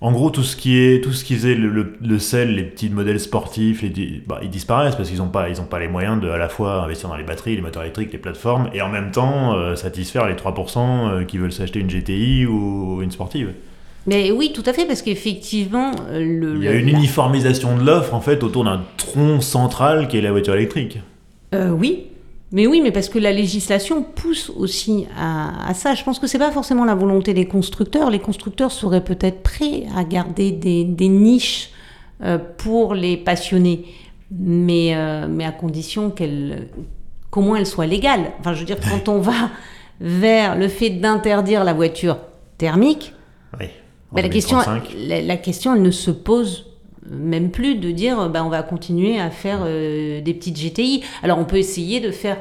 en 0.00 0.12
gros, 0.12 0.30
tout 0.30 0.44
ce 0.44 0.56
qui 0.56 0.78
est, 0.78 1.02
tout 1.02 1.12
ce 1.12 1.24
qui 1.24 1.34
faisait 1.34 1.56
le, 1.56 2.18
sel, 2.18 2.54
les 2.54 2.62
petits 2.62 2.88
modèles 2.88 3.20
sportifs, 3.20 3.82
les, 3.82 4.22
bah, 4.26 4.38
ils 4.42 4.48
disparaissent 4.48 4.94
parce 4.94 5.08
qu'ils 5.08 5.18
n'ont 5.18 5.28
pas, 5.28 5.48
ils 5.48 5.60
ont 5.60 5.66
pas 5.66 5.80
les 5.80 5.88
moyens 5.88 6.20
de 6.20 6.28
à 6.28 6.38
la 6.38 6.48
fois 6.48 6.84
investir 6.84 7.08
dans 7.08 7.16
les 7.16 7.24
batteries, 7.24 7.56
les 7.56 7.62
moteurs 7.62 7.82
électriques, 7.82 8.12
les 8.12 8.18
plateformes, 8.18 8.70
et 8.72 8.80
en 8.80 8.88
même 8.88 9.10
temps 9.10 9.54
euh, 9.54 9.74
satisfaire 9.74 10.26
les 10.26 10.34
3% 10.34 10.78
euh, 10.78 11.24
qui 11.24 11.36
veulent 11.36 11.52
s'acheter 11.52 11.80
une 11.80 11.88
GTI 11.88 12.46
ou 12.46 13.02
une 13.02 13.10
sportive. 13.10 13.52
Mais 14.06 14.30
oui, 14.30 14.52
tout 14.54 14.62
à 14.64 14.72
fait, 14.72 14.86
parce 14.86 15.02
qu'effectivement, 15.02 15.90
euh, 16.08 16.20
le, 16.20 16.56
il 16.56 16.62
y 16.62 16.68
a 16.68 16.72
une 16.72 16.88
uniformisation 16.88 17.76
de 17.76 17.84
l'offre 17.84 18.14
en 18.14 18.20
fait 18.20 18.42
autour 18.42 18.64
d'un 18.64 18.80
tronc 18.96 19.40
central 19.40 20.08
qui 20.08 20.16
est 20.16 20.22
la 20.22 20.30
voiture 20.30 20.54
électrique. 20.54 21.00
oui, 21.52 22.06
mais 22.50 22.66
oui, 22.66 22.80
mais 22.80 22.92
parce 22.92 23.08
que 23.08 23.18
la 23.18 23.32
législation 23.32 24.02
pousse 24.02 24.50
aussi 24.56 25.06
à, 25.18 25.74
ça. 25.74 25.94
Je 25.94 26.02
pense 26.02 26.18
que 26.18 26.26
c'est 26.26 26.38
pas 26.38 26.50
forcément 26.50 26.86
la 26.86 26.94
volonté 26.94 27.34
des 27.34 27.46
constructeurs. 27.46 28.10
Les 28.10 28.20
constructeurs 28.20 28.72
seraient 28.72 29.04
peut-être 29.04 29.42
prêts 29.42 29.84
à 29.94 30.04
garder 30.04 30.52
des, 30.52 31.08
niches 31.08 31.70
euh, 32.22 32.38
pour 32.38 32.94
les 32.94 33.18
passionnés, 33.18 33.84
mais, 34.30 34.94
euh, 34.94 35.26
mais 35.28 35.44
à 35.44 35.52
condition 35.52 36.10
qu'elles, 36.10 36.68
qu'au 37.30 37.42
moins 37.42 37.58
elles 37.58 37.66
soient 37.66 37.86
légales. 37.86 38.32
Enfin, 38.40 38.54
je 38.54 38.60
veux 38.60 38.66
dire, 38.66 38.78
quand 38.80 39.10
on 39.10 39.20
va 39.20 39.50
vers 40.00 40.56
le 40.56 40.68
fait 40.68 40.90
d'interdire 40.90 41.64
la 41.64 41.74
voiture 41.74 42.16
thermique, 42.56 43.12
ben, 43.58 44.22
la, 44.22 44.28
question, 44.30 44.58
la 44.96 45.36
question, 45.36 45.74
elle 45.74 45.82
ne 45.82 45.90
se 45.90 46.10
pose 46.10 46.67
même 47.10 47.50
plus 47.50 47.76
de 47.76 47.90
dire 47.90 48.28
bah, 48.28 48.44
on 48.44 48.48
va 48.48 48.62
continuer 48.62 49.18
à 49.20 49.30
faire 49.30 49.60
euh, 49.64 50.20
des 50.20 50.34
petites 50.34 50.58
GTI. 50.58 51.02
Alors 51.22 51.38
on 51.38 51.44
peut 51.44 51.58
essayer 51.58 52.00
de 52.00 52.10
faire 52.10 52.38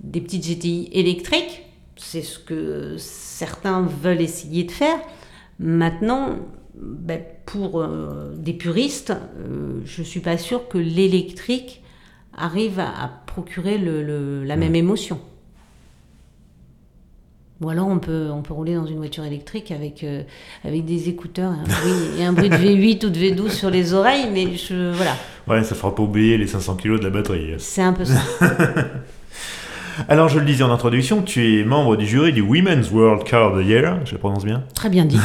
des 0.00 0.20
petites 0.20 0.44
GTI 0.44 0.90
électriques, 0.92 1.62
c'est 1.96 2.22
ce 2.22 2.38
que 2.38 2.96
certains 2.98 3.82
veulent 3.82 4.20
essayer 4.20 4.64
de 4.64 4.70
faire. 4.70 4.98
Maintenant, 5.58 6.36
bah, 6.74 7.14
pour 7.46 7.80
euh, 7.80 8.34
des 8.36 8.52
puristes, 8.52 9.10
euh, 9.12 9.80
je 9.84 10.00
ne 10.00 10.06
suis 10.06 10.20
pas 10.20 10.36
sûre 10.36 10.68
que 10.68 10.78
l'électrique 10.78 11.82
arrive 12.36 12.80
à, 12.80 13.22
procurer 13.26 13.78
la 13.78 14.56
même 14.56 14.74
émotion. 14.74 15.20
Ou 17.64 17.70
alors 17.70 17.88
on 17.88 17.98
peut, 17.98 18.28
on 18.30 18.42
peut 18.42 18.52
rouler 18.52 18.74
dans 18.74 18.84
une 18.84 18.98
voiture 18.98 19.24
électrique 19.24 19.70
avec, 19.70 20.04
euh, 20.04 20.22
avec 20.66 20.84
des 20.84 21.08
écouteurs 21.08 21.52
et 21.52 21.56
un, 21.56 21.62
bruit, 21.62 22.20
et 22.20 22.24
un 22.24 22.32
bruit 22.34 22.50
de 22.50 22.54
V8 22.56 23.06
ou 23.06 23.08
de 23.08 23.18
V12 23.18 23.50
sur 23.52 23.70
les 23.70 23.94
oreilles, 23.94 24.28
mais 24.30 24.54
je, 24.54 24.92
voilà. 24.92 25.16
Ouais, 25.48 25.64
ça 25.64 25.74
fera 25.74 25.94
pas 25.94 26.02
oublier 26.02 26.36
les 26.36 26.46
500 26.46 26.76
kg 26.76 26.98
de 26.98 27.04
la 27.04 27.10
batterie. 27.10 27.54
C'est 27.56 27.80
un 27.80 27.94
peu 27.94 28.04
ça. 28.04 28.20
Alors, 30.08 30.28
je 30.28 30.38
le 30.40 30.44
disais 30.44 30.62
en 30.62 30.72
introduction, 30.72 31.22
tu 31.22 31.60
es 31.60 31.64
membre 31.64 31.96
du 31.96 32.06
jury 32.06 32.32
du 32.32 32.42
Women's 32.42 32.90
World 32.90 33.24
Car 33.24 33.52
of 33.52 33.62
the 33.62 33.66
Year, 33.66 34.00
je 34.04 34.12
le 34.12 34.18
prononce 34.18 34.44
bien? 34.44 34.64
Très 34.74 34.90
bien 34.90 35.06
dit. 35.06 35.20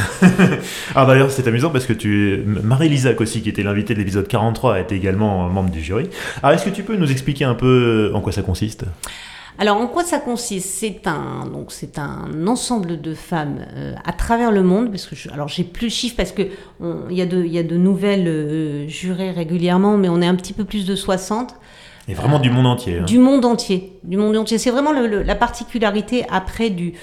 Alors 0.96 1.08
d'ailleurs, 1.08 1.32
c'est 1.32 1.46
amusant 1.48 1.72
parce 1.72 1.88
que 1.88 1.94
tu 1.94 2.36
es... 2.36 2.38
Marie-Lisa 2.38 3.16
Cossi, 3.16 3.42
qui 3.42 3.50
était 3.50 3.64
l'invitée 3.64 3.96
de 3.96 4.00
l'épisode 4.00 4.28
43, 4.28 4.80
est 4.80 4.92
également 4.94 5.50
membre 5.50 5.72
du 5.72 5.82
jury. 5.82 6.08
Alors, 6.42 6.56
est-ce 6.56 6.66
que 6.66 6.70
tu 6.70 6.84
peux 6.84 6.96
nous 6.96 7.12
expliquer 7.12 7.44
un 7.44 7.56
peu 7.56 8.12
en 8.14 8.22
quoi 8.22 8.32
ça 8.32 8.44
consiste? 8.44 8.86
Alors 9.60 9.76
en 9.76 9.88
quoi 9.88 10.06
ça 10.06 10.20
consiste? 10.20 10.70
C'est 10.70 11.06
un 11.06 11.46
donc 11.46 11.74
c'est 11.74 12.00
un 12.00 12.48
ensemble 12.48 13.02
de 13.02 13.14
femmes 13.14 13.66
euh, 13.76 13.94
à 14.06 14.14
travers 14.14 14.54
le 14.54 14.64
monde 14.64 14.90
parce 14.90 15.06
que 15.06 15.18
je, 15.18 15.30
alors 15.30 15.50
j'ai 15.50 15.66
plus 15.66 15.88
le 15.88 15.92
chiffre 15.92 16.16
parce 16.16 16.32
que 16.32 16.44
il 16.82 17.18
y 17.18 17.22
a 17.22 17.26
de 17.26 17.44
il 17.44 17.52
y 17.52 17.58
a 17.58 17.64
de 17.64 17.76
nouvelles 17.76 18.30
euh, 18.30 18.88
jurées 18.88 19.32
régulièrement 19.32 19.98
mais 19.98 20.08
on 20.08 20.22
est 20.22 20.28
un 20.28 20.36
petit 20.36 20.54
peu 20.54 20.64
plus 20.64 20.86
de 20.86 20.96
60. 20.96 21.56
Et 22.08 22.14
vraiment 22.14 22.40
du 22.40 22.50
monde 22.50 22.68
entier. 22.68 23.00
Hein. 23.00 23.04
Du 23.04 23.20
monde 23.20 23.44
entier, 23.44 24.00
du 24.04 24.16
monde 24.16 24.38
entier. 24.38 24.58
C'est 24.58 24.72
vraiment 24.72 24.94
la 24.94 25.36
particularité 25.36 26.26
après 26.32 26.70
du 26.70 26.94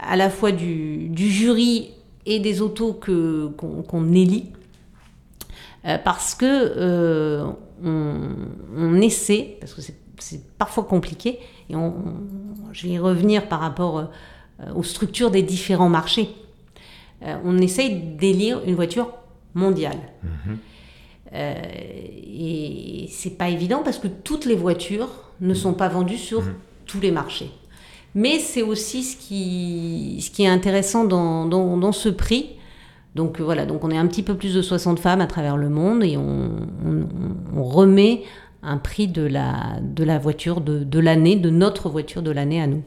à 0.00 0.16
la 0.16 0.30
fois 0.30 0.50
du, 0.50 1.08
du 1.10 1.30
jury 1.30 1.92
et 2.26 2.40
des 2.40 2.60
autos 2.60 2.92
que 2.92 3.52
qu'on 3.56 4.12
élit 4.12 4.46
euh, 5.86 5.96
parce 6.02 6.34
que 6.34 7.44
on, 7.84 8.18
on, 8.76 9.00
essaie 9.00 9.56
parce 9.60 9.74
que 9.74 9.80
c'est 9.80 10.58
parfois 10.58 10.84
compliqué 10.84 11.38
et 11.70 11.74
je 12.72 12.86
vais 12.86 12.92
y 12.94 12.98
revenir 12.98 13.48
par 13.48 13.60
rapport 13.60 13.98
euh, 13.98 14.74
aux 14.74 14.82
structures 14.82 15.30
des 15.30 15.42
différents 15.42 15.88
marchés. 15.88 16.28
euh, 17.22 17.36
on 17.44 17.58
essaye 17.58 18.00
d'élire 18.18 18.60
une 18.66 18.74
voiture 18.74 19.08
mondiale. 19.54 19.98
Euh, 21.32 21.54
et 21.74 23.06
c'est 23.10 23.36
pas 23.38 23.48
évident 23.48 23.82
parce 23.84 23.98
que 23.98 24.08
toutes 24.08 24.46
les 24.46 24.56
voitures 24.56 25.08
ne 25.40 25.54
sont 25.54 25.74
pas 25.74 25.88
vendues 25.88 26.18
sur 26.18 26.42
tous 26.86 27.00
les 27.00 27.10
marchés. 27.12 27.50
Mais 28.14 28.38
c'est 28.40 28.62
aussi 28.62 29.04
ce 29.04 29.16
qui, 29.16 30.18
ce 30.20 30.30
qui 30.30 30.42
est 30.42 30.48
intéressant 30.48 31.04
dans, 31.04 31.46
dans, 31.46 31.76
dans 31.76 31.92
ce 31.92 32.08
prix. 32.08 32.50
Donc 33.14 33.40
voilà, 33.40 33.66
donc 33.66 33.84
on 33.84 33.90
est 33.90 33.96
un 33.98 34.06
petit 34.06 34.22
peu 34.22 34.34
plus 34.34 34.54
de 34.54 34.62
60 34.62 34.98
femmes 34.98 35.20
à 35.20 35.26
travers 35.26 35.56
le 35.56 35.68
monde 35.68 36.02
et 36.02 36.16
on, 36.16 36.50
on, 36.86 37.08
on 37.56 37.62
remet 37.62 38.22
un 38.62 38.76
prix 38.76 39.08
de 39.08 39.22
la, 39.22 39.78
de 39.82 40.04
la 40.04 40.18
voiture 40.18 40.60
de, 40.60 40.84
de 40.84 40.98
l'année, 40.98 41.36
de 41.36 41.50
notre 41.50 41.88
voiture 41.88 42.22
de 42.22 42.30
l'année 42.30 42.60
à 42.60 42.66
nous. 42.66 42.82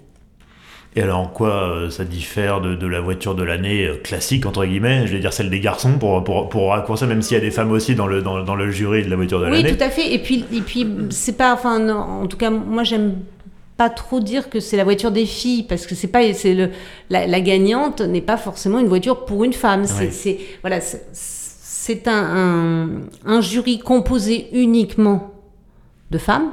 Et 0.95 1.01
alors, 1.01 1.19
en 1.21 1.25
quoi 1.27 1.71
euh, 1.71 1.89
ça 1.89 2.05
diffère 2.05 2.61
de, 2.61 2.75
de 2.75 2.85
la 2.85 3.01
voiture 3.01 3.33
de 3.33 3.41
l'année 3.41 3.87
euh, 3.87 3.95
classique, 3.97 4.45
entre 4.45 4.63
guillemets 4.63 5.07
Je 5.07 5.13
vais 5.13 5.19
dire 5.19 5.33
celle 5.33 5.49
des 5.49 5.59
garçons, 5.59 5.97
pour, 5.97 6.23
pour, 6.23 6.49
pour 6.49 6.69
raccourcir, 6.69 7.07
même 7.07 7.23
s'il 7.23 7.33
y 7.35 7.39
a 7.39 7.43
des 7.43 7.49
femmes 7.49 7.71
aussi 7.71 7.95
dans 7.95 8.05
le, 8.05 8.21
dans, 8.21 8.43
dans 8.43 8.53
le 8.55 8.69
jury 8.69 9.03
de 9.03 9.09
la 9.09 9.15
voiture 9.15 9.39
de 9.39 9.45
l'année? 9.45 9.71
Oui, 9.71 9.75
tout 9.75 9.83
à 9.83 9.89
fait. 9.89 10.13
Et 10.13 10.19
puis, 10.19 10.45
et 10.53 10.61
puis 10.61 10.85
c'est 11.09 11.35
pas. 11.35 11.51
Enfin, 11.53 11.79
non, 11.79 11.95
en 11.95 12.27
tout 12.27 12.37
cas, 12.37 12.51
moi, 12.51 12.83
j'aime 12.83 13.15
pas 13.75 13.89
trop 13.89 14.19
dire 14.19 14.51
que 14.51 14.59
c'est 14.59 14.77
la 14.77 14.83
voiture 14.83 15.09
des 15.11 15.25
filles 15.25 15.63
parce 15.63 15.87
que 15.87 15.95
c'est 15.95 16.07
pas 16.07 16.31
c'est 16.33 16.53
le 16.53 16.69
la, 17.09 17.25
la 17.25 17.41
gagnante 17.41 18.01
n'est 18.01 18.21
pas 18.21 18.37
forcément 18.37 18.77
une 18.77 18.87
voiture 18.87 19.25
pour 19.25 19.43
une 19.43 19.51
femme 19.53 19.85
c'est 19.87 20.37
voilà 20.61 20.79
c'est- 20.79 21.07
c'est 21.11 22.07
un, 22.07 22.13
un, 22.13 22.89
un 23.25 23.41
jury 23.41 23.79
composé 23.79 24.47
uniquement 24.53 25.32
de 26.13 26.17
femmes 26.17 26.51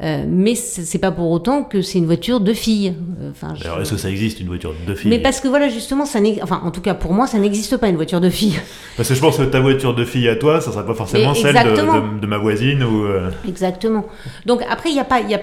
euh, 0.00 0.24
mais 0.28 0.54
c'est 0.54 1.00
pas 1.00 1.10
pour 1.10 1.28
autant 1.32 1.64
que 1.64 1.82
c'est 1.82 1.98
une 1.98 2.06
voiture 2.06 2.38
de 2.38 2.52
filles 2.52 2.94
Euh, 3.20 3.30
enfin 3.32 3.54
je- 3.56 3.64
Alors, 3.64 3.80
est-ce 3.80 3.90
que 3.90 3.96
ça 3.96 4.08
existe 4.08 4.38
une 4.38 4.46
voiture 4.46 4.72
de 4.86 4.94
fille? 4.94 5.10
Mais 5.10 5.18
parce 5.18 5.40
que 5.40 5.48
voilà 5.48 5.68
justement 5.68 6.04
ça 6.06 6.20
enfin 6.40 6.60
en 6.64 6.70
tout 6.70 6.80
cas 6.80 6.94
pour 6.94 7.12
moi 7.12 7.26
ça 7.26 7.36
n'existe 7.40 7.76
pas 7.78 7.88
une 7.88 7.96
voiture 7.96 8.20
de 8.20 8.30
fille 8.30 8.60
Parce 8.96 9.08
que 9.08 9.16
je 9.16 9.20
pense 9.20 9.38
que 9.38 9.42
ta 9.42 9.58
voiture 9.58 9.94
de 9.96 10.04
fille 10.04 10.28
à 10.28 10.36
toi, 10.36 10.60
ça 10.60 10.70
serait 10.70 10.86
pas 10.86 10.94
forcément 10.94 11.34
celle 11.34 11.52
de, 11.54 11.58
exactement. 11.60 12.00
de- 12.14 12.20
de 12.20 12.26
ma 12.28 12.38
voisine 12.38 12.84
ou. 12.84 13.06
euh, 13.06 13.30
Exactement. 13.48 14.04
Donc 14.46 14.60
après, 14.70 14.90
il 14.90 14.94
n'y 14.94 15.00
a, 15.00 15.04
pas- 15.04 15.20
il 15.20 15.30
y 15.30 15.34
a 15.34 15.42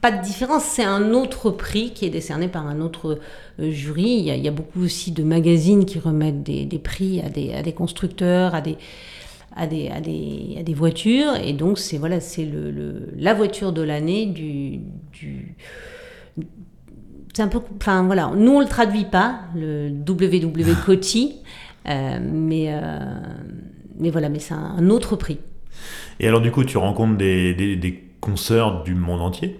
pas 0.00 0.10
de 0.12 0.22
différence. 0.22 0.64
C'est 0.64 0.84
un 0.84 1.12
autre 1.12 1.50
prix 1.50 1.92
qui 1.94 2.06
est 2.06 2.10
décerné 2.10 2.48
par 2.48 2.66
un 2.66 2.80
autre 2.80 3.18
jury. 3.58 4.16
Il 4.20 4.24
y, 4.24 4.30
a, 4.30 4.34
il 4.36 4.42
y 4.42 4.48
a 4.48 4.50
beaucoup 4.50 4.82
aussi 4.82 5.12
de 5.12 5.22
magazines 5.22 5.84
qui 5.84 5.98
remettent 5.98 6.42
des, 6.42 6.64
des 6.64 6.78
prix 6.78 7.20
à 7.20 7.28
des, 7.28 7.52
à 7.52 7.60
des 7.62 7.72
constructeurs, 7.72 8.54
à 8.54 8.62
des, 8.62 8.76
à 9.56 9.66
des, 9.66 9.88
à 9.88 10.00
des, 10.00 10.56
à 10.60 10.62
des 10.62 10.74
voitures. 10.74 11.34
Et 11.42 11.52
donc, 11.52 11.78
c'est 11.78 11.98
voilà, 11.98 12.20
c'est 12.20 12.44
le, 12.44 12.70
le- 12.70 13.08
la 13.16 13.34
voiture 13.34 13.72
de 13.72 13.82
l'année 13.82 14.26
du... 14.26 14.78
du 15.12 15.56
c'est 17.34 17.42
un 17.42 17.48
peu... 17.48 17.60
Enfin, 17.80 18.02
voilà. 18.04 18.32
Nous, 18.36 18.52
on 18.52 18.60
le 18.60 18.66
traduit 18.66 19.04
pas, 19.04 19.40
le 19.54 19.88
WW 19.90 20.74
Coty. 20.84 21.36
euh, 21.88 22.18
mais, 22.22 22.66
euh, 22.68 22.98
mais 23.98 24.10
voilà, 24.10 24.28
mais 24.28 24.40
c'est 24.40 24.54
un, 24.54 24.90
autre 24.90 25.16
prix. 25.16 25.38
Et 26.18 26.26
alors, 26.28 26.40
du 26.40 26.50
coup, 26.50 26.64
tu 26.64 26.76
rencontres 26.76 27.16
des, 27.16 27.54
des, 27.54 27.76
des 27.76 28.04
consoeurs 28.20 28.82
du 28.82 28.94
monde 28.94 29.20
entier? 29.20 29.58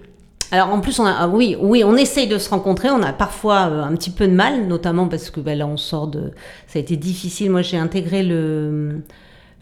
Alors 0.53 0.69
en 0.73 0.81
plus, 0.81 0.99
on 0.99 1.05
a, 1.05 1.11
ah 1.17 1.27
oui, 1.29 1.55
oui, 1.61 1.83
on 1.85 1.95
essaye 1.95 2.27
de 2.27 2.37
se 2.37 2.49
rencontrer. 2.49 2.89
On 2.89 3.01
a 3.01 3.13
parfois 3.13 3.69
euh, 3.69 3.83
un 3.83 3.95
petit 3.95 4.09
peu 4.09 4.27
de 4.27 4.33
mal, 4.33 4.67
notamment 4.67 5.07
parce 5.07 5.29
que 5.29 5.39
bah, 5.39 5.55
là, 5.55 5.65
on 5.65 5.77
sort 5.77 6.07
de. 6.07 6.31
Ça 6.67 6.77
a 6.77 6.81
été 6.81 6.97
difficile. 6.97 7.49
Moi, 7.51 7.61
j'ai 7.61 7.77
intégré 7.77 8.21
le, 8.21 9.01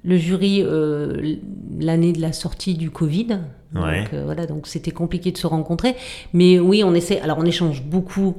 le 0.04 0.18
jury 0.18 0.62
euh, 0.64 1.36
l'année 1.80 2.14
de 2.14 2.22
la 2.22 2.34
sortie 2.34 2.76
du 2.76 2.90
Covid. 2.90 3.40
Ouais. 3.76 4.04
Donc 4.04 4.14
euh, 4.14 4.24
voilà, 4.26 4.46
donc 4.46 4.68
c'était 4.68 4.92
compliqué 4.92 5.32
de 5.32 5.38
se 5.38 5.48
rencontrer. 5.48 5.96
Mais 6.34 6.60
oui, 6.60 6.84
on 6.84 6.94
essaie. 6.94 7.20
Alors 7.22 7.38
on 7.40 7.46
échange 7.46 7.84
beaucoup 7.84 8.36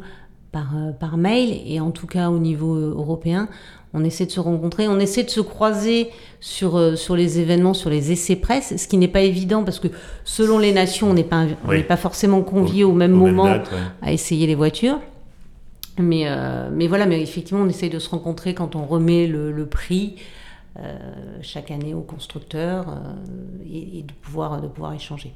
par, 0.53 0.77
euh, 0.77 0.91
par 0.93 1.17
mail 1.17 1.61
et 1.67 1.81
en 1.81 1.91
tout 1.91 2.07
cas 2.07 2.31
au 2.31 2.39
niveau 2.39 2.75
européen, 2.75 3.49
on 3.93 4.05
essaie 4.05 4.27
de 4.27 4.31
se 4.31 4.41
rencontrer, 4.41 4.87
on 4.87 5.01
essaie 5.01 5.25
de 5.25 5.31
se 5.31 5.41
croiser 5.41 6.11
sur, 6.39 6.97
sur 6.97 7.17
les 7.17 7.41
événements, 7.41 7.75
sur 7.75 7.91
les 7.91 8.13
essais 8.13 8.37
presse, 8.37 8.77
ce 8.77 8.87
qui 8.87 8.97
n'est 8.97 9.09
pas 9.09 9.23
évident 9.23 9.65
parce 9.65 9.81
que 9.81 9.89
selon 10.25 10.59
les 10.59 10.73
nations, 10.73 11.11
on 11.11 11.15
n'est 11.15 11.25
pas, 11.25 11.45
on 11.65 11.71
Oui. 11.71 11.79
n'est 11.79 11.83
pas 11.83 11.97
forcément 11.97 12.43
conviés 12.43 12.85
au, 12.85 12.93
même 12.93 13.11
moment 13.11 13.45
ouais. 13.45 13.63
à 14.01 14.13
essayer 14.13 14.47
les 14.47 14.55
voitures. 14.55 15.01
Mais, 15.99 16.25
mais 16.73 16.87
voilà, 16.87 17.05
mais 17.05 17.21
effectivement, 17.21 17.65
on 17.65 17.69
essaye 17.69 17.91
de 17.91 17.99
se 17.99 18.09
rencontrer 18.09 18.55
quand 18.55 18.77
on 18.77 18.87
remet 18.87 19.27
le, 19.27 19.51
le 19.51 19.67
prix 19.67 20.15
chaque 21.43 21.71
année 21.71 21.95
aux 21.95 22.03
constructeurs 22.03 22.89
euh, 22.89 23.15
et, 23.67 23.99
et 23.99 24.03
de, 24.03 24.13
pouvoir, 24.13 24.61
de 24.61 24.69
pouvoir 24.69 24.95
échanger. 24.95 25.33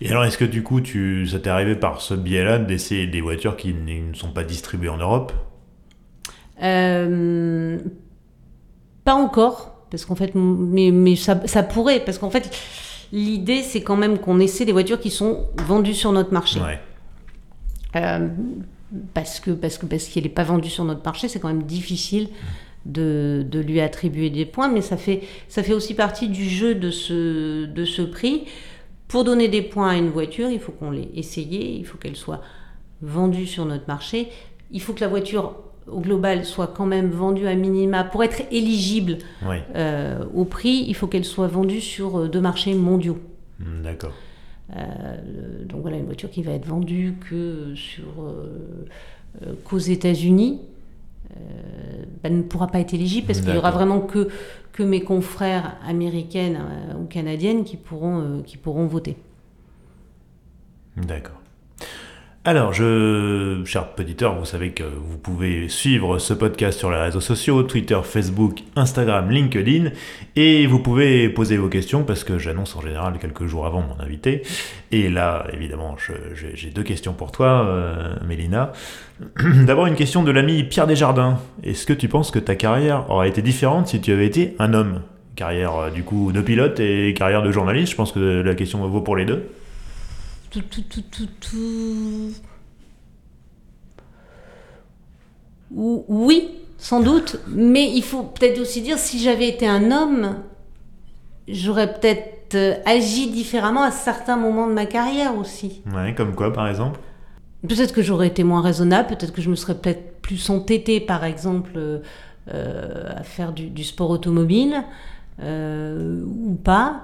Et 0.00 0.10
alors, 0.10 0.24
est-ce 0.24 0.38
que 0.38 0.44
du 0.44 0.62
coup, 0.62 0.80
tu, 0.80 1.26
ça 1.26 1.38
t'est 1.38 1.50
arrivé 1.50 1.76
par 1.76 2.00
ce 2.00 2.14
biais-là 2.14 2.58
d'essayer 2.58 3.06
des 3.06 3.20
voitures 3.20 3.56
qui 3.56 3.74
ne 3.74 4.12
sont 4.14 4.32
pas 4.32 4.44
distribuées 4.44 4.88
en 4.88 4.98
Europe? 4.98 5.32
Euh, 6.62 7.78
pas 9.04 9.14
encore, 9.14 9.86
parce 9.90 10.04
qu'en 10.04 10.16
fait, 10.16 10.32
mais, 10.34 10.90
mais 10.90 11.16
ça, 11.16 11.40
ça 11.46 11.62
pourrait, 11.62 12.00
parce 12.00 12.18
qu'en 12.18 12.30
fait, 12.30 12.50
l'idée, 13.12 13.62
c'est 13.62 13.82
quand 13.82 13.96
même 13.96 14.18
qu'on 14.18 14.40
essaie 14.40 14.64
des 14.64 14.72
voitures 14.72 15.00
qui 15.00 15.10
sont 15.10 15.46
vendues 15.58 15.94
sur 15.94 16.12
notre 16.12 16.32
marché. 16.32 16.60
Ouais. 16.60 16.80
Euh, 17.94 18.28
parce 19.14 19.40
que 19.40 19.50
parce 19.50 19.78
que 19.78 19.86
parce 19.86 20.06
qu'elle 20.08 20.24
n'est 20.24 20.28
pas 20.28 20.44
vendue 20.44 20.70
sur 20.70 20.84
notre 20.84 21.04
marché, 21.04 21.28
c'est 21.28 21.40
quand 21.40 21.48
même 21.48 21.62
difficile 21.62 22.28
de, 22.86 23.44
de 23.48 23.60
lui 23.60 23.80
attribuer 23.80 24.30
des 24.30 24.44
points, 24.46 24.68
mais 24.68 24.80
ça 24.80 24.96
fait 24.96 25.22
ça 25.48 25.62
fait 25.62 25.74
aussi 25.74 25.94
partie 25.94 26.28
du 26.28 26.48
jeu 26.48 26.74
de 26.74 26.90
ce 26.90 27.66
de 27.66 27.84
ce 27.84 28.02
prix. 28.02 28.44
Pour 29.08 29.24
donner 29.24 29.48
des 29.48 29.62
points 29.62 29.90
à 29.90 29.96
une 29.96 30.08
voiture, 30.08 30.48
il 30.48 30.58
faut 30.58 30.72
qu'on 30.72 30.90
l'ait 30.90 31.10
essayée, 31.14 31.76
il 31.76 31.84
faut 31.84 31.98
qu'elle 31.98 32.16
soit 32.16 32.40
vendue 33.02 33.46
sur 33.46 33.66
notre 33.66 33.86
marché, 33.86 34.28
il 34.70 34.80
faut 34.80 34.94
que 34.94 35.00
la 35.00 35.08
voiture 35.08 35.54
au 35.86 36.00
global 36.00 36.44
soit 36.44 36.68
quand 36.68 36.86
même 36.86 37.10
vendue 37.10 37.46
à 37.46 37.54
minima 37.54 38.04
pour 38.04 38.22
être 38.22 38.42
éligible 38.50 39.18
euh, 39.74 40.24
au 40.34 40.44
prix, 40.44 40.84
il 40.86 40.94
faut 40.94 41.08
qu'elle 41.08 41.24
soit 41.24 41.48
vendue 41.48 41.80
sur 41.80 42.20
euh, 42.20 42.28
deux 42.28 42.40
marchés 42.40 42.74
mondiaux. 42.74 43.18
Hmm, 43.58 43.82
D'accord. 43.82 44.12
Euh, 44.76 45.64
donc 45.66 45.82
voilà, 45.82 45.98
une 45.98 46.06
voiture 46.06 46.30
qui 46.30 46.42
va 46.42 46.52
être 46.52 46.66
vendue 46.66 47.14
que 47.28 47.74
sur 47.74 48.04
euh, 48.22 49.52
qu'aux 49.64 49.78
États-Unis 49.78 50.60
euh, 51.36 52.04
bah, 52.22 52.30
ne 52.30 52.42
pourra 52.42 52.68
pas 52.68 52.80
être 52.80 52.94
éligible 52.94 53.26
parce 53.26 53.40
qu'il 53.40 53.54
y 53.54 53.58
aura 53.58 53.70
vraiment 53.70 54.00
que 54.00 54.28
que 54.72 54.82
mes 54.82 55.02
confrères 55.02 55.76
américaines 55.86 56.58
euh, 56.58 56.98
ou 56.98 57.06
canadiennes 57.06 57.64
qui 57.64 57.76
pourront 57.76 58.20
euh, 58.20 58.42
qui 58.42 58.56
pourront 58.56 58.86
voter. 58.86 59.16
D'accord. 60.96 61.41
Alors, 62.44 62.72
je, 62.72 63.62
cher 63.66 63.86
auditeur, 63.96 64.34
vous 64.34 64.44
savez 64.44 64.70
que 64.70 64.82
vous 64.82 65.16
pouvez 65.16 65.68
suivre 65.68 66.18
ce 66.18 66.34
podcast 66.34 66.76
sur 66.76 66.90
les 66.90 66.96
réseaux 66.96 67.20
sociaux, 67.20 67.62
Twitter, 67.62 68.00
Facebook, 68.02 68.64
Instagram, 68.74 69.30
LinkedIn, 69.30 69.90
et 70.34 70.66
vous 70.66 70.80
pouvez 70.80 71.28
poser 71.28 71.56
vos 71.56 71.68
questions 71.68 72.02
parce 72.02 72.24
que 72.24 72.38
j'annonce 72.38 72.74
en 72.74 72.80
général 72.80 73.20
quelques 73.20 73.46
jours 73.46 73.64
avant 73.64 73.82
mon 73.82 74.02
invité. 74.02 74.42
Et 74.90 75.08
là, 75.08 75.46
évidemment, 75.52 75.96
j'ai 76.42 76.70
deux 76.70 76.82
questions 76.82 77.12
pour 77.12 77.30
toi, 77.30 77.64
euh, 77.64 78.16
Mélina. 78.26 78.72
D'abord, 79.64 79.86
une 79.86 79.94
question 79.94 80.24
de 80.24 80.32
l'ami 80.32 80.64
Pierre 80.64 80.88
Desjardins. 80.88 81.38
Est-ce 81.62 81.86
que 81.86 81.92
tu 81.92 82.08
penses 82.08 82.32
que 82.32 82.40
ta 82.40 82.56
carrière 82.56 83.08
aurait 83.08 83.28
été 83.28 83.40
différente 83.40 83.86
si 83.86 84.00
tu 84.00 84.10
avais 84.10 84.26
été 84.26 84.56
un 84.58 84.74
homme? 84.74 85.02
Carrière 85.36 85.76
euh, 85.76 85.90
du 85.90 86.02
coup 86.02 86.32
de 86.32 86.40
pilote 86.40 86.80
et 86.80 87.14
carrière 87.14 87.44
de 87.44 87.52
journaliste, 87.52 87.92
je 87.92 87.96
pense 87.96 88.10
que 88.10 88.42
la 88.42 88.56
question 88.56 88.84
vaut 88.88 89.00
pour 89.00 89.14
les 89.14 89.26
deux. 89.26 89.48
Tout, 90.52 90.60
tout, 90.60 90.82
tout, 90.82 91.00
tout, 91.10 91.28
tout. 91.40 92.30
Ou- 95.74 96.04
Oui, 96.08 96.50
sans 96.76 97.00
doute, 97.00 97.38
mais 97.48 97.90
il 97.90 98.02
faut 98.02 98.22
peut-être 98.24 98.60
aussi 98.60 98.82
dire 98.82 98.98
si 98.98 99.18
j'avais 99.18 99.48
été 99.48 99.66
un 99.66 99.90
homme, 99.90 100.34
j'aurais 101.48 101.94
peut-être 101.94 102.54
euh, 102.54 102.74
agi 102.84 103.30
différemment 103.30 103.82
à 103.82 103.90
certains 103.90 104.36
moments 104.36 104.66
de 104.66 104.74
ma 104.74 104.84
carrière 104.84 105.38
aussi. 105.38 105.80
Ouais, 105.94 106.14
comme 106.14 106.34
quoi 106.34 106.52
par 106.52 106.68
exemple? 106.68 107.00
Peut-être 107.66 107.94
que 107.94 108.02
j'aurais 108.02 108.26
été 108.26 108.44
moins 108.44 108.60
raisonnable, 108.60 109.08
peut-être 109.08 109.32
que 109.32 109.40
je 109.40 109.48
me 109.48 109.54
serais 109.54 109.76
peut-être 109.76 110.20
plus 110.20 110.50
entêtée, 110.50 111.00
par 111.00 111.24
exemple, 111.24 111.70
euh, 111.76 112.00
euh, 112.52 113.10
à 113.16 113.22
faire 113.22 113.52
du, 113.52 113.70
du 113.70 113.84
sport 113.84 114.10
automobile, 114.10 114.82
euh, 115.40 116.22
ou 116.26 116.56
pas. 116.56 117.02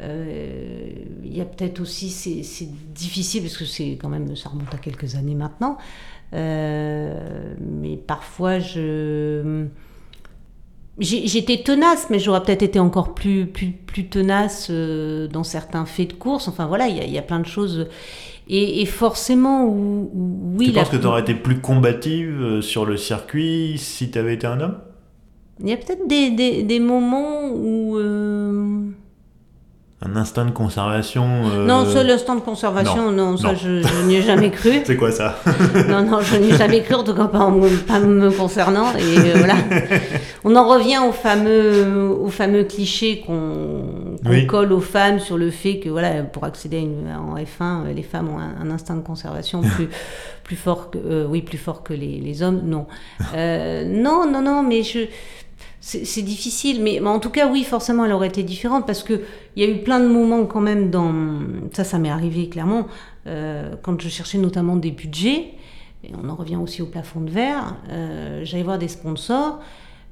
Euh, 0.00 0.90
Il 1.24 1.36
y 1.36 1.40
a 1.40 1.44
peut-être 1.44 1.80
aussi, 1.80 2.10
c'est 2.10 2.68
difficile, 2.94 3.42
parce 3.42 3.56
que 3.56 3.64
c'est 3.64 3.98
quand 4.00 4.08
même, 4.08 4.34
ça 4.36 4.48
remonte 4.50 4.74
à 4.74 4.78
quelques 4.78 5.14
années 5.16 5.34
maintenant, 5.34 5.78
Euh, 6.34 7.54
mais 7.58 7.96
parfois 7.96 8.58
je... 8.58 9.66
J'étais 11.00 11.62
tenace, 11.62 12.08
mais 12.10 12.18
j'aurais 12.18 12.42
peut-être 12.42 12.62
été 12.64 12.80
encore 12.80 13.14
plus, 13.14 13.46
plus, 13.46 13.70
plus 13.70 14.08
tenace 14.08 14.66
euh, 14.68 15.28
dans 15.28 15.44
certains 15.44 15.86
faits 15.86 16.08
de 16.08 16.12
course. 16.14 16.48
Enfin 16.48 16.66
voilà, 16.66 16.88
il 16.88 16.96
y, 16.96 17.00
a- 17.00 17.04
il 17.04 17.12
y 17.12 17.18
a 17.18 17.22
plein 17.22 17.38
de 17.40 17.46
choses. 17.46 17.86
Et, 18.48 18.82
et 18.82 18.86
forcément, 18.86 19.66
oui, 19.68 20.66
tu 20.66 20.72
penses 20.72 20.88
que 20.90 20.96
tu 20.96 21.06
aurais 21.06 21.20
été 21.20 21.34
plus 21.34 21.60
combative 21.60 22.60
sur 22.62 22.84
le 22.84 22.96
circuit 22.96 23.78
si 23.78 24.10
tu 24.10 24.18
avais 24.18 24.34
été 24.34 24.46
un 24.48 24.60
homme? 24.60 24.78
Il 25.60 25.68
y 25.68 25.72
a 25.72 25.76
peut-être 25.76 26.06
des, 26.08 26.30
des, 26.30 26.62
des 26.64 26.80
moments 26.80 27.48
où, 27.52 27.96
euh, 27.96 28.90
un 30.00 30.14
instinct 30.14 30.44
de 30.44 30.52
conservation 30.52 31.26
euh, 31.46 31.66
Non, 31.66 31.84
ça, 31.84 32.04
l'instinct 32.04 32.36
de 32.36 32.40
conservation, 32.40 33.10
non, 33.10 33.36
ça, 33.36 33.48
non. 33.48 33.54
je, 33.56 33.82
je 33.82 34.02
n'y 34.06 34.14
ai 34.14 34.22
jamais 34.22 34.50
cru. 34.52 34.70
C'est 34.84 34.96
quoi 34.96 35.10
ça? 35.10 35.36
Non, 35.88 36.02
non, 36.04 36.20
je 36.20 36.36
n'y 36.36 36.50
ai 36.52 36.56
jamais 36.56 36.82
cru, 36.82 36.94
en 36.94 37.02
tout 37.02 37.14
cas 37.14 37.26
pas, 37.26 37.40
en- 37.40 37.60
pas 37.86 37.98
me 37.98 38.30
concernant. 38.30 38.92
Et 38.96 39.18
euh, 39.18 39.32
voilà. 39.38 39.54
On 40.44 40.54
en 40.54 40.68
revient 40.68 40.98
au 41.06 41.10
fameux, 41.10 41.84
au 42.12 42.28
fameux 42.28 42.62
cliché 42.62 43.24
qu'on 43.26 43.82
Oui. 44.24 44.46
colle 44.46 44.72
aux 44.72 44.80
femmes 44.80 45.18
sur 45.18 45.36
le 45.36 45.50
fait 45.50 45.80
que 45.80 45.88
voilà, 45.88 46.22
pour 46.22 46.44
accéder 46.44 46.76
à 46.76 46.80
une, 46.80 47.12
en 47.12 47.34
F1, 47.36 47.86
euh, 47.88 47.92
les 47.92 48.04
femmes 48.04 48.28
ont 48.28 48.38
un, 48.38 48.54
un 48.62 48.70
instinct 48.70 48.94
de 48.94 49.02
conservation 49.02 49.62
plus, 49.62 49.88
plus 50.44 50.56
fort 50.56 50.90
que, 50.92 50.98
euh, 50.98 51.26
oui, 51.28 51.42
plus 51.42 51.58
fort 51.58 51.82
que 51.82 51.92
les, 51.92 52.20
les 52.20 52.42
hommes. 52.44 52.60
Non, 52.64 52.86
non, 53.34 54.30
non, 54.30 54.40
non, 54.42 54.62
mais 54.62 54.84
je. 54.84 55.00
C'est 55.80 56.22
difficile, 56.22 56.82
mais, 56.82 57.00
en 57.00 57.20
tout 57.20 57.30
cas, 57.30 57.46
oui, 57.48 57.62
forcément, 57.62 58.04
elle 58.04 58.12
aurait 58.12 58.26
été 58.28 58.42
différente 58.42 58.84
parce 58.84 59.04
que 59.04 59.22
il 59.54 59.62
y 59.62 59.66
a 59.66 59.70
eu 59.70 59.78
plein 59.82 60.00
de 60.00 60.08
moments 60.08 60.44
quand 60.44 60.60
même 60.60 60.90
dans. 60.90 61.14
Ça, 61.72 61.84
ça 61.84 61.98
m'est 61.98 62.10
arrivé 62.10 62.48
clairement 62.48 62.88
euh, 63.26 63.76
quand 63.82 64.00
je 64.00 64.08
cherchais 64.08 64.38
notamment 64.38 64.74
des 64.76 64.90
budgets. 64.90 65.54
Et 66.02 66.10
on 66.20 66.28
en 66.28 66.34
revient 66.34 66.56
aussi 66.56 66.82
au 66.82 66.86
plafond 66.86 67.20
de 67.20 67.30
verre. 67.30 67.76
euh, 67.90 68.44
J'allais 68.44 68.64
voir 68.64 68.78
des 68.78 68.88
sponsors. 68.88 69.60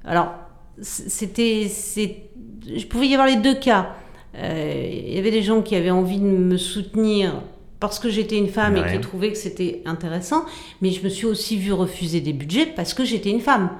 Alors, 0.05 0.33
c'était, 0.81 1.69
je 1.69 2.87
pouvais 2.87 3.09
y 3.09 3.15
avoir 3.15 3.29
les 3.29 3.37
deux 3.37 3.55
cas. 3.55 3.91
Euh, 4.37 4.89
Il 4.89 5.15
y 5.15 5.19
avait 5.19 5.31
des 5.31 5.43
gens 5.43 5.63
qui 5.63 5.75
avaient 5.75 5.91
envie 5.91 6.19
de 6.19 6.25
me 6.27 6.57
soutenir 6.57 7.43
parce 7.81 7.99
que 7.99 8.09
j'étais 8.09 8.39
une 8.39 8.49
femme 8.49 8.77
et 8.77 8.81
Ouais. 8.81 8.93
qui 8.95 9.01
trouvaient 9.01 9.31
que 9.33 9.39
c'était 9.39 9.83
intéressant, 9.85 10.45
mais 10.81 10.91
je 10.91 11.03
me 11.05 11.09
suis 11.09 11.27
aussi 11.27 11.57
vue 11.57 11.73
refuser 11.73 12.21
des 12.21 12.33
budgets 12.33 12.67
parce 12.67 12.95
que 12.95 13.05
j'étais 13.05 13.31
une 13.31 13.41
femme. 13.41 13.71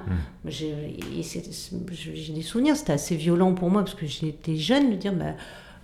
J'ai 0.45 0.73
et 1.17 1.23
c'est- 1.23 1.49
j'ai 2.13 2.33
des 2.33 2.41
souvenirs, 2.43 2.75
c'était 2.75 2.93
assez 2.93 3.15
violent 3.15 3.53
pour 3.53 3.69
moi 3.69 3.81
parce 3.83 3.95
que 3.95 4.05
j'étais 4.05 4.55
jeune 4.55 4.91
de 4.91 4.95
dire 4.95 5.13
bah, 5.13 5.33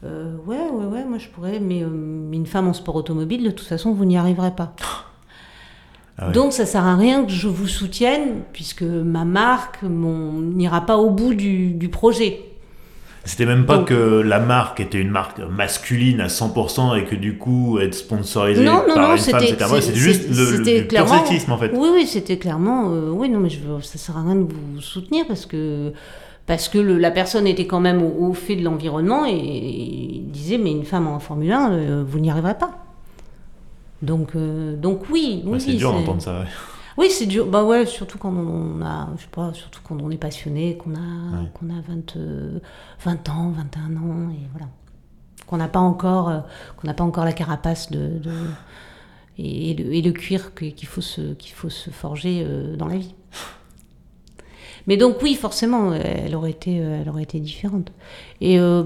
euh, 0.06 0.36
ouais, 0.46 0.58
ouais, 0.72 0.86
ouais, 0.86 1.06
moi 1.06 1.18
je 1.18 1.28
pourrais, 1.30 1.60
mais 1.60 1.82
euh, 1.84 1.88
mais 1.90 2.38
une 2.38 2.46
femme 2.46 2.68
en 2.68 2.74
sport 2.74 2.96
automobile, 2.96 3.44
de 3.44 3.52
toute 3.52 3.68
façon, 3.68 3.94
vous 3.94 4.06
n'y 4.06 4.18
arriverez 4.18 4.52
pas. 4.56 4.76
Ah. 6.20 6.30
Donc 6.30 6.54
ça 6.54 6.68
sert 6.68 6.86
à 6.86 6.96
rien 6.96 7.26
que 7.26 7.32
je 7.32 7.48
vous 7.48 7.68
soutienne 7.68 8.42
puisque 8.54 8.84
ma 8.84 9.26
marque 9.26 9.82
n'ira 9.82 10.86
pas 10.86 10.98
au 10.98 11.10
bout 11.10 11.34
du, 11.34 11.72
du 11.74 11.90
projet. 11.90 12.42
C'était 13.26 13.46
même 13.46 13.66
pas 13.66 13.78
Donc- 13.78 13.88
que 13.88 14.20
la 14.20 14.40
marque 14.40 14.82
était 14.82 15.00
une 15.00 15.10
marque 15.10 15.40
masculine 15.40 16.20
à 16.20 16.28
100% 16.28 16.94
et 16.96 17.06
que 17.06 17.16
du 17.16 17.38
coup 17.38 17.80
être 17.80 17.94
sponsorisée 17.94 18.66
Non, 18.66 18.84
non, 18.88 18.96
par 18.96 19.08
non, 19.10 19.12
une 19.16 19.18
femme 19.18 19.40
c'était- 19.40 19.48
c'était 19.48 19.82
c'est- 19.82 19.96
juste 19.96 20.24
c'est- 20.34 20.52
le, 20.52 20.58
le- 20.58 20.82
du 20.82 20.88
pur 20.88 21.08
sexisme 21.08 21.52
en 21.54 21.58
fait. 21.58 21.72
Oui, 21.74 21.88
oui, 21.94 22.06
c'était 22.06 22.38
clairement. 22.38 22.90
euh, 22.92 23.12
oui, 23.12 23.30
non, 23.30 23.40
mais 23.40 23.50
je, 23.50 23.60
ça 23.82 23.98
sert 23.98 24.18
à 24.18 24.24
rien 24.24 24.36
de 24.36 24.42
vous 24.42 24.82
soutenir 24.82 25.26
parce 25.28 25.46
que 25.46 25.94
parce 26.48 26.68
que 26.68 26.78
le- 26.78 26.98
la 26.98 27.12
personne 27.12 27.48
était 27.48 27.66
quand 27.66 27.80
même 27.80 28.02
au, 28.04 28.28
au 28.28 28.34
fait 28.34 28.58
de 28.58 28.64
l'environnement 28.66 29.24
et, 29.26 30.22
disait 30.26 30.58
mais 30.58 30.72
une 30.72 30.84
femme 30.84 31.08
en 31.08 31.20
Formule 31.20 31.54
1, 31.54 31.72
euh, 31.72 32.04
vous 32.06 32.20
n'y 32.20 32.30
arriverez 32.30 32.58
pas. 32.58 32.72
Donc 34.02 34.32
euh, 34.36 34.76
donc 34.76 35.04
oui, 35.10 35.42
oui, 35.46 35.62
c'est 35.62 35.72
oui, 35.72 35.78
dur 35.78 35.92
c'est- 35.92 36.00
d'entendre 36.00 36.22
ça. 36.22 36.40
ouais. 36.40 36.46
Oui, 36.98 37.10
c'est 37.10 37.26
dur. 37.26 37.48
Bah 37.48 37.64
ouais, 37.64 37.86
surtout 37.86 38.18
quand 38.18 38.32
on 38.34 38.82
a, 38.84 39.10
je 39.18 39.22
sais 39.24 39.28
pas, 39.32 39.52
surtout 39.54 39.80
quand 39.84 40.00
on 40.02 40.10
est 40.12 40.18
passionné, 40.18 40.78
qu'on 40.78 40.94
a, 40.96 41.42
Ouais. 41.42 41.50
qu'on 41.54 41.70
a 41.70 41.82
20, 41.82 42.16
euh, 42.18 42.60
20 43.04 43.30
ans, 43.30 43.52
21 43.52 43.96
ans, 43.98 44.30
et 44.32 44.48
voilà. 44.52 44.68
Qu'on 45.48 45.58
n'a 45.58 45.68
pas 45.68 45.80
encore, 45.80 46.30
euh, 46.30 46.40
qu'on 46.78 46.88
n'a 46.88 46.94
pas 46.94 47.04
encore 47.04 47.26
la 47.26 47.34
carapace 47.34 47.92
de, 47.92 48.20
de- 48.20 48.32
et, 49.38 49.72
et 49.72 49.74
le, 49.76 49.94
et 49.94 50.02
le 50.02 50.12
cuir 50.12 50.54
qu'il 50.54 50.88
faut 50.88 51.02
se, 51.02 51.34
qu'il 51.34 51.54
faut 51.54 51.70
se 51.70 51.90
forger 51.90 52.44
euh, 52.46 52.76
dans 52.76 52.88
la 52.88 52.98
vie. 52.98 53.16
Mais 54.86 54.96
donc 54.98 55.22
oui, 55.22 55.34
forcément, 55.36 55.94
elle 55.94 56.36
aurait 56.36 56.52
été, 56.52 56.80
euh, 56.80 57.00
elle 57.02 57.10
aurait 57.10 57.24
été 57.24 57.40
différente. 57.40 57.92
Et 58.42 58.60
euh, 58.60 58.84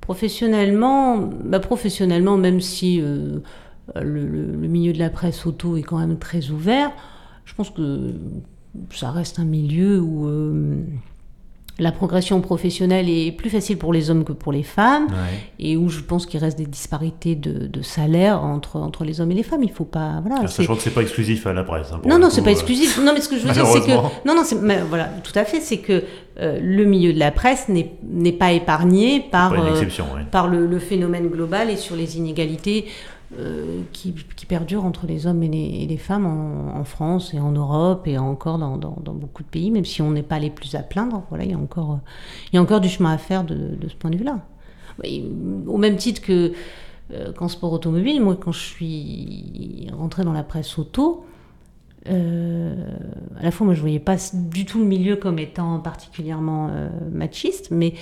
professionnellement, 0.00 1.16
bah, 1.18 1.60
professionnellement, 1.60 2.36
même 2.36 2.60
si 2.60 3.00
euh, 3.00 3.38
le, 3.96 4.26
le- 4.26 4.68
milieu 4.68 4.92
de 4.92 4.98
la 4.98 5.10
presse 5.10 5.46
auto 5.46 5.76
est 5.76 5.82
quand 5.82 5.98
même 5.98 6.18
très 6.18 6.50
ouvert, 6.50 6.90
je 7.44 7.54
pense 7.54 7.70
que 7.70 8.12
ça 8.92 9.10
reste 9.10 9.38
un 9.38 9.44
milieu 9.44 10.00
où 10.00 10.26
euh, 10.28 10.76
la 11.80 11.92
progression 11.92 12.40
professionnelle 12.40 13.08
est 13.08 13.30
plus 13.32 13.50
facile 13.50 13.78
pour 13.78 13.92
les 13.92 14.10
hommes 14.10 14.24
que 14.24 14.32
pour 14.32 14.50
les 14.52 14.64
femmes 14.64 15.06
Ouais. 15.06 15.40
et 15.60 15.76
où 15.76 15.88
je 15.88 16.00
pense 16.00 16.26
qu'il 16.26 16.40
reste 16.40 16.58
des 16.58 16.66
disparités 16.66 17.36
de, 17.36 17.68
de 17.68 17.82
salaire 17.82 18.42
entre, 18.42 18.76
entre 18.76 19.04
les 19.04 19.20
hommes 19.20 19.30
et 19.30 19.34
les 19.34 19.42
femmes. 19.44 19.62
Il 19.62 19.70
faut 19.70 19.84
pas. 19.84 20.20
Voilà, 20.20 20.42
Ah, 20.44 20.48
Sachant 20.48 20.74
que 20.74 20.82
c'est 20.82 20.90
pas 20.90 21.02
exclusif 21.02 21.46
à 21.46 21.52
la 21.52 21.62
presse. 21.62 21.92
hein, 21.92 22.00
non, 22.04 22.18
non, 22.18 22.30
c'est 22.30 22.42
pas 22.42 22.48
euh, 22.48 22.52
exclusif. 22.52 22.98
Non, 23.02 23.12
mais 23.14 23.20
ce 23.20 23.28
que 23.28 23.38
je 23.38 23.46
veux 23.46 23.52
dire, 23.52 23.64
c'est 23.66 23.80
que. 23.80 23.92
Non, 24.26 24.34
non, 24.34 24.42
mais 24.62 24.80
voilà, 24.88 25.04
tout 25.22 25.32
à 25.36 25.44
fait. 25.44 25.60
C'est 25.60 25.78
que 25.78 26.02
euh, 26.40 26.58
le 26.60 26.84
milieu 26.84 27.12
de 27.12 27.18
la 27.18 27.30
presse 27.30 27.68
n'est 27.68 28.32
pas 28.32 28.50
épargné 28.52 29.20
par, 29.30 29.52
Pas 29.54 29.60
euh, 29.60 29.80
ouais. 29.80 30.24
par 30.32 30.48
le, 30.48 30.66
le 30.66 30.78
phénomène 30.80 31.28
global 31.28 31.70
et 31.70 31.76
sur 31.76 31.94
les 31.96 32.18
inégalités 32.18 32.86
euh, 33.38 33.82
qui, 33.92 34.14
qui 34.36 34.46
perdurent 34.46 34.84
entre 34.86 35.06
les 35.06 35.26
hommes 35.26 35.42
et 35.42 35.48
les, 35.48 35.82
et 35.82 35.86
les 35.86 35.96
femmes 35.98 36.26
en, 36.26 36.78
en 36.78 36.84
France 36.84 37.34
et 37.34 37.40
en 37.40 37.52
Europe 37.52 38.06
et 38.06 38.16
encore 38.18 38.58
dans, 38.58 38.78
dans- 38.78 38.96
dans 39.04 39.14
beaucoup 39.14 39.42
de 39.42 39.48
pays, 39.48 39.70
même 39.70 39.84
si 39.84 40.00
on 40.00 40.10
n'est 40.10 40.22
pas 40.22 40.38
les 40.38 40.50
plus 40.50 40.74
à 40.74 40.82
plaindre. 40.82 41.24
Voilà, 41.28 41.44
il 41.44 41.50
y 41.50 41.54
a 41.54 41.58
encore, 41.58 41.98
il 42.52 42.56
y 42.56 42.58
a 42.58 42.62
encore 42.62 42.80
du 42.80 42.88
chemin 42.88 43.12
à 43.12 43.18
faire 43.18 43.44
de, 43.44 43.54
de 43.80 43.88
ce 43.88 43.94
point 43.94 44.10
de 44.10 44.16
vue-là. 44.16 44.40
Au 45.66 45.76
même 45.76 45.96
titre 45.96 46.20
que 46.22 46.52
euh, 47.12 47.32
qu'en 47.32 47.48
sport 47.48 47.72
automobile, 47.72 48.20
moi, 48.22 48.36
quand 48.40 48.52
je 48.52 48.58
suis 48.60 49.86
rentrée 49.92 50.24
dans 50.24 50.32
la 50.32 50.42
presse 50.42 50.78
auto, 50.78 51.24
euh, 52.08 52.74
à 53.38 53.42
la 53.42 53.50
fois, 53.50 53.66
moi, 53.66 53.74
je 53.74 53.80
voyais 53.80 53.98
pas 54.00 54.16
du 54.32 54.64
tout 54.64 54.78
le 54.78 54.84
milieu 54.86 55.16
comme 55.16 55.38
étant 55.38 55.78
particulièrement 55.80 56.68
euh, 56.70 56.88
machiste, 57.12 57.70
mais 57.70 57.94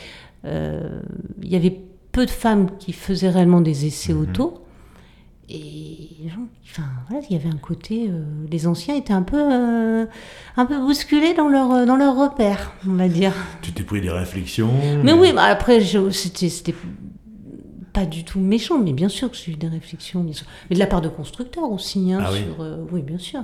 il 0.45 1.49
y 1.51 1.57
avait 1.57 1.81
peu 2.12 2.24
de 2.24 2.31
femmes 2.31 2.70
qui 2.79 2.93
faisaient 2.93 3.31
réellement 3.31 3.61
des 3.61 3.85
essais 3.87 4.12
Mhm. 4.14 4.20
auto. 4.22 4.62
Et 5.49 6.09
les 6.22 6.28
gens, 6.28 6.47
enfin, 6.64 6.82
voilà, 7.09 7.24
il 7.30 7.36
y 7.36 7.38
avait 7.38 7.49
un 7.49 7.57
côté, 7.59 8.09
euh, 8.11 8.24
les 8.51 8.66
anciens 8.66 8.97
étaient 8.97 9.12
un 9.12 9.22
peu, 9.22 9.36
euh, 9.40 10.05
un 10.57 10.66
peu 10.66 10.78
bousculés 10.80 11.34
dans 11.34 11.49
leur, 11.49 11.86
dans 11.86 11.97
leur 11.97 12.16
repère, 12.16 12.72
on 12.86 12.94
va 12.94 13.09
dire. 13.09 13.32
Tu 13.62 13.70
t'es 13.72 13.84
pris 13.84 14.01
des 14.01 14.11
réflexions. 14.11 14.70
Mais 15.05 15.12
oui, 15.12 15.32
bah 15.32 15.44
après, 15.44 15.80
c'était 16.11 16.74
pas 17.92 18.05
du 18.07 18.24
tout 18.24 18.40
méchant, 18.40 18.78
mais 18.78 18.92
bien 18.92 19.09
sûr 19.09 19.30
que 19.30 19.36
j'ai 19.36 19.53
eu 19.53 19.57
des 19.57 19.68
réflexions, 19.68 20.22
bien 20.24 20.32
sûr. 20.34 20.47
mais 20.68 20.74
de 20.74 20.80
la 20.80 20.86
part 20.88 21.01
de 21.01 21.09
constructeurs 21.09 21.70
aussi. 21.70 22.12
Hein, 22.12 22.22
Ah 22.26 22.30
oui. 22.32 22.40
sur, 22.40 22.61
euh, 22.62 22.84
oui, 22.90 23.03
bien 23.03 23.18
sûr. 23.18 23.42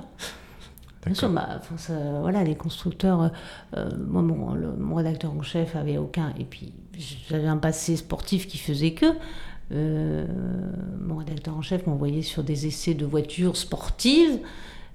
Bien 1.07 1.15
sûr, 1.15 1.31
bah, 1.31 1.61
ça- 1.79 2.21
voilà, 2.21 2.45
les 2.45 2.55
constructeurs, 2.55 3.23
euh, 3.23 3.29
euh, 3.77 3.91
moi, 4.09 4.23
mon, 4.23 4.55
le- 4.55 4.77
mon 4.77 4.95
rédacteur 4.97 5.33
en 5.33 5.43
chef 5.43 5.75
avait 5.75 5.99
aucun, 5.99 6.33
et 6.39 6.45
puis 6.45 6.73
j'avais 7.29 7.49
un 7.49 7.57
passé 7.57 7.97
sportif 7.97 8.47
qui 8.47 8.59
faisait 8.59 8.93
que. 8.93 9.07
Euh, 9.73 10.27
mon 11.01 11.17
rédacteur 11.17 11.57
en 11.57 11.63
chef 11.63 11.87
m'envoyait 11.87 12.23
sur 12.23 12.43
des 12.45 12.67
essais 12.67 12.95
de 12.95 13.05
voitures 13.07 13.57
sportives, 13.57 14.39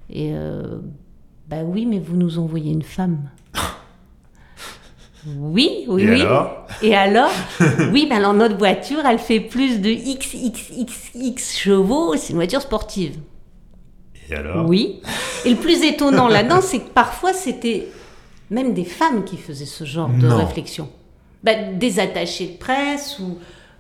et 0.10 0.30
euh, 0.34 0.80
bah 1.50 1.64
oui, 1.66 1.86
mais 1.86 2.00
vous 2.00 2.16
nous 2.16 2.40
envoyez 2.40 2.72
une 2.72 2.84
femme. 2.84 3.30
Oui, 5.40 5.84
oui, 5.90 6.04
Et 6.04 6.10
oui. 6.12 6.22
alors? 6.22 6.68
Et 6.82 6.96
alors? 6.96 7.32
Oui, 7.92 8.06
ben 8.10 8.18
alors 8.18 8.34
notre 8.34 8.56
voiture, 8.58 9.00
elle 9.06 9.20
fait 9.20 9.42
plus 9.42 9.82
de 9.82 9.90
XXXX 9.90 11.58
chevaux, 11.58 12.16
c'est 12.16 12.30
une 12.30 12.38
voiture 12.38 12.62
sportive. 12.62 13.18
Et 14.30 14.36
alors? 14.36 14.66
Oui. 14.70 15.02
Et 15.44 15.50
le 15.50 15.56
plus 15.58 15.84
étonnant 15.84 16.28
là-dedans, 16.30 16.62
c'est 16.62 16.80
que 16.80 16.90
parfois 16.92 17.34
c'était 17.34 17.88
même 18.52 18.74
des 18.74 18.86
femmes 18.86 19.26
qui 19.26 19.36
faisaient 19.38 19.66
ce 19.66 19.84
genre 19.84 20.08
de 20.10 20.28
Non. 20.28 20.38
réflexion. 20.38 20.88
Ben, 21.44 21.78
des 21.78 22.00
attachés 22.00 22.48
de 22.48 22.58
presse 22.58 23.20
ou. 23.20 23.38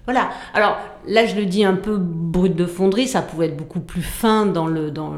Voilà. 0.08 0.30
Alors 0.53 0.78
là, 1.08 1.26
je 1.26 1.36
le 1.36 1.45
dis 1.45 1.64
un 1.66 1.76
peu 1.76 1.97
brut 1.97 2.55
de 2.55 2.66
fonderie, 2.66 3.08
ça 3.08 3.22
pouvait 3.22 3.47
être 3.47 3.58
beaucoup 3.58 3.82
plus 3.82 4.01
fin 4.01 4.45
dans 4.45 4.66
le. 4.66 4.89
Dans 4.89 5.14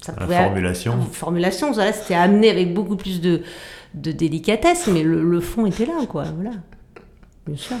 ça 0.00 0.12
La 0.18 0.24
pouvait- 0.26 0.36
formulation. 0.44 0.92
en 0.94 1.00
formulation, 1.02 1.72
voilà, 1.72 1.92
c'était 1.92 2.14
amené 2.14 2.50
avec 2.50 2.74
beaucoup 2.74 2.96
plus 2.96 3.20
de, 3.20 3.42
de 3.94 4.12
délicatesse, 4.12 4.88
mais 4.92 5.02
le, 5.02 5.22
le 5.22 5.40
fond 5.40 5.66
était 5.66 5.86
là, 5.86 6.04
quoi. 6.08 6.24
Voilà. 6.36 6.50
Bien 7.46 7.56
sûr. 7.56 7.76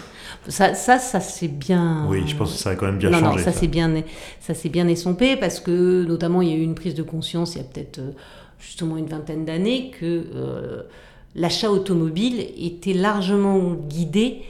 Ça, 0.48 0.72
ça, 0.74 0.98
ça 0.98 1.20
c'est 1.20 1.48
bien. 1.48 2.06
Oui, 2.08 2.22
je 2.26 2.34
pense 2.34 2.52
que 2.52 2.58
ça 2.58 2.70
a 2.70 2.74
quand 2.74 2.86
même 2.86 2.96
bien 2.98 3.10
non, 3.10 3.18
changé. 3.18 3.36
non, 3.38 3.44
ça 3.44 3.52
ça. 3.52 3.58
c'est 3.60 3.66
bien, 3.68 3.92
ça 4.40 4.54
s'est 4.54 4.70
bien 4.70 4.88
estompé 4.88 5.36
parce 5.36 5.60
que 5.60 6.04
notamment 6.04 6.40
il 6.40 6.48
y 6.48 6.52
a 6.52 6.56
eu 6.56 6.62
une 6.62 6.74
prise 6.74 6.94
de 6.94 7.02
conscience 7.02 7.54
il 7.54 7.58
y 7.58 7.60
a 7.60 7.64
peut-être 7.64 7.98
euh, 7.98 8.12
justement 8.58 8.96
une 8.96 9.04
vingtaine 9.06 9.44
d'années 9.44 9.90
que 10.00 10.24
euh, 10.34 10.82
l'achat 11.34 11.70
automobile 11.70 12.40
était 12.58 12.94
largement 12.94 13.74
guidé 13.74 14.40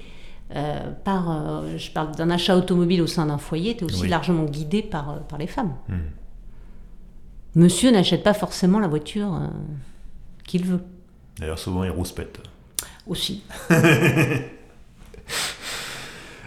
euh, 0.57 0.91
par, 1.05 1.31
euh, 1.31 1.77
je 1.77 1.91
parle 1.91 2.15
d'un 2.15 2.31
achat 2.31 2.57
automobile 2.57 3.03
au 3.03 3.07
sein 3.07 3.27
d'un 3.27 3.39
foyer, 3.39 3.73
était 3.73 3.85
aussi 3.85 4.03
Oui. 4.03 4.09
largement 4.09 4.45
guidé 4.45 4.83
par, 4.83 5.11
euh, 5.11 5.17
par 5.29 5.39
les 5.39 5.47
femmes. 5.47 5.75
Hmm. 5.89 5.99
Monsieur 7.55 7.91
n'achète 7.91 8.23
pas 8.23 8.35
forcément 8.35 8.79
la 8.79 8.89
voiture 8.89 9.41
qu'il 10.45 10.65
veut 10.65 10.81
D'ailleurs, 11.39 11.59
souvent, 11.59 11.83
ils 11.85 11.91
rouspètent. 11.91 12.41
aussi. 13.07 13.43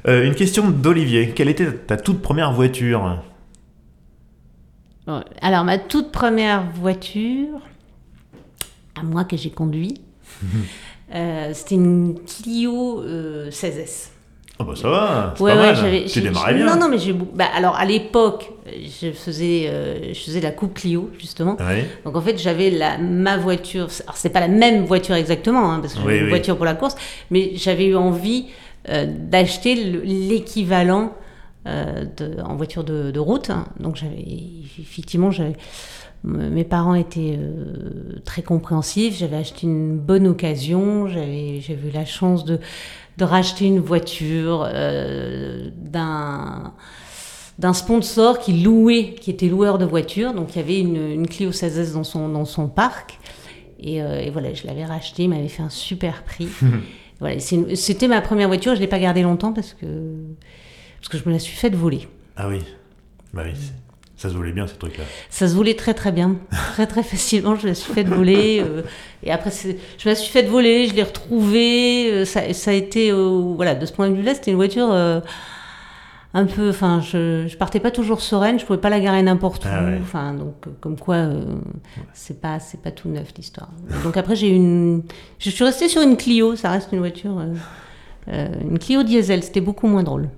Une 0.07 0.33
question 0.35 0.71
d'Olivier. 0.71 1.31
Quelle 1.31 1.49
était 1.49 1.71
ta 1.71 1.97
toute 1.97 2.21
première 2.21 2.51
voiture? 2.53 3.21
Alors, 5.41 5.63
ma 5.63 5.77
toute 5.77 6.11
première 6.11 6.69
voiture, 6.71 7.59
à 8.99 9.03
moi 9.03 9.25
que 9.25 9.35
j'ai 9.37 9.49
conduit, 9.51 10.01
euh, 10.43 10.47
c'était 11.53 11.75
une 11.75 12.19
Clio 12.25 13.01
euh, 13.01 13.49
16S. 13.49 14.09
Ah 14.59 14.63
bah 14.63 14.73
ça 14.75 14.89
va, 14.89 15.33
c'est 15.35 15.43
Ouais, 15.43 15.53
pas 15.55 15.61
ouais, 15.61 15.73
mal. 15.81 16.05
Tu 16.05 16.21
démarrais 16.21 16.53
bien. 16.53 16.67
Non, 16.67 16.79
non, 16.79 16.87
mais 16.87 16.99
j'ai. 16.99 17.13
Bah, 17.13 17.45
alors, 17.55 17.75
à 17.77 17.85
l'époque, 17.85 18.51
je 18.67 19.11
faisais, 19.11 19.65
euh, 19.67 20.13
je 20.13 20.19
faisais 20.19 20.39
la 20.39 20.51
coupe 20.51 20.75
Clio, 20.75 21.09
justement. 21.17 21.57
Ouais. 21.59 21.87
Donc, 22.05 22.15
en 22.15 22.21
fait, 22.21 22.37
j'avais 22.37 22.69
la, 22.69 22.99
ma 22.99 23.37
voiture. 23.37 23.87
Alors, 24.03 24.17
c'est 24.17 24.29
pas 24.29 24.39
la 24.39 24.47
même 24.49 24.85
voiture 24.85 25.15
exactement, 25.15 25.71
hein, 25.71 25.79
parce 25.79 25.93
que 25.95 26.01
j'avais 26.01 26.11
Oui, 26.13 26.17
une 26.19 26.23
oui. 26.25 26.29
voiture 26.29 26.57
pour 26.57 26.65
la 26.65 26.75
course, 26.75 26.95
mais 27.31 27.53
j'avais 27.55 27.85
eu 27.87 27.95
envie 27.95 28.47
euh, 28.89 29.07
d'acheter 29.07 29.73
le- 29.91 30.01
l'équivalent 30.01 31.13
euh, 31.67 32.05
en 32.45 32.55
voiture 32.55 32.83
de, 32.83 33.09
de 33.09 33.19
route. 33.19 33.49
hein. 33.49 33.65
Donc, 33.79 33.95
j'avais. 33.95 34.23
Effectivement, 34.79 35.31
j'avais. 35.31 35.55
Mes 36.23 36.63
parents 36.63 36.93
étaient 36.93 37.35
euh, 37.39 38.19
très 38.25 38.43
compréhensifs. 38.43 39.17
J'avais 39.17 39.37
acheté 39.37 39.65
une 39.65 39.97
bonne 39.97 40.27
occasion. 40.27 41.07
J'avais 41.07 41.59
j'avais 41.61 41.89
eu 41.89 41.91
la 41.91 42.05
chance 42.05 42.45
de, 42.45 42.59
de 43.17 43.23
racheter 43.23 43.65
une 43.65 43.79
voiture 43.79 44.67
euh, 44.67 45.69
d'un 45.75 46.73
d'un 47.57 47.73
sponsor 47.73 48.39
qui 48.39 48.53
louait, 48.53 49.13
qui 49.19 49.29
était 49.29 49.47
loueur 49.47 49.77
de 49.77 49.85
voitures. 49.85 50.33
Donc 50.33 50.55
il 50.55 50.57
y 50.57 50.61
avait 50.61 50.79
une, 50.79 51.11
une 51.11 51.27
Clio 51.27 51.51
16S 51.51 51.93
dans 51.93 52.03
son, 52.03 52.29
dans 52.29 52.45
son 52.45 52.67
parc. 52.67 53.19
Et, 53.79 54.01
euh, 54.01 54.19
et 54.19 54.29
voilà, 54.29 54.53
je 54.53 54.65
l'avais 54.67 54.85
racheté, 54.85 55.23
il 55.23 55.29
m'avait 55.29 55.47
fait 55.47 55.63
un 55.63 55.69
super 55.69 56.23
prix. 56.23 56.47
voilà, 57.19 57.39
c'était 57.39 58.07
ma 58.07 58.21
première 58.21 58.47
voiture, 58.47 58.71
je 58.73 58.77
ne 58.77 58.81
l'ai 58.81 58.87
pas 58.87 58.99
gardée 58.99 59.21
longtemps 59.23 59.53
parce 59.53 59.73
que, 59.73 59.85
parce 60.99 61.09
que 61.09 61.17
je 61.17 61.27
me 61.27 61.33
la 61.33 61.39
suis 61.39 61.55
faite 61.55 61.75
voler. 61.75 62.07
Ah 62.35 62.47
oui. 62.47 62.59
Bah 63.33 63.43
oui. 63.45 63.53
Ça 64.21 64.29
se 64.29 64.35
voulait 64.35 64.51
bien 64.51 64.67
ces 64.67 64.75
trucs-là. 64.75 65.03
Ça 65.31 65.47
se 65.47 65.55
volait 65.55 65.73
très 65.73 65.95
très 65.95 66.11
bien, 66.11 66.35
très 66.73 66.85
très 66.85 67.01
facilement. 67.01 67.55
Je 67.55 67.67
me 67.69 67.73
suis 67.73 67.91
faite 67.91 68.05
voler. 68.07 68.61
euh, 68.63 68.83
et 69.23 69.31
après, 69.31 69.49
je 69.97 70.09
me 70.09 70.13
suis 70.13 70.29
faite 70.31 70.47
voler, 70.47 70.85
je 70.87 70.93
l'ai 70.93 71.01
retrouvée. 71.01 72.11
euh, 72.11 72.23
ça, 72.25 72.53
ça 72.53 72.69
a 72.69 72.75
été, 72.75 73.09
euh, 73.11 73.41
voilà, 73.55 73.73
de 73.73 73.83
ce 73.87 73.91
point 73.91 74.07
de 74.11 74.13
vue-là, 74.15 74.35
c'était 74.35 74.51
une 74.51 74.57
voiture 74.57 74.89
euh, 74.91 75.21
un 76.35 76.45
peu. 76.45 76.69
Enfin, 76.69 77.01
je, 77.01 77.47
je 77.47 77.57
partais 77.57 77.79
pas 77.79 77.89
toujours 77.89 78.21
sereine, 78.21 78.59
je 78.59 78.65
pouvais 78.67 78.77
pas 78.77 78.91
la 78.91 78.99
garer 78.99 79.23
n'importe 79.23 79.65
où. 79.65 79.69
Ah 79.71 79.85
ouais. 79.85 79.97
Enfin, 80.03 80.35
donc, 80.35 80.53
euh, 80.67 80.69
comme 80.81 80.99
quoi, 80.99 81.15
euh, 81.15 81.41
c'est 82.13 82.39
pas, 82.39 82.59
c'est 82.59 82.79
pas 82.79 82.91
tout 82.91 83.09
neuf 83.09 83.29
l'histoire. 83.35 83.69
Donc 84.03 84.17
après, 84.17 84.35
j'ai 84.35 84.49
eu 84.51 84.55
une. 84.55 85.01
Je 85.39 85.49
suis 85.49 85.63
restée 85.63 85.89
sur 85.89 86.03
une 86.03 86.15
Clio, 86.15 86.55
ça 86.55 86.69
reste 86.69 86.89
une 86.91 86.99
voiture. 86.99 87.41
une 88.27 88.77
Clio 88.77 89.01
diesel, 89.01 89.41
c'était 89.41 89.61
beaucoup 89.61 89.87
moins 89.87 90.03
drôle. 90.03 90.29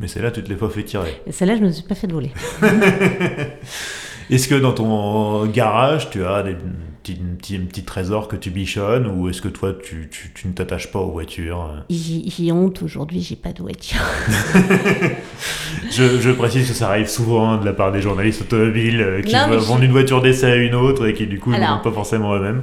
Mais 0.00 0.08
c'est 0.08 0.20
là 0.20 0.30
tu 0.30 0.42
te 0.42 0.48
les 0.48 0.56
fois 0.56 0.70
fait 0.70 0.82
tirer. 0.84 1.20
Celle-là, 1.30 1.56
je 1.56 1.62
me 1.62 1.70
suis 1.70 1.84
pas 1.84 1.94
fait 1.94 2.10
voler. 2.10 2.30
Est-ce 4.30 4.48
que 4.48 4.54
dans 4.54 4.72
ton 4.72 5.44
garage, 5.46 6.08
tu 6.10 6.24
as 6.24 6.42
des 6.42 6.54
petits, 7.02 7.18
un 7.22 7.36
petit, 7.36 7.56
un 7.56 7.66
petit 7.66 7.82
trésor 7.84 8.26
que 8.26 8.36
tu 8.36 8.48
bichonnes 8.50 9.06
ou 9.06 9.28
est-ce 9.28 9.42
que 9.42 9.48
toi, 9.48 9.74
tu, 9.74 10.08
tu- 10.10 10.32
tu 10.34 10.48
ne 10.48 10.54
t'attaches 10.54 10.90
pas 10.90 10.98
aux 10.98 11.10
voitures? 11.10 11.70
J'ai 11.90 12.50
honte 12.50 12.82
aujourd'hui, 12.82 13.20
j'ai 13.20 13.36
pas 13.36 13.52
de 13.52 13.60
voiture. 13.60 14.00
je, 15.90 16.20
je 16.20 16.30
précise 16.30 16.66
que 16.68 16.74
ça 16.74 16.88
arrive 16.88 17.06
souvent 17.08 17.58
de 17.58 17.66
la 17.66 17.74
part 17.74 17.92
des 17.92 18.00
journalistes 18.00 18.40
automobiles 18.42 19.00
euh, 19.02 19.20
qui 19.22 19.34
Non, 19.34 19.58
vendent 19.58 19.80
je- 19.80 19.84
une 19.86 19.92
voiture 19.92 20.22
d'essai 20.22 20.46
à 20.46 20.56
une 20.56 20.74
autre 20.74 21.06
et 21.06 21.12
qui 21.12 21.26
du 21.26 21.38
coup 21.38 21.50
ne 21.50 21.58
vendent 21.58 21.82
pas 21.82 21.92
forcément 21.92 22.34
eux-mêmes. 22.34 22.62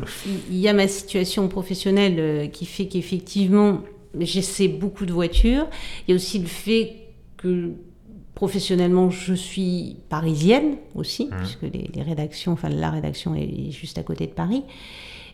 Il 0.50 0.58
y 0.58 0.68
a 0.68 0.74
ma 0.74 0.88
situation 0.88 1.48
professionnelle 1.48 2.16
euh, 2.18 2.48
qui 2.48 2.66
fait 2.66 2.86
qu'effectivement, 2.88 3.82
j'essaie 4.20 4.68
beaucoup 4.68 5.06
de 5.06 5.14
voitures. 5.14 5.68
Il 6.08 6.12
y 6.12 6.14
a 6.14 6.16
aussi 6.16 6.40
le 6.40 6.48
fait 6.48 6.96
que 7.42 7.72
professionnellement, 8.34 9.10
je 9.10 9.34
suis 9.34 9.98
parisienne 10.10 10.78
aussi, 10.96 11.30
puisque 11.38 11.64
les, 11.64 11.90
les 11.94 12.02
rédactions, 12.02 12.54
enfin 12.54 12.70
la 12.70 12.90
rédaction 12.90 13.36
est 13.36 13.72
juste 13.72 13.98
à 13.98 14.04
côté 14.04 14.26
de 14.26 14.32
Paris. 14.32 14.64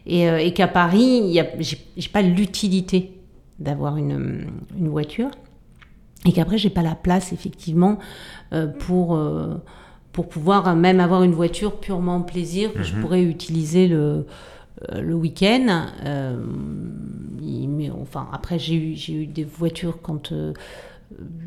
Et, 0.05 0.30
euh, 0.30 0.39
et 0.39 0.53
qu'à 0.53 0.68
Paris, 0.68 1.39
j'ai 1.60 2.10
pas 2.10 2.22
l'utilité 2.22 3.12
d'avoir 3.60 3.97
une, 3.97 4.47
une 4.78 4.88
voiture. 4.88 5.30
Et 6.26 6.32
qu'après, 6.32 6.58
j'ai 6.58 6.70
pas 6.70 6.82
la 6.82 6.95
place, 6.95 7.32
effectivement, 7.34 7.99
euh, 8.51 8.68
pour, 8.68 9.16
euh, 9.16 9.55
pour 10.12 10.28
pouvoir 10.28 10.76
même 10.76 10.99
avoir 10.99 11.24
une 11.24 11.34
voiture 11.34 11.80
purement 11.80 12.22
plaisir 12.22 12.74
que 12.74 12.84
je 12.84 12.95
pourrais 12.95 13.24
utiliser 13.24 13.88
le, 13.88 14.26
le 14.93 15.14
week-end. 15.14 15.86
Mais 17.41 17.91
enfin, 17.91 18.28
après, 18.34 18.60
j'ai 18.60 18.76
eu, 18.76 18.95
j'ai 18.95 19.14
eu 19.14 19.28
des 19.28 19.43
voitures 19.43 20.01
quand. 20.01 20.34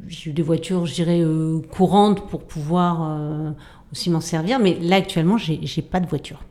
J'ai 0.09 0.31
eu 0.31 0.33
des 0.33 0.43
voitures, 0.43 0.87
je 0.87 0.95
dirais, 0.95 1.21
euh, 1.21 1.61
courantes 1.71 2.29
pour 2.29 2.47
pouvoir 2.47 3.03
euh, 3.03 3.51
aussi 3.93 4.11
m'en 4.11 4.21
servir. 4.21 4.59
Mais 4.59 4.79
là, 4.81 4.97
actuellement, 4.97 5.37
j'ai 5.39 5.83
pas 5.83 6.01
de 6.01 6.07
voiture. 6.07 6.43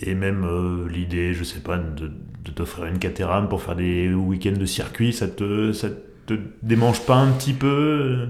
Et 0.00 0.14
même 0.14 0.44
euh, 0.44 0.88
l'idée, 0.88 1.32
je 1.34 1.44
sais 1.44 1.60
pas, 1.60 1.78
de, 1.78 2.10
t'offrir 2.54 2.86
une 2.86 2.98
Caterham 2.98 3.48
pour 3.48 3.62
faire 3.62 3.76
des 3.76 4.12
week-ends 4.12 4.58
de 4.58 4.66
circuit, 4.66 5.12
ça 5.12 5.28
te, 5.28 5.72
ça 5.72 5.88
te 6.26 6.34
démange 6.62 7.00
pas 7.00 7.16
un 7.16 7.32
petit 7.32 7.52
peu 7.54 8.28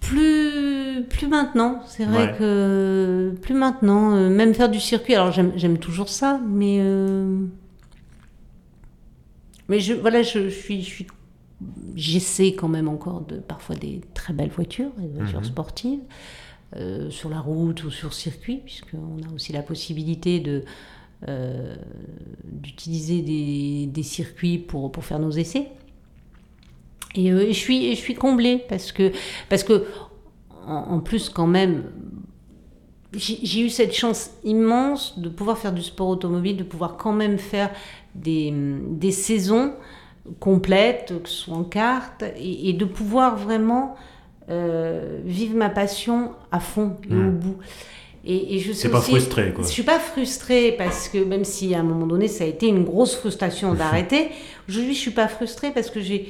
Plus, 0.00 1.04
plus 1.08 1.28
maintenant, 1.28 1.80
c'est 1.86 2.04
vrai 2.04 2.26
Ouais. 2.26 2.34
que 2.38 3.34
plus 3.40 3.54
maintenant, 3.54 4.28
même 4.28 4.54
faire 4.54 4.68
du 4.68 4.80
circuit, 4.80 5.14
alors 5.14 5.32
j'aime 5.32 5.52
j'aime 5.56 5.78
toujours 5.78 6.08
ça, 6.08 6.40
mais 6.46 6.80
mais 9.68 9.80
je 9.80 9.94
voilà, 9.94 10.22
je, 10.22 10.44
je 10.44 10.54
suis, 10.54 10.82
je 10.82 10.86
suis 10.90 11.06
j'essaie 11.94 12.54
quand 12.54 12.68
même 12.68 12.88
encore 12.88 13.22
de 13.22 13.36
parfois 13.38 13.76
des 13.76 14.00
très 14.14 14.32
belles 14.34 14.50
voitures, 14.50 14.90
des 14.98 15.08
voitures 15.08 15.40
Mhm. 15.40 15.44
sportives 15.44 16.00
euh, 16.76 17.10
sur 17.10 17.30
la 17.30 17.40
route 17.40 17.84
ou 17.84 17.90
sur 17.90 18.14
circuit, 18.14 18.58
puisqu'on 18.64 19.22
a 19.28 19.34
aussi 19.34 19.52
la 19.52 19.62
possibilité 19.62 20.40
de 20.40 20.64
euh, 21.28 21.76
d'utiliser 22.44 23.22
des, 23.22 23.86
des 23.86 24.02
circuits 24.02 24.58
pour, 24.58 24.92
pour 24.92 25.04
faire 25.04 25.18
nos 25.20 25.30
essais. 25.32 25.68
Et 27.14 27.30
euh, 27.32 27.46
je, 27.48 27.52
suis, 27.52 27.90
je 27.94 28.00
suis 28.00 28.14
comblée 28.14 28.64
parce 28.68 28.92
que, 28.92 29.12
parce 29.48 29.62
que 29.64 29.86
en, 30.66 30.74
en 30.74 31.00
plus, 31.00 31.28
quand 31.28 31.46
même, 31.46 31.84
j'ai 33.12 33.38
j'ai 33.42 33.60
eu 33.60 33.70
cette 33.70 33.94
chance 33.94 34.30
immense 34.44 35.18
de 35.18 35.28
pouvoir 35.28 35.58
faire 35.58 35.72
du 35.72 35.82
sport 35.82 36.08
automobile, 36.08 36.56
de 36.56 36.64
pouvoir 36.64 36.96
quand 36.96 37.12
même 37.12 37.38
faire 37.38 37.70
des, 38.14 38.52
des 38.90 39.12
saisons 39.12 39.72
complètes, 40.40 41.12
que 41.22 41.28
ce 41.28 41.34
soit 41.44 41.56
en 41.56 41.64
carte, 41.64 42.24
et, 42.38 42.70
et 42.70 42.72
de 42.72 42.84
pouvoir 42.84 43.36
vraiment 43.36 43.94
euh, 44.50 45.20
vivre 45.24 45.56
ma 45.56 45.70
passion 45.70 46.30
à 46.52 46.60
fond 46.60 46.96
et 47.10 47.14
au 47.14 47.30
bout. 47.30 47.56
Et, 48.26 48.56
et 48.56 48.58
je 48.58 48.72
C'est 48.72 48.88
pas 48.90 48.98
aussi- 49.00 49.10
frustré, 49.10 49.52
quoi. 49.52 49.64
Je 49.64 49.68
suis 49.70 49.82
pas 49.82 49.98
frustrée 49.98 50.72
parce 50.78 51.08
que 51.08 51.18
même 51.18 51.44
si 51.44 51.74
à 51.74 51.80
un 51.80 51.82
moment 51.82 52.06
donné 52.06 52.26
ça 52.28 52.44
a 52.44 52.46
été 52.46 52.68
une 52.68 52.84
grosse 52.84 53.14
frustration 53.16 53.74
d'arrêter, 53.80 54.28
aujourd'hui 54.68 54.94
je 54.94 54.98
suis 55.00 55.10
pas 55.10 55.28
frustrée 55.28 55.70
parce 55.72 55.90
que 55.90 56.00
j'ai, 56.00 56.28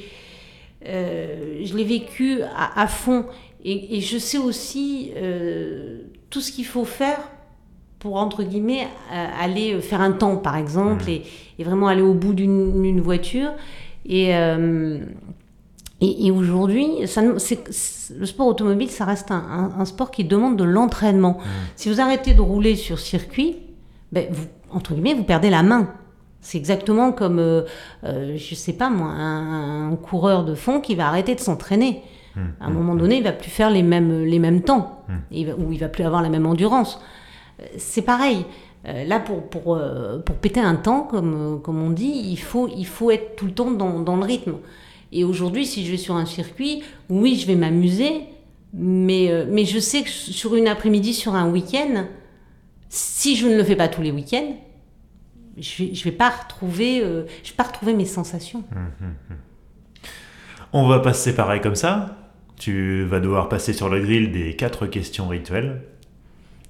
euh, 0.87 1.61
je 1.63 1.75
l'ai 1.75 1.83
vécu 1.85 2.41
à, 2.55 2.81
à 2.81 2.87
fond 2.87 3.25
et, 3.63 3.97
et 3.97 4.01
je 4.01 4.17
sais 4.17 4.37
aussi 4.37 5.11
euh, 5.15 5.99
tout 6.29 6.41
ce 6.41 6.51
qu'il 6.51 6.65
faut 6.65 6.85
faire 6.85 7.19
pour 7.99 8.17
entre 8.17 8.43
guillemets 8.43 8.87
aller 9.39 9.79
faire 9.81 10.01
un 10.01 10.11
temps 10.11 10.35
par 10.37 10.57
exemple 10.57 11.05
Mhm. 11.05 11.09
et, 11.09 11.21
et 11.59 11.63
vraiment 11.63 11.87
aller 11.87 12.01
au 12.03 12.13
bout 12.13 12.33
d'une 12.33 13.01
voiture 13.01 13.51
et 14.05 14.35
euh, 14.35 14.99
et, 16.01 16.27
et 16.27 16.31
aujourd'hui, 16.31 16.87
le 17.01 18.25
sport 18.25 18.47
automobile, 18.47 18.89
ça 18.89 19.05
reste 19.05 19.31
un, 19.31 19.35
un- 19.37 19.79
un 19.79 19.85
sport 19.85 20.11
qui 20.11 20.25
demande 20.25 20.57
de 20.57 20.63
l'entraînement. 20.65 21.37
Si 21.77 21.89
vous 21.89 22.01
arrêtez 22.01 22.33
de 22.33 22.41
rouler 22.41 22.75
sur 22.75 22.99
circuit, 22.99 23.55
ben 24.11 24.27
vous, 24.29 24.45
entre 24.71 24.93
guillemets, 24.93 25.13
vous 25.13 25.23
perdez 25.23 25.49
la 25.49 25.63
main. 25.63 25.89
C'est 26.41 26.57
exactement 26.57 27.11
comme, 27.13 27.39
euh, 27.39 27.61
euh, 28.03 28.35
je 28.37 28.55
sais 28.55 28.73
pas 28.73 28.89
moi, 28.89 29.07
un, 29.07 29.91
un 29.91 29.95
coureur 29.95 30.43
de 30.43 30.53
fond 30.53 30.79
qui 30.81 30.95
va 30.95 31.07
arrêter 31.07 31.33
de 31.33 31.39
s'entraîner. 31.39 32.01
À 32.59 32.65
un 32.65 32.69
moment 32.69 32.95
donné, 32.95 33.15
il 33.19 33.23
va 33.23 33.31
plus 33.31 33.49
faire 33.49 33.69
les 33.69 33.81
mêmes, 33.81 34.25
les 34.25 34.39
mêmes 34.39 34.61
temps, 34.61 35.05
Et 35.31 35.39
il 35.41 35.47
va- 35.47 35.55
ou 35.55 35.71
il 35.71 35.79
va 35.79 35.87
plus 35.87 36.03
avoir 36.03 36.21
la 36.21 36.27
même 36.29 36.45
endurance. 36.45 36.99
Euh, 37.61 37.63
C'est 37.77 38.01
pareil. 38.01 38.45
Euh, 38.87 39.03
Là, 39.05 39.19
pour, 39.19 39.49
pour, 39.49 39.75
euh, 39.75 40.19
pour 40.19 40.35
péter 40.35 40.59
un 40.59 40.75
temps, 40.75 41.01
comme, 41.01 41.61
comme 41.61 41.81
on 41.81 41.89
dit, 41.89 42.21
il 42.25 42.39
faut, 42.39 42.67
il 42.67 42.85
faut 42.85 43.11
être 43.11 43.35
tout 43.35 43.45
le 43.45 43.51
temps 43.51 43.71
dans, 43.71 43.99
dans 43.99 44.15
le 44.15 44.23
rythme. 44.23 44.55
Et 45.11 45.23
aujourd'hui, 45.23 45.65
si 45.65 45.85
je 45.85 45.91
vais 45.91 45.97
sur 45.97 46.15
un 46.15 46.25
circuit, 46.25 46.83
oui, 47.09 47.35
je 47.35 47.47
vais 47.47 47.55
m'amuser, 47.55 48.23
mais, 48.73 49.31
euh, 49.31 49.45
mais 49.49 49.65
je 49.65 49.79
sais 49.79 50.03
que 50.03 50.09
sur 50.09 50.55
une 50.55 50.67
après-midi, 50.67 51.13
sur 51.13 51.35
un 51.35 51.49
week-end, 51.49 52.05
si 52.89 53.35
je 53.35 53.47
ne 53.47 53.55
le 53.55 53.63
fais 53.63 53.75
pas 53.75 53.87
tous 53.87 54.01
les 54.01 54.11
week-ends, 54.11 54.55
je 55.57 55.83
ne 55.83 56.03
vais, 56.03 56.11
pas 56.11 56.29
retrouver, 56.29 56.99
je 56.99 57.49
vais 57.49 57.55
pas 57.55 57.63
retrouver 57.63 57.93
mes 57.93 58.05
sensations. 58.05 58.63
On 60.73 60.87
va 60.89 60.99
pas 60.99 61.13
se 61.13 61.23
séparer 61.23 61.61
comme 61.61 61.75
ça. 61.75 62.17
Tu 62.57 63.05
vas 63.05 63.21
devoir 63.21 63.47
passer 63.47 63.71
sur 63.71 63.87
le 63.87 64.01
grill 64.01 64.31
des 64.31 64.55
quatre 64.57 64.85
questions 64.87 65.29
rituelles. 65.29 65.81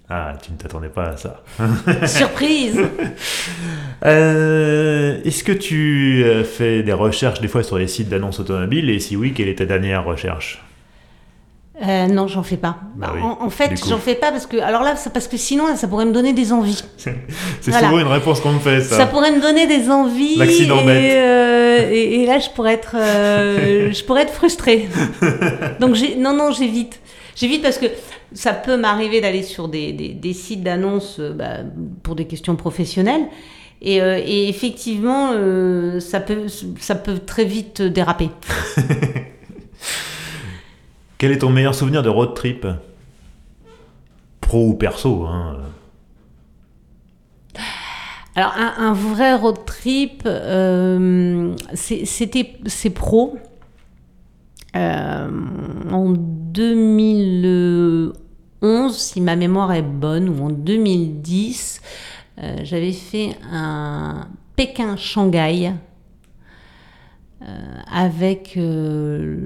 Ah, 0.10 0.34
tu 0.44 0.52
ne 0.52 0.58
t'attendais 0.58 0.90
pas 0.90 1.10
à 1.10 1.18
ça. 1.18 1.42
Surprise 2.08 2.80
Euh, 4.06 5.18
Est-ce 5.26 5.44
que 5.44 5.52
tu 5.52 6.24
euh, 6.26 6.44
fais 6.44 6.84
des 6.84 6.94
recherches 6.94 7.42
des 7.42 7.48
fois 7.48 7.64
sur 7.64 7.78
les 7.78 7.88
sites 7.88 8.10
d'annonces 8.10 8.40
automobiles? 8.40 8.90
Et 8.90 9.00
si 9.00 9.16
oui, 9.16 9.34
quelle 9.34 9.48
est 9.48 9.56
ta 9.56 9.66
dernière 9.66 10.04
recherche? 10.06 10.62
Euh, 11.86 12.08
non, 12.08 12.28
j'en 12.28 12.44
fais 12.44 12.56
pas. 12.58 12.78
Bah 12.96 13.12
oui, 13.16 13.22
en, 13.22 13.38
en 13.46 13.50
fait, 13.50 13.72
j'en 13.90 13.98
fais 13.98 14.16
pas 14.16 14.32
parce 14.32 14.46
que 14.46 14.58
alors 14.58 14.82
là, 14.84 14.94
parce 15.14 15.28
que 15.28 15.36
sinon, 15.36 15.68
là, 15.68 15.76
ça 15.76 15.88
pourrait 15.90 16.06
me 16.06 16.14
donner 16.14 16.32
des 16.34 16.54
envies. 16.54 16.84
C'est 16.98 17.16
Voilà. 17.72 17.88
souvent 17.88 18.00
une 18.00 18.08
réponse 18.08 18.40
qu'on 18.40 18.54
me 18.54 18.60
fait, 18.60 18.82
ça. 18.82 18.96
Ça 18.98 19.06
pourrait 19.08 19.32
me 19.32 19.42
donner 19.42 19.68
des 19.68 19.90
envies. 19.90 20.38
L'accident 20.38 20.82
et, 20.82 20.86
bête. 20.86 21.14
euh, 21.16 21.90
et, 21.92 22.22
et 22.22 22.26
là, 22.28 22.40
je 22.40 22.50
pourrais 22.52 22.74
être, 22.74 22.96
euh, 22.96 23.92
je 23.92 24.04
pourrais 24.06 24.22
être 24.22 24.34
frustrée. 24.34 24.88
Donc, 25.82 25.98
non, 26.18 26.34
non, 26.34 26.52
j'évite. 26.52 27.00
J'évite 27.36 27.62
parce 27.62 27.78
que 27.78 27.88
ça 28.34 28.54
peut 28.54 28.78
m'arriver 28.78 29.22
d'aller 29.22 29.44
sur 29.44 29.68
des, 29.68 29.92
des, 29.94 30.10
des 30.10 30.34
sites 30.34 30.64
d'annonces 30.64 31.18
euh, 31.20 31.34
bah, 31.34 31.58
pour 32.02 32.16
des 32.16 32.26
questions 32.26 32.56
professionnelles. 32.56 33.28
Et, 33.82 34.02
euh, 34.02 34.20
et 34.26 34.48
effectivement, 34.48 35.32
euh, 35.34 36.00
ça, 36.00 36.20
peut, 36.22 36.48
ça 36.80 36.96
peut 36.96 37.20
très 37.20 37.46
vite 37.46 37.82
déraper. 37.82 38.30
Quel 41.18 41.32
est 41.32 41.40
ton 41.40 41.50
meilleur 41.50 41.76
souvenir 41.76 42.04
de 42.04 42.10
road 42.10 42.34
trip? 42.34 42.66
Pro 44.42 44.70
ou 44.70 44.74
perso 44.76 45.26
hein. 45.26 45.58
Alors, 48.38 48.54
un, 48.58 48.74
un 48.90 48.94
vrai 48.94 49.34
road 49.34 49.64
trip, 49.66 50.24
euh, 50.26 51.56
c'était 51.74 52.58
c'est 52.66 52.90
pro. 52.90 53.38
Euh, 54.76 55.30
en 55.92 56.12
2011, 56.12 58.96
si 58.98 59.22
ma 59.22 59.36
mémoire 59.36 59.74
est 59.74 59.82
bonne, 59.82 60.30
ou 60.30 60.44
en 60.46 60.50
2010, 60.50 61.82
euh, 62.42 62.58
j'avais 62.64 62.92
fait 62.92 63.36
un 63.52 64.28
Pékin-Shanghai 64.56 65.74
euh, 67.42 67.46
avec 67.92 68.54
euh, 68.58 69.38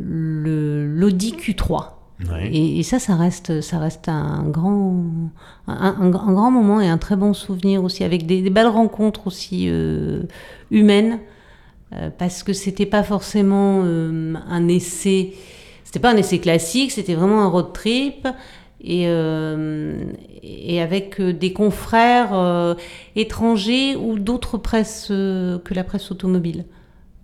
l'Audi 0.96 1.34
Q3. 1.34 1.86
Ouais. 2.30 2.50
Et, 2.52 2.80
et 2.80 2.84
ça, 2.84 3.00
ça 3.00 3.16
reste, 3.16 3.62
ça 3.62 3.80
reste 3.80 4.10
un 4.10 4.44
grand, 4.50 5.06
un, 5.68 5.74
un- 5.74 5.96
un 6.02 6.10
grand 6.10 6.52
moment 6.52 6.82
et 6.82 6.88
un 6.88 6.98
très 6.98 7.16
bon 7.16 7.34
souvenir 7.34 7.84
aussi, 7.84 8.04
avec 8.04 8.26
des, 8.26 8.42
des 8.42 8.50
belles 8.50 8.68
rencontres 8.68 9.28
aussi 9.28 9.70
humaines, 10.72 11.20
parce 12.18 12.44
que 12.44 12.54
c'était 12.54 12.86
pas 12.86 13.04
forcément 13.04 13.82
euh, 13.84 14.34
un 14.48 14.68
essai, 14.68 15.34
c'était 15.84 16.00
pas 16.00 16.12
un 16.12 16.18
essai 16.18 16.40
classique, 16.40 16.92
c'était 16.92 17.16
vraiment 17.16 17.42
un 17.42 17.48
road 17.48 17.74
trip. 17.74 18.28
Et, 18.82 19.08
euh, 19.08 20.14
avec 20.82 21.20
euh, 21.20 21.34
des 21.34 21.52
confrères 21.52 22.34
euh, 22.34 22.76
étrangers 23.18 23.98
ou 23.98 24.18
d'autres 24.20 24.58
presses 24.58 25.10
euh, 25.12 25.60
que 25.60 25.74
la 25.74 25.84
presse 25.84 26.12
automobile. 26.12 26.64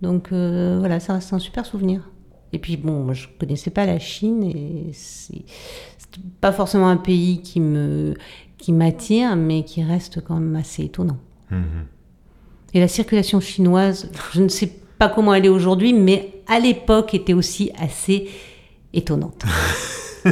Donc 0.02 0.32
euh, 0.32 0.76
voilà, 0.78 1.00
ça 1.00 1.14
reste 1.14 1.32
un 1.32 1.38
super 1.38 1.64
souvenir. 1.64 2.10
Et 2.52 2.58
puis 2.58 2.76
bon, 2.76 3.02
moi 3.04 3.14
je 3.14 3.26
connaissais 3.38 3.70
pas 3.70 3.86
la 3.86 3.98
Chine 3.98 4.44
et 4.44 4.90
c'est 4.92 5.44
pas 6.40 6.52
forcément 6.52 6.88
un 6.88 6.96
pays 6.98 7.40
qui 7.40 7.60
me 7.60 8.14
qui 8.58 8.72
m'attire, 8.72 9.36
mais 9.36 9.64
qui 9.64 9.82
reste 9.82 10.22
quand 10.22 10.34
même 10.34 10.56
assez 10.56 10.84
étonnant. 10.84 11.18
Mhm. 11.50 11.86
Et 12.74 12.80
la 12.80 12.88
circulation 12.88 13.40
chinoise, 13.40 14.10
je 14.32 14.42
ne 14.42 14.48
sais 14.48 14.70
pas 14.98 15.08
comment 15.08 15.34
elle 15.34 15.46
est 15.46 15.50
aujourd'hui, 15.50 15.92
mais 15.92 16.32
à 16.46 16.58
l'époque 16.58 17.14
était 17.14 17.32
aussi 17.32 17.70
assez 17.78 18.28
étonnante. 18.92 19.44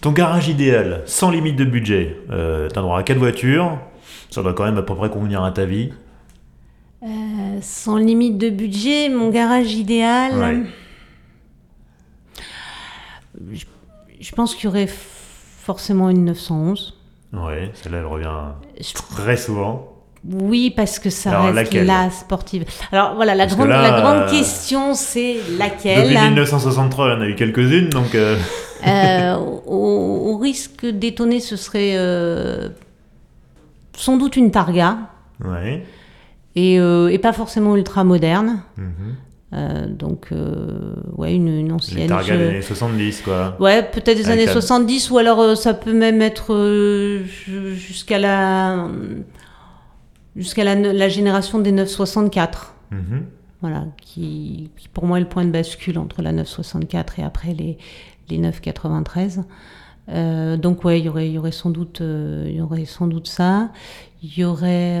Ton 0.00 0.12
garage 0.12 0.48
idéal, 0.48 1.02
sans 1.06 1.30
limite 1.30 1.56
de 1.56 1.64
budget, 1.64 2.16
euh, 2.30 2.68
t'as 2.68 2.80
droit 2.80 2.98
à 2.98 3.02
4 3.02 3.18
voitures, 3.18 3.78
ça 4.30 4.42
doit 4.42 4.54
quand 4.54 4.64
même 4.64 4.78
à 4.78 4.82
peu 4.82 4.94
près 4.94 5.10
convenir 5.10 5.42
à 5.42 5.50
ta 5.52 5.64
vie. 5.64 5.90
Euh, 7.02 7.58
sans 7.60 7.96
limite 7.96 8.38
de 8.38 8.50
budget, 8.50 9.08
mon 9.08 9.30
garage 9.30 9.74
idéal. 9.74 10.38
Ouais. 10.38 10.62
Je, 13.52 13.64
je 14.20 14.32
pense 14.32 14.54
qu'il 14.54 14.64
y 14.64 14.68
aurait 14.68 14.88
forcément 14.88 16.08
une 16.10 16.24
911. 16.24 16.95
Ouais, 17.32 17.70
celle-là 17.74 17.98
elle 17.98 18.06
revient 18.06 18.28
Je- 18.80 18.92
très 19.16 19.36
souvent. 19.36 19.92
Oui, 20.28 20.72
parce 20.74 20.98
que 20.98 21.08
ça 21.10 21.30
Alors, 21.30 21.54
reste 21.54 21.72
la 21.74 22.10
sportive. 22.10 22.64
Alors 22.90 23.14
voilà, 23.14 23.34
la, 23.34 23.46
que 23.46 23.54
grande, 23.54 23.68
là, 23.68 23.80
la 23.82 24.00
grande 24.00 24.22
euh, 24.22 24.30
question, 24.30 24.94
c'est 24.94 25.36
laquelle? 25.58 26.08
Depuis 26.08 26.24
1963, 26.24 27.06
on 27.06 27.10
en 27.18 27.20
a 27.20 27.26
eu 27.28 27.34
quelques-unes, 27.36 27.90
donc 27.90 28.14
euh, 28.14 28.36
Euh, 28.86 29.36
au, 29.66 30.32
au 30.32 30.38
risque 30.38 30.84
d'étonner, 30.86 31.40
ce 31.40 31.56
serait 31.56 31.96
sans 33.96 34.16
doute 34.16 34.36
une 34.36 34.50
Targa, 34.50 34.98
ouais. 35.44 35.84
et, 36.54 36.74
et 36.76 37.18
pas 37.18 37.32
forcément 37.32 37.76
ultra 37.76 38.04
moderne. 38.04 38.60
Mhm. 38.76 39.16
Euh, 39.52 39.86
donc, 39.86 40.28
euh, 40.32 40.94
ouais, 41.16 41.34
une, 41.34 41.46
une 41.48 41.66
Les 41.68 41.72
ancienne. 41.72 42.08
Targa 42.08 42.34
je- 42.34 42.38
des 42.38 42.48
années 42.48 42.62
70, 42.62 43.22
quoi. 43.22 43.56
Ouais, 43.60 43.82
peut-être 43.82 44.16
des 44.16 44.24
Avec 44.26 44.28
années 44.28 44.46
la- 44.46 44.52
70, 44.52 45.10
ou 45.12 45.18
alors 45.18 45.40
euh, 45.40 45.54
ça 45.54 45.72
peut 45.72 45.92
même 45.92 46.20
être 46.20 46.52
euh, 46.52 47.24
ju- 47.24 47.76
jusqu'à 47.76 48.18
la, 48.18 48.88
jusqu'à 50.34 50.64
la, 50.64 50.74
la 50.74 51.08
génération 51.08 51.60
des 51.60 51.70
964. 51.72 52.74
Mhm. 52.90 53.22
Voilà, 53.62 53.84
qui, 54.02 54.70
qui 54.76 54.88
pour 54.88 55.06
moi 55.06 55.18
est 55.18 55.22
le 55.22 55.28
point 55.28 55.44
de 55.44 55.50
bascule 55.50 55.98
entre 55.98 56.22
la 56.22 56.32
964 56.32 57.20
et 57.20 57.22
après 57.22 57.54
les, 57.54 57.78
les 58.28 58.38
993. 58.38 59.44
Euh, 60.08 60.56
donc 60.56 60.84
ouais, 60.84 60.98
il 61.00 61.06
y 61.06 61.08
aurait, 61.08 61.28
il 61.28 61.32
y 61.32 61.38
aurait 61.38 61.52
sans 61.52 61.70
doute, 61.70 62.00
y 62.00 62.60
aurait 62.60 62.84
sans 62.84 63.06
doute 63.06 63.28
ça. 63.28 63.70
Il 64.22 64.36
y 64.36 64.44
aurait, 64.44 64.98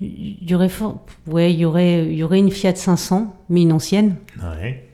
il 0.00 0.48
y 0.50 0.54
aurait, 0.54 0.68
for- 0.68 1.00
ouais, 1.26 1.52
y 1.52 1.64
aurait, 1.64 2.06
y 2.06 2.22
aurait 2.22 2.38
une 2.38 2.50
Fiat 2.50 2.74
500, 2.74 3.36
mais 3.50 3.62
une 3.62 3.72
ancienne. 3.72 4.16
Ouais. 4.42 4.88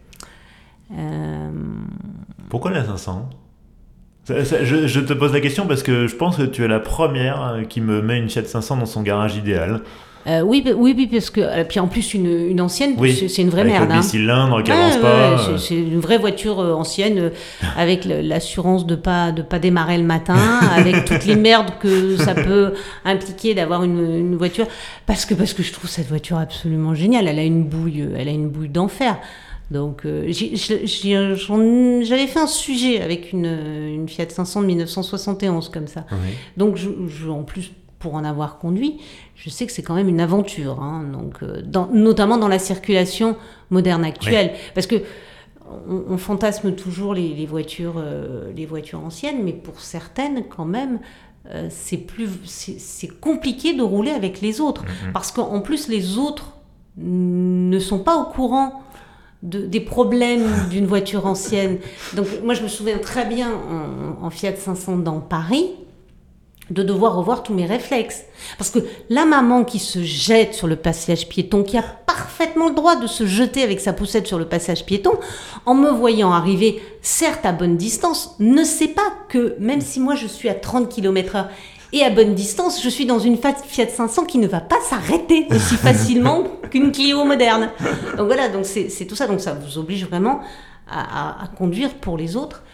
Euh, 0.96 1.50
Pourquoi 2.48 2.70
la 2.70 2.84
500 2.84 3.28
Ça- 4.24 4.44
ça- 4.44 4.64
je, 4.64 4.86
je 4.86 5.00
te 5.00 5.12
pose 5.12 5.32
la 5.32 5.40
question 5.40 5.66
parce 5.66 5.82
que 5.82 6.06
je 6.06 6.16
pense 6.16 6.36
que 6.36 6.42
tu 6.42 6.64
es 6.64 6.68
la 6.68 6.80
première 6.80 7.42
euh, 7.42 7.62
qui 7.64 7.80
me 7.80 8.02
met 8.02 8.18
une 8.18 8.28
Fiat 8.28 8.44
500 8.44 8.76
dans 8.78 8.86
son 8.86 9.02
garage 9.02 9.36
idéal. 9.36 9.82
Euh, 10.26 10.40
oui, 10.42 10.64
oui, 10.76 10.94
oui, 10.96 11.06
parce 11.06 11.30
que 11.30 11.40
euh, 11.40 11.64
puis 11.64 11.78
en 11.80 11.86
plus 11.88 12.14
une, 12.14 12.26
une 12.48 12.60
ancienne, 12.60 12.94
Oui, 12.98 13.14
c'est 13.28 13.42
une 13.42 13.48
vraie 13.50 13.60
avec 13.62 13.72
merde. 13.74 13.88
le 13.88 13.94
hein. 13.94 14.00
bicylindre 14.00 14.62
qui 14.62 14.72
avance 14.72 14.94
ouais, 14.96 15.00
pas. 15.00 15.36
ouais, 15.36 15.50
euh, 15.54 15.58
c'est- 15.58 15.74
une 15.76 16.00
vraie 16.00 16.18
voiture 16.18 16.58
ancienne 16.58 17.30
avec 17.76 18.04
l'assurance 18.04 18.86
de 18.86 18.94
pas 18.96 19.32
de 19.32 19.42
pas 19.42 19.58
démarrer 19.58 19.98
le 19.98 20.04
matin, 20.04 20.36
avec 20.76 21.04
toutes 21.04 21.26
les 21.26 21.36
merdes 21.36 21.70
que 21.80 22.16
ça 22.16 22.34
peut 22.34 22.74
impliquer 23.04 23.54
d'avoir 23.54 23.84
une, 23.84 23.98
une 24.00 24.36
voiture. 24.36 24.66
Parce 25.06 25.24
que 25.24 25.34
parce 25.34 25.52
que 25.52 25.62
je 25.62 25.72
trouve 25.72 25.88
cette 25.88 26.08
voiture 26.08 26.38
absolument 26.38 26.94
géniale. 26.94 27.28
Elle 27.28 27.38
a 27.38 27.44
une 27.44 27.64
bouille, 27.64 28.08
elle 28.16 28.28
a 28.28 28.32
une 28.32 28.48
bouille 28.48 28.68
d'enfer. 28.68 29.18
Donc 29.70 30.06
euh, 30.06 30.30
j'avais 30.30 32.26
fait 32.26 32.38
un 32.38 32.46
sujet 32.46 33.00
avec 33.00 33.32
une, 33.32 33.46
une 33.46 34.08
Fiat 34.08 34.28
500 34.28 34.62
de 34.62 34.66
1971 34.66 35.68
comme 35.70 35.86
ça. 35.88 36.04
oui. 36.12 36.16
Donc, 36.56 36.76
je, 36.76 36.88
je- 37.08 37.28
en 37.28 37.42
plus, 37.42 37.72
pour 37.98 38.14
en 38.14 38.24
avoir 38.24 38.58
conduit, 38.58 38.98
je 39.34 39.48
sais 39.50 39.66
que 39.66 39.72
c'est 39.72 39.82
quand 39.82 39.94
même 39.94 40.08
une 40.08 40.20
aventure, 40.20 40.82
hein, 40.82 41.04
donc, 41.12 41.42
euh, 41.42 41.62
dans- 41.64 41.88
notamment 41.92 42.36
dans 42.36 42.48
la 42.48 42.58
circulation 42.58 43.36
moderne 43.70 44.04
actuelle. 44.04 44.52
Parce 44.74 44.86
que 44.86 44.96
on, 45.88 46.04
on 46.10 46.18
fantasme 46.18 46.72
toujours 46.74 47.14
les, 47.14 47.28
les 47.34 47.46
voitures, 47.46 47.94
euh, 47.98 48.52
les 48.54 48.66
voitures 48.66 49.00
anciennes, 49.00 49.42
mais 49.42 49.52
pour 49.52 49.80
certaines, 49.80 50.44
quand 50.48 50.64
même, 50.66 51.00
euh, 51.50 51.68
c'est 51.70 51.96
plus, 51.96 52.28
c'est 52.44 52.78
c'est 52.78 53.08
compliqué 53.08 53.72
de 53.74 53.82
rouler 53.82 54.10
avec 54.12 54.40
les 54.40 54.60
autres, 54.60 54.82
Mhm. 54.82 55.12
parce 55.12 55.32
qu'en 55.32 55.60
plus, 55.60 55.88
les 55.88 56.18
autres 56.18 56.52
ne 56.98 57.78
sont 57.78 57.98
pas 57.98 58.16
au 58.16 58.24
courant 58.24 58.82
de- 59.42 59.66
des 59.66 59.80
problèmes 59.80 60.44
d'une 60.70 60.86
voiture 60.86 61.26
ancienne. 61.26 61.78
Donc 62.14 62.26
moi 62.44 62.54
je 62.54 62.62
me 62.62 62.68
souviens 62.68 62.98
très 62.98 63.26
bien 63.26 63.50
en, 63.52 64.24
en 64.26 64.30
Fiat 64.30 64.56
500 64.56 64.96
dans 64.98 65.20
Paris 65.20 65.66
de 66.70 66.82
devoir 66.82 67.14
revoir 67.16 67.42
tous 67.42 67.54
mes 67.54 67.64
réflexes. 67.66 68.24
Parce 68.58 68.70
que 68.70 68.80
la 69.08 69.24
maman 69.24 69.64
qui 69.64 69.78
se 69.78 70.02
jette 70.02 70.54
sur 70.54 70.66
le 70.66 70.76
passage 70.76 71.28
piéton, 71.28 71.62
qui 71.62 71.78
a 71.78 71.82
parfaitement 71.82 72.68
le 72.68 72.74
droit 72.74 72.96
de 72.96 73.06
se 73.06 73.24
jeter 73.26 73.62
avec 73.62 73.80
sa 73.80 73.92
poussette 73.92 74.26
sur 74.26 74.38
le 74.38 74.46
passage 74.46 74.84
piéton, 74.84 75.12
en 75.64 75.74
me 75.74 75.90
voyant 75.90 76.32
arriver, 76.32 76.82
certes 77.02 77.46
à 77.46 77.52
bonne 77.52 77.76
distance, 77.76 78.34
ne 78.40 78.64
sait 78.64 78.88
pas 78.88 79.12
que 79.28 79.54
même 79.60 79.80
si 79.80 80.00
moi 80.00 80.14
je 80.16 80.26
suis 80.26 80.48
à 80.48 80.54
30 80.54 80.88
km 80.88 81.36
heure 81.36 81.48
et 81.92 82.02
à 82.02 82.10
bonne 82.10 82.34
distance, 82.34 82.82
je 82.82 82.88
suis 82.88 83.06
dans 83.06 83.20
une 83.20 83.36
Fiat 83.36 83.54
Fiat 83.64 83.88
500 83.88 84.24
qui 84.24 84.38
ne 84.38 84.48
va 84.48 84.60
pas 84.60 84.80
s'arrêter 84.82 85.46
aussi 85.50 85.76
facilement 85.76 86.42
qu'une 86.70 86.90
Clio 86.90 87.24
moderne. 87.24 87.70
Donc 88.16 88.26
voilà, 88.26 88.48
donc 88.48 88.66
c'est 88.66 88.88
c'est 88.88 89.04
tout 89.06 89.14
ça. 89.14 89.28
Donc 89.28 89.40
ça 89.40 89.54
vous 89.54 89.78
oblige 89.78 90.04
vraiment 90.04 90.40
à, 90.90 91.00
à- 91.40 91.44
à 91.44 91.46
conduire 91.46 91.94
pour 91.94 92.18
les 92.18 92.34
autres. 92.36 92.64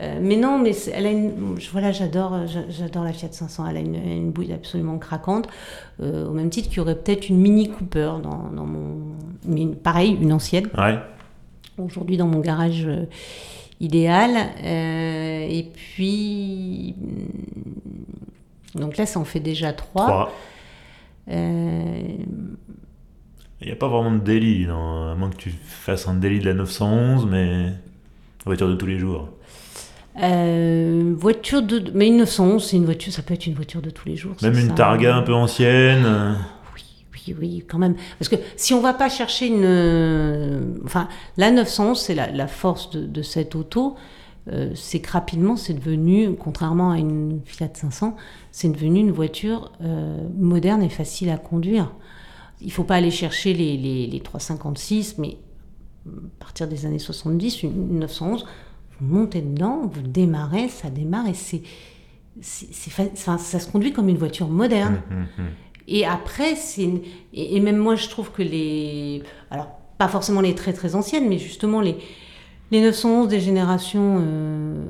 Euh, 0.00 0.18
mais 0.20 0.36
non, 0.36 0.58
mais 0.58 0.72
elle 0.92 1.06
a 1.06 1.10
une, 1.12 1.32
voilà, 1.70 1.92
j'adore, 1.92 2.34
euh, 2.34 2.46
j'a- 2.48 2.68
j'adore 2.68 3.04
la 3.04 3.12
Fiat 3.12 3.28
500. 3.30 3.64
Elle 3.68 3.76
a 3.76 3.80
une, 3.80 3.94
une 3.94 4.30
bouille 4.32 4.52
absolument 4.52 4.98
craquante, 4.98 5.46
euh, 6.00 6.26
au 6.28 6.32
même 6.32 6.50
titre 6.50 6.68
qu'il 6.68 6.78
y 6.78 6.80
aurait 6.80 6.96
peut-être 6.96 7.28
une 7.28 7.38
Mini 7.38 7.68
Cooper 7.70 8.14
dans, 8.22 8.50
dans 8.54 8.66
mon, 8.66 9.12
une- 9.48 9.76
pareil, 9.76 10.18
une 10.20 10.32
ancienne 10.32 10.68
Ouais. 10.76 10.98
aujourd'hui 11.78 12.16
dans 12.16 12.26
mon 12.26 12.40
garage 12.40 12.84
euh, 12.86 13.04
idéal. 13.80 14.32
Et 14.64 15.70
puis, 15.72 16.96
hum, 17.00 18.80
donc 18.82 18.96
là, 18.96 19.06
ça 19.06 19.20
en 19.20 19.24
fait 19.24 19.38
déjà 19.40 19.72
trois. 19.72 20.06
Trois. 20.06 20.32
Il 23.60 23.66
n'y 23.68 23.72
a 23.72 23.76
pas 23.76 23.88
vraiment 23.88 24.10
de 24.12 24.18
délit, 24.18 24.66
non, 24.66 25.10
à 25.10 25.14
moins 25.14 25.30
que 25.30 25.36
tu 25.36 25.50
fasses 25.50 26.06
un 26.08 26.14
délit 26.14 26.40
de 26.40 26.46
la 26.46 26.54
911, 26.54 27.26
mais 27.30 27.72
voiture 28.44 28.68
de 28.68 28.74
tous 28.74 28.86
les 28.86 28.98
jours. 28.98 29.28
Euh, 30.22 31.12
voiture 31.16 31.62
de. 31.62 31.90
Mais 31.94 32.06
une 32.08 32.18
911, 32.18 32.64
c'est 32.64 32.76
une 32.76 32.84
voiture, 32.84 33.12
ça 33.12 33.22
peut 33.22 33.34
être 33.34 33.46
une 33.46 33.54
voiture 33.54 33.82
de 33.82 33.90
tous 33.90 34.06
les 34.08 34.16
jours. 34.16 34.34
Même 34.42 34.58
une 34.58 34.68
ça. 34.68 34.74
Targa 34.74 35.16
un 35.16 35.22
peu 35.22 35.34
ancienne. 35.34 36.36
Oui, 36.74 36.82
oui, 37.28 37.34
oui, 37.40 37.64
quand 37.68 37.78
même. 37.78 37.96
Parce 38.18 38.28
que 38.28 38.36
si 38.56 38.74
on 38.74 38.80
va 38.80 38.94
pas 38.94 39.08
chercher 39.08 39.48
une. 39.48 39.62
euh, 39.64 40.60
Enfin, 40.84 41.08
la 41.36 41.50
911, 41.50 41.98
c'est 42.00 42.14
la, 42.14 42.30
la 42.30 42.46
force 42.46 42.90
de, 42.90 43.06
de 43.06 43.22
cette 43.22 43.54
auto. 43.56 43.96
euh, 44.52 44.70
c'est 44.74 45.00
que 45.00 45.10
rapidement, 45.10 45.56
c'est 45.56 45.74
devenu, 45.74 46.34
contrairement 46.36 46.92
à 46.92 46.98
une 46.98 47.40
Fiat 47.44 47.70
500, 47.74 48.14
c'est 48.52 48.68
devenu 48.68 49.00
une 49.00 49.10
voiture 49.10 49.72
euh, 49.82 50.18
moderne 50.38 50.82
et 50.82 50.90
facile 50.90 51.30
à 51.30 51.38
conduire. 51.38 51.90
Il 52.60 52.70
faut 52.70 52.84
pas 52.84 52.94
aller 52.96 53.10
chercher 53.10 53.52
les, 53.52 53.76
les, 53.76 54.06
les 54.06 54.20
356, 54.20 55.16
mais 55.18 55.38
à 56.06 56.10
partir 56.38 56.68
des 56.68 56.86
années 56.86 56.98
70, 57.00 57.62
une 57.64 57.98
911, 57.98 58.44
vous 59.00 59.14
montez 59.14 59.40
dedans, 59.40 59.90
vous 59.92 60.02
démarrez, 60.02 60.68
ça 60.68 60.90
démarre 60.90 61.28
et 61.28 61.34
c'est. 61.34 61.62
enfin, 62.38 63.38
ça 63.38 63.58
se 63.58 63.70
conduit 63.70 63.92
comme 63.92 64.08
une 64.08 64.18
voiture 64.18 64.48
moderne. 64.48 65.02
hum, 65.10 65.26
hum. 65.38 65.46
Et 65.86 66.06
après, 66.06 66.54
c'est 66.54 66.88
et, 67.34 67.56
et 67.56 67.60
même 67.60 67.76
moi, 67.76 67.94
je 67.94 68.08
trouve 68.08 68.30
que 68.30 68.42
les, 68.42 69.22
alors 69.50 69.68
pas 69.98 70.08
forcément 70.08 70.40
les 70.40 70.54
très 70.54 70.72
très 70.72 70.94
anciennes, 70.94 71.28
mais 71.28 71.38
justement 71.38 71.80
les 71.80 71.98
les 72.70 72.80
911 72.80 73.28
des 73.28 73.40
générations 73.40 74.18
euh, 74.20 74.84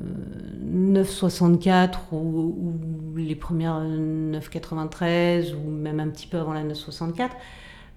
964 0.63 2.13
ou, 2.13 2.17
ou 2.17 3.17
les 3.17 3.35
premières 3.35 3.81
993 3.81 5.55
ou 5.55 5.71
même 5.71 6.01
un 6.01 6.09
petit 6.09 6.27
peu 6.27 6.39
avant 6.39 6.53
la 6.53 6.63
964, 6.63 7.37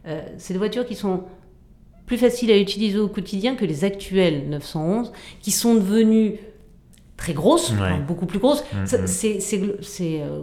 euh, 0.08 0.22
c'est 0.38 0.54
des 0.54 0.60
voitures 0.60 0.86
qui 0.86 0.96
sont 0.96 1.24
plus 2.08 2.18
faciles 2.18 2.50
à 2.52 2.58
utiliser 2.58 2.98
au 2.98 3.08
quotidien 3.10 3.56
que 3.56 3.66
les 3.66 3.84
actuelles 3.84 4.50
911, 4.50 5.12
qui 5.42 5.52
sont 5.52 5.76
devenues 5.76 6.38
très 7.18 7.34
grosses, 7.34 7.72
Ouais. 7.72 7.78
enfin, 7.82 8.00
beaucoup 8.00 8.26
plus 8.26 8.40
grosses. 8.40 8.64
Mhm. 8.74 8.88
Ça, 8.88 9.08
C'est 9.08 10.22
euh, 10.22 10.42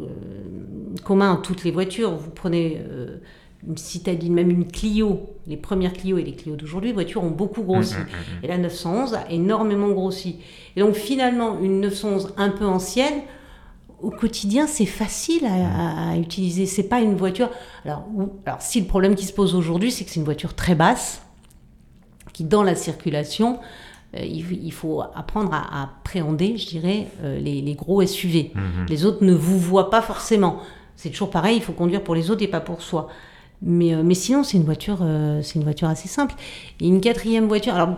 commun 1.04 1.34
à 1.34 1.36
toutes 1.38 1.64
les 1.64 1.70
voitures. 1.70 2.14
Vous 2.16 2.30
prenez 2.30 2.78
euh, 2.88 3.18
une 3.66 3.76
citadine, 3.78 4.34
même 4.34 4.50
une 4.50 4.66
Clio, 4.66 5.20
les 5.46 5.56
premières 5.56 5.92
Clio 5.94 6.18
et 6.18 6.22
les 6.22 6.32
Clio 6.34 6.54
d'aujourd'hui, 6.56 6.90
les 6.90 6.94
voitures 6.94 7.22
ont 7.24 7.30
beaucoup 7.30 7.62
grossi. 7.62 7.94
Et 8.42 8.46
la 8.48 8.58
911 8.58 9.14
a 9.14 9.30
énormément 9.30 9.88
grossi. 9.88 10.36
Et 10.76 10.80
donc 10.80 10.94
finalement, 10.96 11.58
une 11.60 11.80
911 11.80 12.34
un 12.36 12.50
peu 12.50 12.66
ancienne, 12.66 13.22
au 14.02 14.10
quotidien, 14.10 14.66
c'est 14.66 14.84
facile 14.84 15.46
à, 15.46 16.10
à- 16.10 16.16
utiliser. 16.18 16.66
C'est 16.66 16.88
pas 16.90 17.00
une 17.00 17.14
voiture. 17.16 17.48
Alors, 17.86 18.04
alors, 18.44 18.60
si 18.60 18.80
le 18.80 18.86
problème 18.86 19.14
qui 19.14 19.24
se 19.24 19.32
pose 19.32 19.54
aujourd'hui, 19.54 19.90
c'est 19.90 20.04
que 20.04 20.10
c'est 20.10 20.20
une 20.20 20.24
voiture 20.26 20.52
très 20.54 20.74
basse, 20.74 21.22
qui 22.34 22.44
dans 22.44 22.62
la 22.62 22.74
circulation, 22.74 23.58
euh, 24.16 24.22
il, 24.22 24.72
faut 24.72 25.00
apprendre 25.00 25.54
à, 25.54 25.84
appréhender, 25.84 26.58
je 26.58 26.66
dirais, 26.66 27.06
euh, 27.22 27.38
les, 27.38 27.62
les 27.62 27.74
gros 27.74 28.04
SUV. 28.04 28.52
Mhm. 28.54 28.86
Les 28.90 29.06
autres 29.06 29.24
ne 29.24 29.32
vous 29.32 29.58
voient 29.58 29.88
pas 29.88 30.02
forcément. 30.02 30.58
C'est 30.96 31.08
toujours 31.10 31.30
pareil, 31.30 31.56
il 31.56 31.62
faut 31.62 31.72
conduire 31.72 32.04
pour 32.04 32.14
les 32.14 32.30
autres 32.30 32.42
et 32.42 32.48
pas 32.48 32.60
pour 32.60 32.82
soi. 32.82 33.08
Mais, 33.62 33.94
euh, 33.94 34.02
mais 34.04 34.14
sinon, 34.14 34.42
c'est 34.42 34.58
une 34.58 34.64
voiture, 34.64 34.98
c'est 35.42 35.54
une 35.54 35.64
voiture 35.64 35.88
assez 35.88 36.08
simple. 36.08 36.34
Et 36.80 36.86
une 36.86 37.00
quatrième 37.00 37.46
voiture. 37.46 37.74
Alors, 37.74 37.96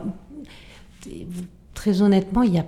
très 1.74 2.03
honnêtement, 2.03 2.43
il 2.43 2.55
y 2.55 2.59
a. 2.59 2.66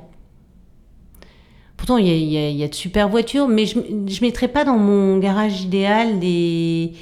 Pourtant, 1.76 1.96
il 1.96 2.06
y 2.06 2.10
a, 2.10 2.14
il 2.14 2.24
y 2.24 2.36
a- 2.36 2.50
il 2.50 2.56
y 2.56 2.64
a 2.64 2.68
de 2.68 2.74
super 2.74 3.08
voitures, 3.08 3.46
mais 3.46 3.64
je 3.66 3.78
ne 3.78 4.20
mettrais 4.20 4.48
pas 4.48 4.64
dans 4.64 4.78
mon 4.78 5.18
garage 5.18 5.62
idéal 5.62 6.18
des. 6.18 6.92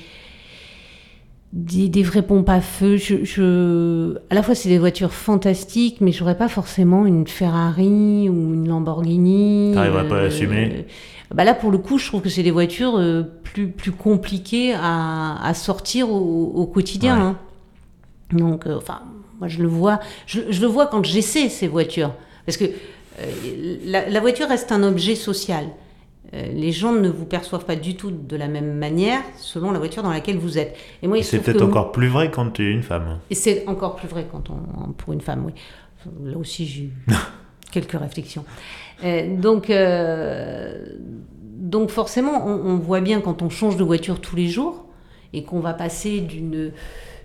Des, 1.59 1.89
des 1.89 2.03
vraies 2.03 2.21
pompes 2.23 2.51
à 2.51 2.61
feu. 2.61 2.99
Je, 2.99 3.25
je- 3.25 4.19
À 4.29 4.35
la 4.35 4.43
fois, 4.43 4.55
c'est 4.55 4.69
des 4.69 4.79
voitures 4.79 5.13
fantastiques, 5.15 6.03
mais 6.03 6.13
j'aurais 6.13 6.37
pas 6.37 6.49
forcément 6.49 7.07
une 7.07 7.27
Ferrari 7.27 8.29
ou 8.29 8.53
une 8.53 8.69
Lamborghini. 8.69 9.73
T'arriverais 9.73 10.07
pas 10.07 10.19
à 10.19 10.23
l'assumer 10.25 10.85
bah 11.35 11.45
Là, 11.45 11.55
pour 11.55 11.71
le 11.71 11.79
coup, 11.79 11.97
je 11.99 12.07
trouve 12.09 12.21
que 12.21 12.29
c'est 12.29 12.43
des 12.43 12.51
voitures 12.51 12.99
euh, 12.99 13.23
plus, 13.43 13.69
plus 13.69 13.91
compliquées 13.93 14.75
à, 14.75 15.43
à 15.43 15.55
sortir 15.55 16.11
au, 16.11 16.53
au 16.55 16.67
quotidien. 16.67 17.17
Ouais. 17.17 17.23
hein. 17.23 17.39
Donc, 18.33 18.67
euh, 18.67 18.77
enfin, 18.77 19.01
moi, 19.39 19.49
je 19.49 19.63
le 19.63 19.69
vois, 19.69 19.99
je, 20.27 20.41
je 20.51 20.61
le 20.61 20.67
vois 20.67 20.87
quand 20.89 21.05
j'essaie 21.07 21.49
ces 21.49 21.69
voitures. 21.69 22.13
Parce 22.45 22.59
que 22.59 22.65
euh, 22.67 23.77
la, 23.87 24.11
la 24.11 24.21
voiture 24.21 24.47
reste 24.49 24.73
un 24.73 24.83
objet 24.83 25.15
social. 25.15 25.65
Euh, 26.35 26.47
les 26.53 26.73
gens 26.73 26.93
ne 26.93 27.09
vous 27.09 27.25
perçoivent 27.25 27.65
pas 27.65 27.77
du 27.77 27.95
tout 27.95 28.11
de 28.11 28.37
la 28.37 28.49
même 28.49 28.75
manière 28.75 29.21
selon 29.37 29.71
la 29.71 29.79
voiture 29.79 30.03
dans 30.03 30.11
laquelle 30.11 30.39
vous 30.39 30.59
êtes. 30.59 30.77
Et 31.03 31.07
moi, 31.07 31.23
c'est 31.23 31.39
peut-être 31.39 31.63
encore 31.63 31.93
plus 31.93 32.09
vrai 32.09 32.31
quand 32.31 32.51
tu 32.51 32.69
es 32.69 32.73
une 32.73 32.83
femme. 32.83 33.19
et 33.31 33.35
c'est 33.35 33.67
encore 33.69 33.97
plus 33.97 34.09
vrai 34.09 34.27
quand 34.31 34.51
on, 34.51 34.93
pour 34.93 35.13
une 35.13 35.21
femme, 35.21 35.45
oui. 35.47 35.53
Là 36.25 36.37
aussi, 36.37 36.67
j'ai 36.67 36.83
eu 36.85 36.93
quelques 37.73 37.99
réflexions. 37.99 38.45
Euh, 39.05 39.37
donc, 39.37 39.71
euh, 39.71 40.87
donc 41.43 41.91
forcément, 41.91 42.47
on, 42.47 42.71
on 42.71 42.77
voit 42.77 43.01
bien 43.01 43.21
quand 43.21 43.43
on 43.43 43.51
change 43.51 43.77
de 43.77 43.85
voiture 43.85 44.21
tous 44.21 44.37
les 44.37 44.49
jours 44.49 44.85
et 45.33 45.45
qu'on 45.45 45.61
va 45.61 45.75
passer 45.75 46.21
d'une 46.21 46.73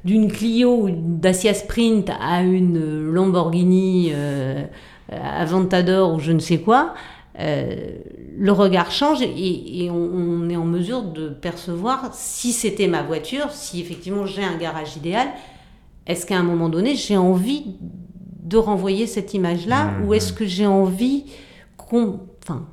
d'une 0.04 0.32
Clio 0.32 0.84
ou 0.84 0.90
Dacia 0.92 1.54
Sprint 1.54 2.10
à 2.20 2.42
une 2.42 3.12
Lamborghini 3.12 4.12
euh, 4.14 4.64
Aventador 5.12 6.14
ou 6.14 6.20
je 6.20 6.32
ne 6.32 6.40
sais 6.40 6.60
quoi, 6.60 6.94
euh, 7.42 7.92
le 8.38 8.52
regard 8.52 8.92
change 8.92 9.22
et, 9.22 9.84
et 9.86 9.90
on, 9.90 9.96
on 9.96 10.50
est 10.50 10.56
en 10.56 10.66
mesure 10.66 11.02
de 11.04 11.30
percevoir 11.30 12.10
si 12.14 12.54
c'était 12.54 12.88
ma 12.88 13.02
voiture, 13.04 13.52
si 13.52 13.82
effectivement 13.82 14.26
j'ai 14.26 14.44
un 14.44 14.58
garage 14.58 14.96
idéal, 14.96 15.28
est-ce 16.08 16.26
qu'à 16.26 16.38
un 16.38 16.44
moment 16.44 16.70
donné 16.70 16.96
j'ai 16.96 17.18
envie 17.18 17.66
de 18.44 18.58
renvoyer 18.58 19.08
cette 19.08 19.34
image-là 19.34 19.86
Mhm. 20.00 20.06
ou 20.08 20.14
est-ce 20.14 20.34
que 20.34 20.46
j'ai 20.46 20.66
envie 20.68 21.26
qu'on 21.78 22.20
enfin, 22.44 22.66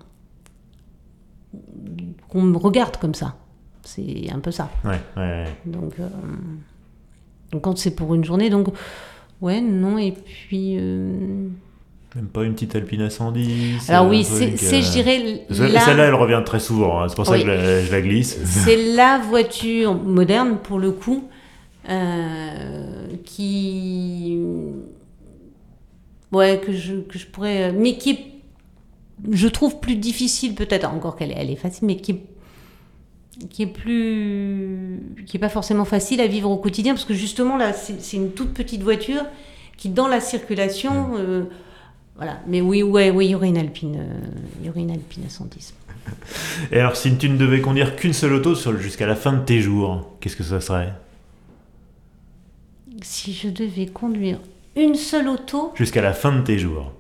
qu'on 2.28 2.42
me 2.42 2.56
regarde 2.56 2.96
comme 2.98 3.14
ça? 3.14 3.36
C'est 3.84 4.30
un 4.30 4.40
peu 4.40 4.50
ça. 4.50 4.70
Ouais, 4.84 5.00
ouais, 5.16 5.22
ouais. 5.22 5.56
Donc, 5.64 5.94
euh, 5.98 6.08
donc 7.52 7.62
quand 7.62 7.78
c'est 7.78 7.92
pour 7.94 8.14
une 8.14 8.24
journée, 8.24 8.50
donc 8.50 8.68
ouais, 9.40 9.60
non, 9.60 9.98
et 9.98 10.12
puis... 10.12 10.76
euh, 10.78 11.48
Même 12.16 12.26
pas 12.26 12.44
une 12.44 12.54
petite 12.54 12.74
Alpine 12.74 13.02
à 13.02 13.11
110. 13.11 13.90
Alors 13.90 14.09
oui, 14.09 14.24
c'est, 14.24 14.56
c'est, 14.56 14.76
euh, 14.78 14.80
je 14.82 14.90
dirais, 14.92 15.44
Ce- 15.50 15.62
là- 15.62 15.80
Celle-là, 15.80 16.04
elle 16.06 16.14
revient 16.14 16.42
très 16.44 16.59
souvent. 16.59 17.00
hein. 17.00 17.09
C'est 17.09 17.14
pour 17.14 17.26
ça 17.26 17.32
Oui. 17.32 17.40
que 17.42 17.46
je 17.46 17.50
la, 17.52 17.84
je 17.84 17.92
la 17.92 18.00
glisse. 18.00 18.38
C'est 18.44 18.94
la 18.94 19.18
voiture 19.18 19.94
moderne, 19.94 20.56
pour 20.62 20.78
le 20.78 20.92
coup, 20.92 21.24
euh, 21.88 23.06
qui. 23.24 24.38
Ouais, 26.32 26.61
que 26.64 26.72
je, 26.72 26.94
que 26.96 27.18
je 27.18 27.26
pourrais. 27.26 27.72
Mais 27.72 27.96
qui 27.98 28.11
est, 28.11 28.18
je 29.30 29.48
trouve, 29.48 29.78
plus 29.80 29.96
difficile, 29.96 30.54
peut-être, 30.54 30.88
encore 30.90 31.14
qu'elle 31.16 31.30
est, 31.32 31.36
elle 31.38 31.50
est 31.50 31.56
facile, 31.56 31.86
mais 31.86 31.96
qui 31.96 32.12
est 32.12 32.20
qui 33.50 33.62
est 33.62 33.66
plus 33.68 35.00
qui 35.24 35.36
est 35.36 35.40
pas 35.40 35.48
forcément 35.48 35.84
facile 35.84 36.20
à 36.20 36.26
vivre 36.26 36.50
au 36.50 36.56
quotidien 36.56 36.94
parce 36.94 37.04
que 37.04 37.14
justement 37.14 37.56
là 37.56 37.72
c'est, 37.72 38.00
c'est 38.02 38.16
une 38.16 38.32
toute 38.32 38.52
petite 38.52 38.82
voiture 38.82 39.22
qui 39.76 39.90
dans 39.90 40.09
la 40.09 40.18
circulation 40.18 41.11
euh, 41.16 41.44
voilà 42.18 42.40
mais 42.46 42.60
oui 42.60 42.82
ouais 42.82 43.10
oui 43.10 43.26
il 43.26 43.30
y 43.30 43.34
aurait 43.34 43.48
une 43.48 43.56
Alpine 43.56 43.96
euh, 43.98 44.26
il 44.60 44.66
y 44.66 44.70
aurait 44.70 44.80
une 44.80 44.90
Alpine 44.90 45.24
à 45.26 45.30
110 45.30 45.74
Et 46.72 46.80
alors, 46.80 46.96
si 46.96 47.14
tu 47.18 47.28
ne 47.28 47.36
devais 47.36 47.60
conduire 47.60 47.94
qu'une 47.94 48.14
seule 48.14 48.32
auto 48.32 48.54
jusqu'à 48.78 49.06
la 49.06 49.14
fin 49.14 49.34
de 49.34 49.40
tes 49.44 49.60
jours, 49.60 50.08
qu'est-ce 50.20 50.36
que 50.36 50.42
ça 50.42 50.58
serait? 50.60 50.94
Si 53.02 53.34
je 53.34 53.48
devais 53.50 53.84
conduire 53.86 54.38
une 54.74 54.94
seule 54.94 55.28
auto, 55.28 55.72
Jusqu'à 55.74 56.00
la 56.00 56.14
fin 56.14 56.32
de 56.34 56.40
tes 56.40 56.58
jours. 56.58 56.92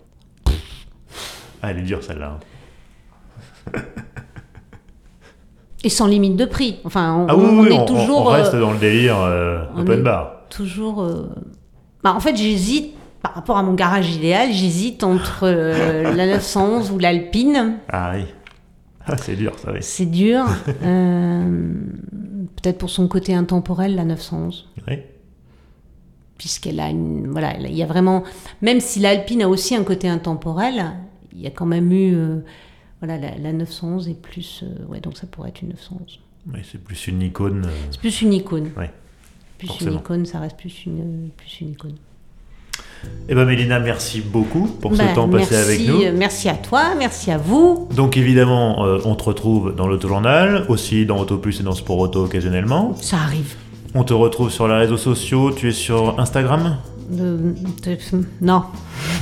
Ah, 1.62 1.70
elle 1.70 1.78
est 1.78 1.82
dure 1.82 2.04
celle-là. 2.04 2.38
et 5.84 5.88
sans 5.88 6.06
limite 6.06 6.36
de 6.36 6.44
prix, 6.44 6.76
enfin, 6.84 7.14
on, 7.14 7.26
Ah 7.28 7.36
oui, 7.36 7.44
on 7.48 7.60
oui, 7.60 7.68
est 7.68 7.78
on, 7.78 7.84
toujours, 7.86 8.20
on 8.22 8.24
reste 8.24 8.54
euh, 8.54 8.60
dans 8.60 8.72
le 8.72 8.78
délire 8.78 9.16
euh, 9.20 9.64
open 9.76 10.02
bar. 10.02 10.42
toujours. 10.50 11.02
euh, 11.02 11.28
bah, 12.02 12.12
en 12.14 12.20
fait, 12.20 12.36
j'hésite 12.36 12.94
par 13.28 13.34
rapport 13.34 13.56
à 13.58 13.62
mon 13.62 13.74
garage 13.74 14.14
idéal, 14.14 14.52
j'hésite 14.52 15.04
entre 15.04 15.40
euh, 15.44 16.14
la 16.16 16.26
911 16.26 16.90
ou 16.92 16.98
l'Alpine. 16.98 17.78
Ah 17.88 18.12
oui. 18.14 18.24
Ah, 19.06 19.16
c'est 19.16 19.36
dur, 19.36 19.58
ça, 19.58 19.72
oui. 19.72 19.78
C'est 19.82 20.06
dur. 20.06 20.44
Euh, 20.82 21.72
Peut-être 22.56 22.78
pour 22.78 22.90
son 22.90 23.06
côté 23.06 23.34
intemporel, 23.34 23.94
la 23.94 24.04
911. 24.04 24.68
Oui. 24.88 24.94
puisqu'elle 26.36 26.80
a 26.80 26.88
une 26.90 27.28
voilà 27.30 27.56
il 27.58 27.74
y 27.74 27.82
a 27.82 27.86
vraiment 27.86 28.22
même 28.62 28.80
si 28.80 29.00
l'Alpine 29.00 29.42
a 29.42 29.48
aussi 29.48 29.74
un 29.74 29.82
côté 29.84 30.08
intemporel 30.08 30.84
il 31.32 31.40
y 31.40 31.46
a 31.46 31.50
quand 31.50 31.66
même 31.66 31.90
eu 31.92 32.14
euh, 32.14 32.38
voilà 33.00 33.18
la, 33.18 33.36
la 33.38 33.52
911 33.52 34.08
est 34.08 34.20
plus 34.20 34.64
ouais 34.88 35.00
donc 35.00 35.16
ça 35.16 35.26
pourrait 35.26 35.50
être 35.50 35.62
une 35.62 35.70
911 35.70 36.20
Oui, 36.52 36.60
c'est 36.70 36.78
plus 36.82 37.06
une 37.08 37.22
icône. 37.22 37.66
c'est 37.90 38.00
plus 38.00 38.22
une 38.22 38.32
icône 38.32 38.70
Ouais, 38.76 38.90
plus 39.58 39.66
forcément. 39.68 39.90
une 39.92 39.98
icône 39.98 40.26
ça 40.26 40.38
reste 40.40 40.56
plus 40.56 40.86
une 40.86 41.30
plus 41.36 41.60
une 41.60 41.70
icône 41.70 41.94
Eh 43.30 43.34
ben 43.34 43.44
Mélina, 43.44 43.78
merci 43.78 44.20
beaucoup 44.22 44.66
pour 44.80 44.92
ce 44.92 44.98
Ben, 44.98 45.12
temps 45.14 45.28
passé 45.28 45.48
merci, 45.50 45.54
avec 45.70 45.86
nous. 45.88 46.02
euh, 46.02 46.12
merci 46.16 46.48
à 46.48 46.54
toi 46.54 46.94
merci 46.98 47.30
à 47.30 47.36
vous 47.36 47.86
Donc 47.94 48.16
évidemment, 48.16 48.86
euh, 48.86 49.00
on 49.04 49.14
te 49.14 49.24
retrouve 49.24 49.74
dans 49.76 49.86
l'autojournal, 49.86 50.64
aussi 50.68 51.04
dans 51.04 51.18
Auto 51.18 51.36
Plus 51.36 51.60
et 51.60 51.62
dans 51.62 51.74
Sport 51.74 51.98
Auto 51.98 52.24
occasionnellement. 52.24 52.94
ça 53.00 53.18
arrive 53.18 53.54
On 53.94 54.02
te 54.02 54.14
retrouve 54.14 54.50
sur 54.50 54.66
les 54.66 54.74
réseaux 54.76 54.96
sociaux, 54.96 55.50
tu 55.52 55.68
es 55.68 55.72
sur 55.72 56.18
Instagram? 56.18 56.78
Euh, 57.20 57.52
non. 58.40 58.64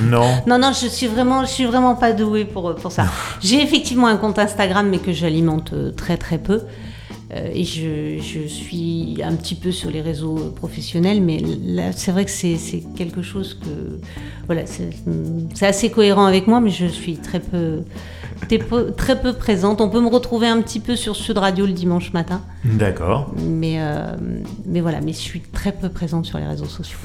Non. 0.03 0.25
Non, 0.47 0.59
non, 0.59 0.73
je 0.73 0.87
suis 0.89 1.07
vraiment, 1.07 1.43
je 1.45 1.51
suis 1.51 1.65
vraiment 1.67 1.95
pas 1.95 2.13
douée 2.13 2.45
pour, 2.45 2.75
pour 2.75 2.91
ça. 2.93 3.07
J'ai 3.41 3.63
effectivement 3.63 4.09
un 4.09 4.17
compte 4.17 4.39
Instagram, 4.39 4.89
mais 4.89 4.99
que 4.99 5.13
j'alimente 5.13 5.73
très 5.97 6.17
très 6.17 6.39
peu. 6.39 6.63
Euh, 7.35 7.51
et 7.53 7.65
je, 7.65 8.19
je 8.21 8.47
suis 8.47 9.21
un 9.25 9.35
petit 9.35 9.57
peu 9.57 9.73
sur 9.73 9.91
les 9.91 10.01
réseaux 10.01 10.53
professionnels, 10.55 11.21
mais 11.21 11.43
là, 11.65 11.91
c'est 11.93 12.13
vrai 12.13 12.25
que 12.25 12.31
c'est 12.31 12.57
quelque 12.97 13.23
chose 13.23 13.55
que. 13.55 13.99
Voilà, 14.47 14.63
c'est 14.67 15.67
assez 15.67 15.91
cohérent 15.91 16.25
avec 16.25 16.47
moi, 16.47 16.61
mais 16.61 16.71
je 16.71 16.87
suis 16.87 17.17
très 17.17 17.41
peu, 17.41 17.81
très 18.49 18.59
peu, 18.59 18.93
très 18.93 19.21
peu 19.21 19.33
présente. 19.33 19.81
On 19.81 19.89
peut 19.89 20.01
me 20.01 20.09
retrouver 20.09 20.47
un 20.47 20.63
petit 20.63 20.79
peu 20.79 20.95
sur 20.95 21.17
Sud 21.17 21.39
Radio 21.39 21.67
le 21.67 21.73
dimanche 21.73 22.13
matin, 22.13 22.43
D'accord. 22.65 23.35
mais, 23.45 23.81
euh, 23.81 24.15
mais 24.65 24.81
voilà, 24.81 25.01
mais 25.01 25.13
je 25.13 25.19
suis 25.19 25.41
très 25.41 25.73
peu 25.73 25.89
présente 25.89 26.27
sur 26.27 26.39
les 26.39 26.47
réseaux 26.47 26.67
sociaux. 26.67 26.99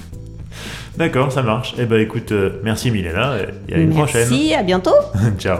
D'accord, 0.98 1.32
ça 1.32 1.42
marche. 1.42 1.74
Eh 1.80 1.86
ben 1.86 2.00
écoute, 2.00 2.32
euh, 2.32 2.60
merci 2.64 2.92
Milena, 2.92 3.38
et 3.70 3.74
à 3.74 3.78
une 3.80 3.92
prochaine. 3.92 4.28
Merci, 4.30 4.54
à 4.54 4.62
bientôt. 4.62 4.92
Ciao. 5.40 5.60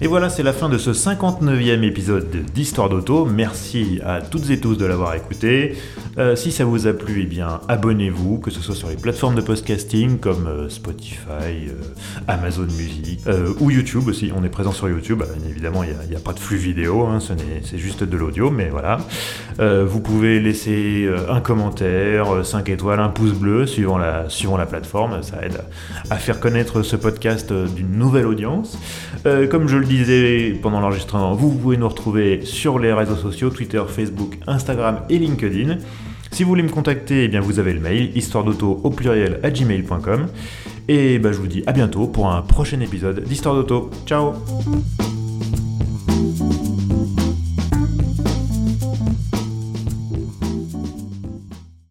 Et 0.00 0.06
voilà, 0.06 0.28
c'est 0.28 0.42
la 0.42 0.52
fin 0.52 0.68
de 0.68 0.76
ce 0.76 0.90
59e 0.90 1.82
épisode 1.82 2.28
d'Histoire 2.52 2.88
d'Auto. 2.88 3.24
Merci 3.24 4.00
à 4.04 4.20
toutes 4.20 4.50
et 4.50 4.58
tous 4.58 4.76
de 4.76 4.84
l'avoir 4.84 5.14
écouté. 5.14 5.76
Euh, 6.16 6.36
si 6.36 6.52
ça 6.52 6.64
vous 6.64 6.86
a 6.86 6.92
plu, 6.92 7.22
eh 7.22 7.26
bien, 7.26 7.60
abonnez-vous, 7.68 8.38
que 8.38 8.50
ce 8.50 8.60
soit 8.60 8.74
sur 8.74 8.88
les 8.88 8.96
plateformes 8.96 9.34
de 9.34 9.40
podcasting 9.40 10.18
comme 10.18 10.46
euh, 10.46 10.68
Spotify, 10.68 11.68
euh, 11.68 11.74
Amazon 12.28 12.62
Music 12.62 13.20
ou 13.60 13.70
YouTube 13.70 14.06
aussi. 14.06 14.30
On 14.36 14.44
est 14.44 14.48
présent 14.48 14.72
sur 14.72 14.88
YouTube. 14.88 15.18
Bien 15.18 15.50
évidemment, 15.50 15.82
il 15.82 16.08
n'y 16.08 16.16
a, 16.16 16.20
pas 16.20 16.32
de 16.32 16.38
flux 16.38 16.56
vidéo, 16.56 17.04
hein, 17.04 17.18
c'est 17.20 17.78
juste 17.78 18.04
de 18.04 18.16
l'audio, 18.16 18.50
mais 18.50 18.68
voilà. 18.68 18.98
Vous 19.58 20.00
pouvez 20.00 20.40
laisser 20.40 21.08
un 21.28 21.40
commentaire, 21.40 22.44
5 22.44 22.68
étoiles, 22.68 23.00
un 23.00 23.08
pouce 23.08 23.32
bleu, 23.32 23.66
suivant 23.66 23.98
la, 23.98 24.66
plateforme. 24.66 25.22
Ça 25.22 25.44
aide 25.44 25.60
à 26.10 26.16
faire 26.16 26.40
connaître 26.40 26.82
ce 26.82 26.96
podcast 26.96 27.52
d'une 27.52 27.92
nouvelle 27.92 28.26
audience. 28.26 28.78
Comme 29.50 29.68
je 29.68 29.76
le 29.76 29.86
disais 29.86 30.58
pendant 30.62 30.80
l'enregistrement, 30.80 31.34
vous 31.34 31.50
pouvez 31.52 31.76
nous 31.76 31.88
retrouver 31.88 32.44
sur 32.44 32.78
les 32.78 32.92
réseaux 32.92 33.16
sociaux, 33.16 33.50
Twitter, 33.50 33.82
Facebook, 33.88 34.38
Instagram 34.46 35.00
et 35.08 35.18
LinkedIn. 35.18 35.78
Si 36.34 36.42
vous 36.42 36.48
voulez 36.48 36.64
me 36.64 36.68
contacter, 36.68 37.22
eh 37.22 37.28
bien 37.28 37.40
vous 37.40 37.60
avez 37.60 37.72
le 37.72 37.78
mail, 37.78 38.10
histoire 38.16 38.42
d'auto 38.42 38.80
au 38.82 38.90
pluriel 38.90 39.38
à 39.44 39.52
gmail.com. 39.52 40.26
Et 40.88 41.20
bah, 41.20 41.30
je 41.30 41.38
vous 41.38 41.46
dis 41.46 41.62
à 41.68 41.72
bientôt 41.72 42.08
pour 42.08 42.28
un 42.28 42.42
prochain 42.42 42.80
épisode 42.80 43.22
d'Histoire 43.22 43.54
d'auto. 43.54 43.88
Ciao 44.04 44.32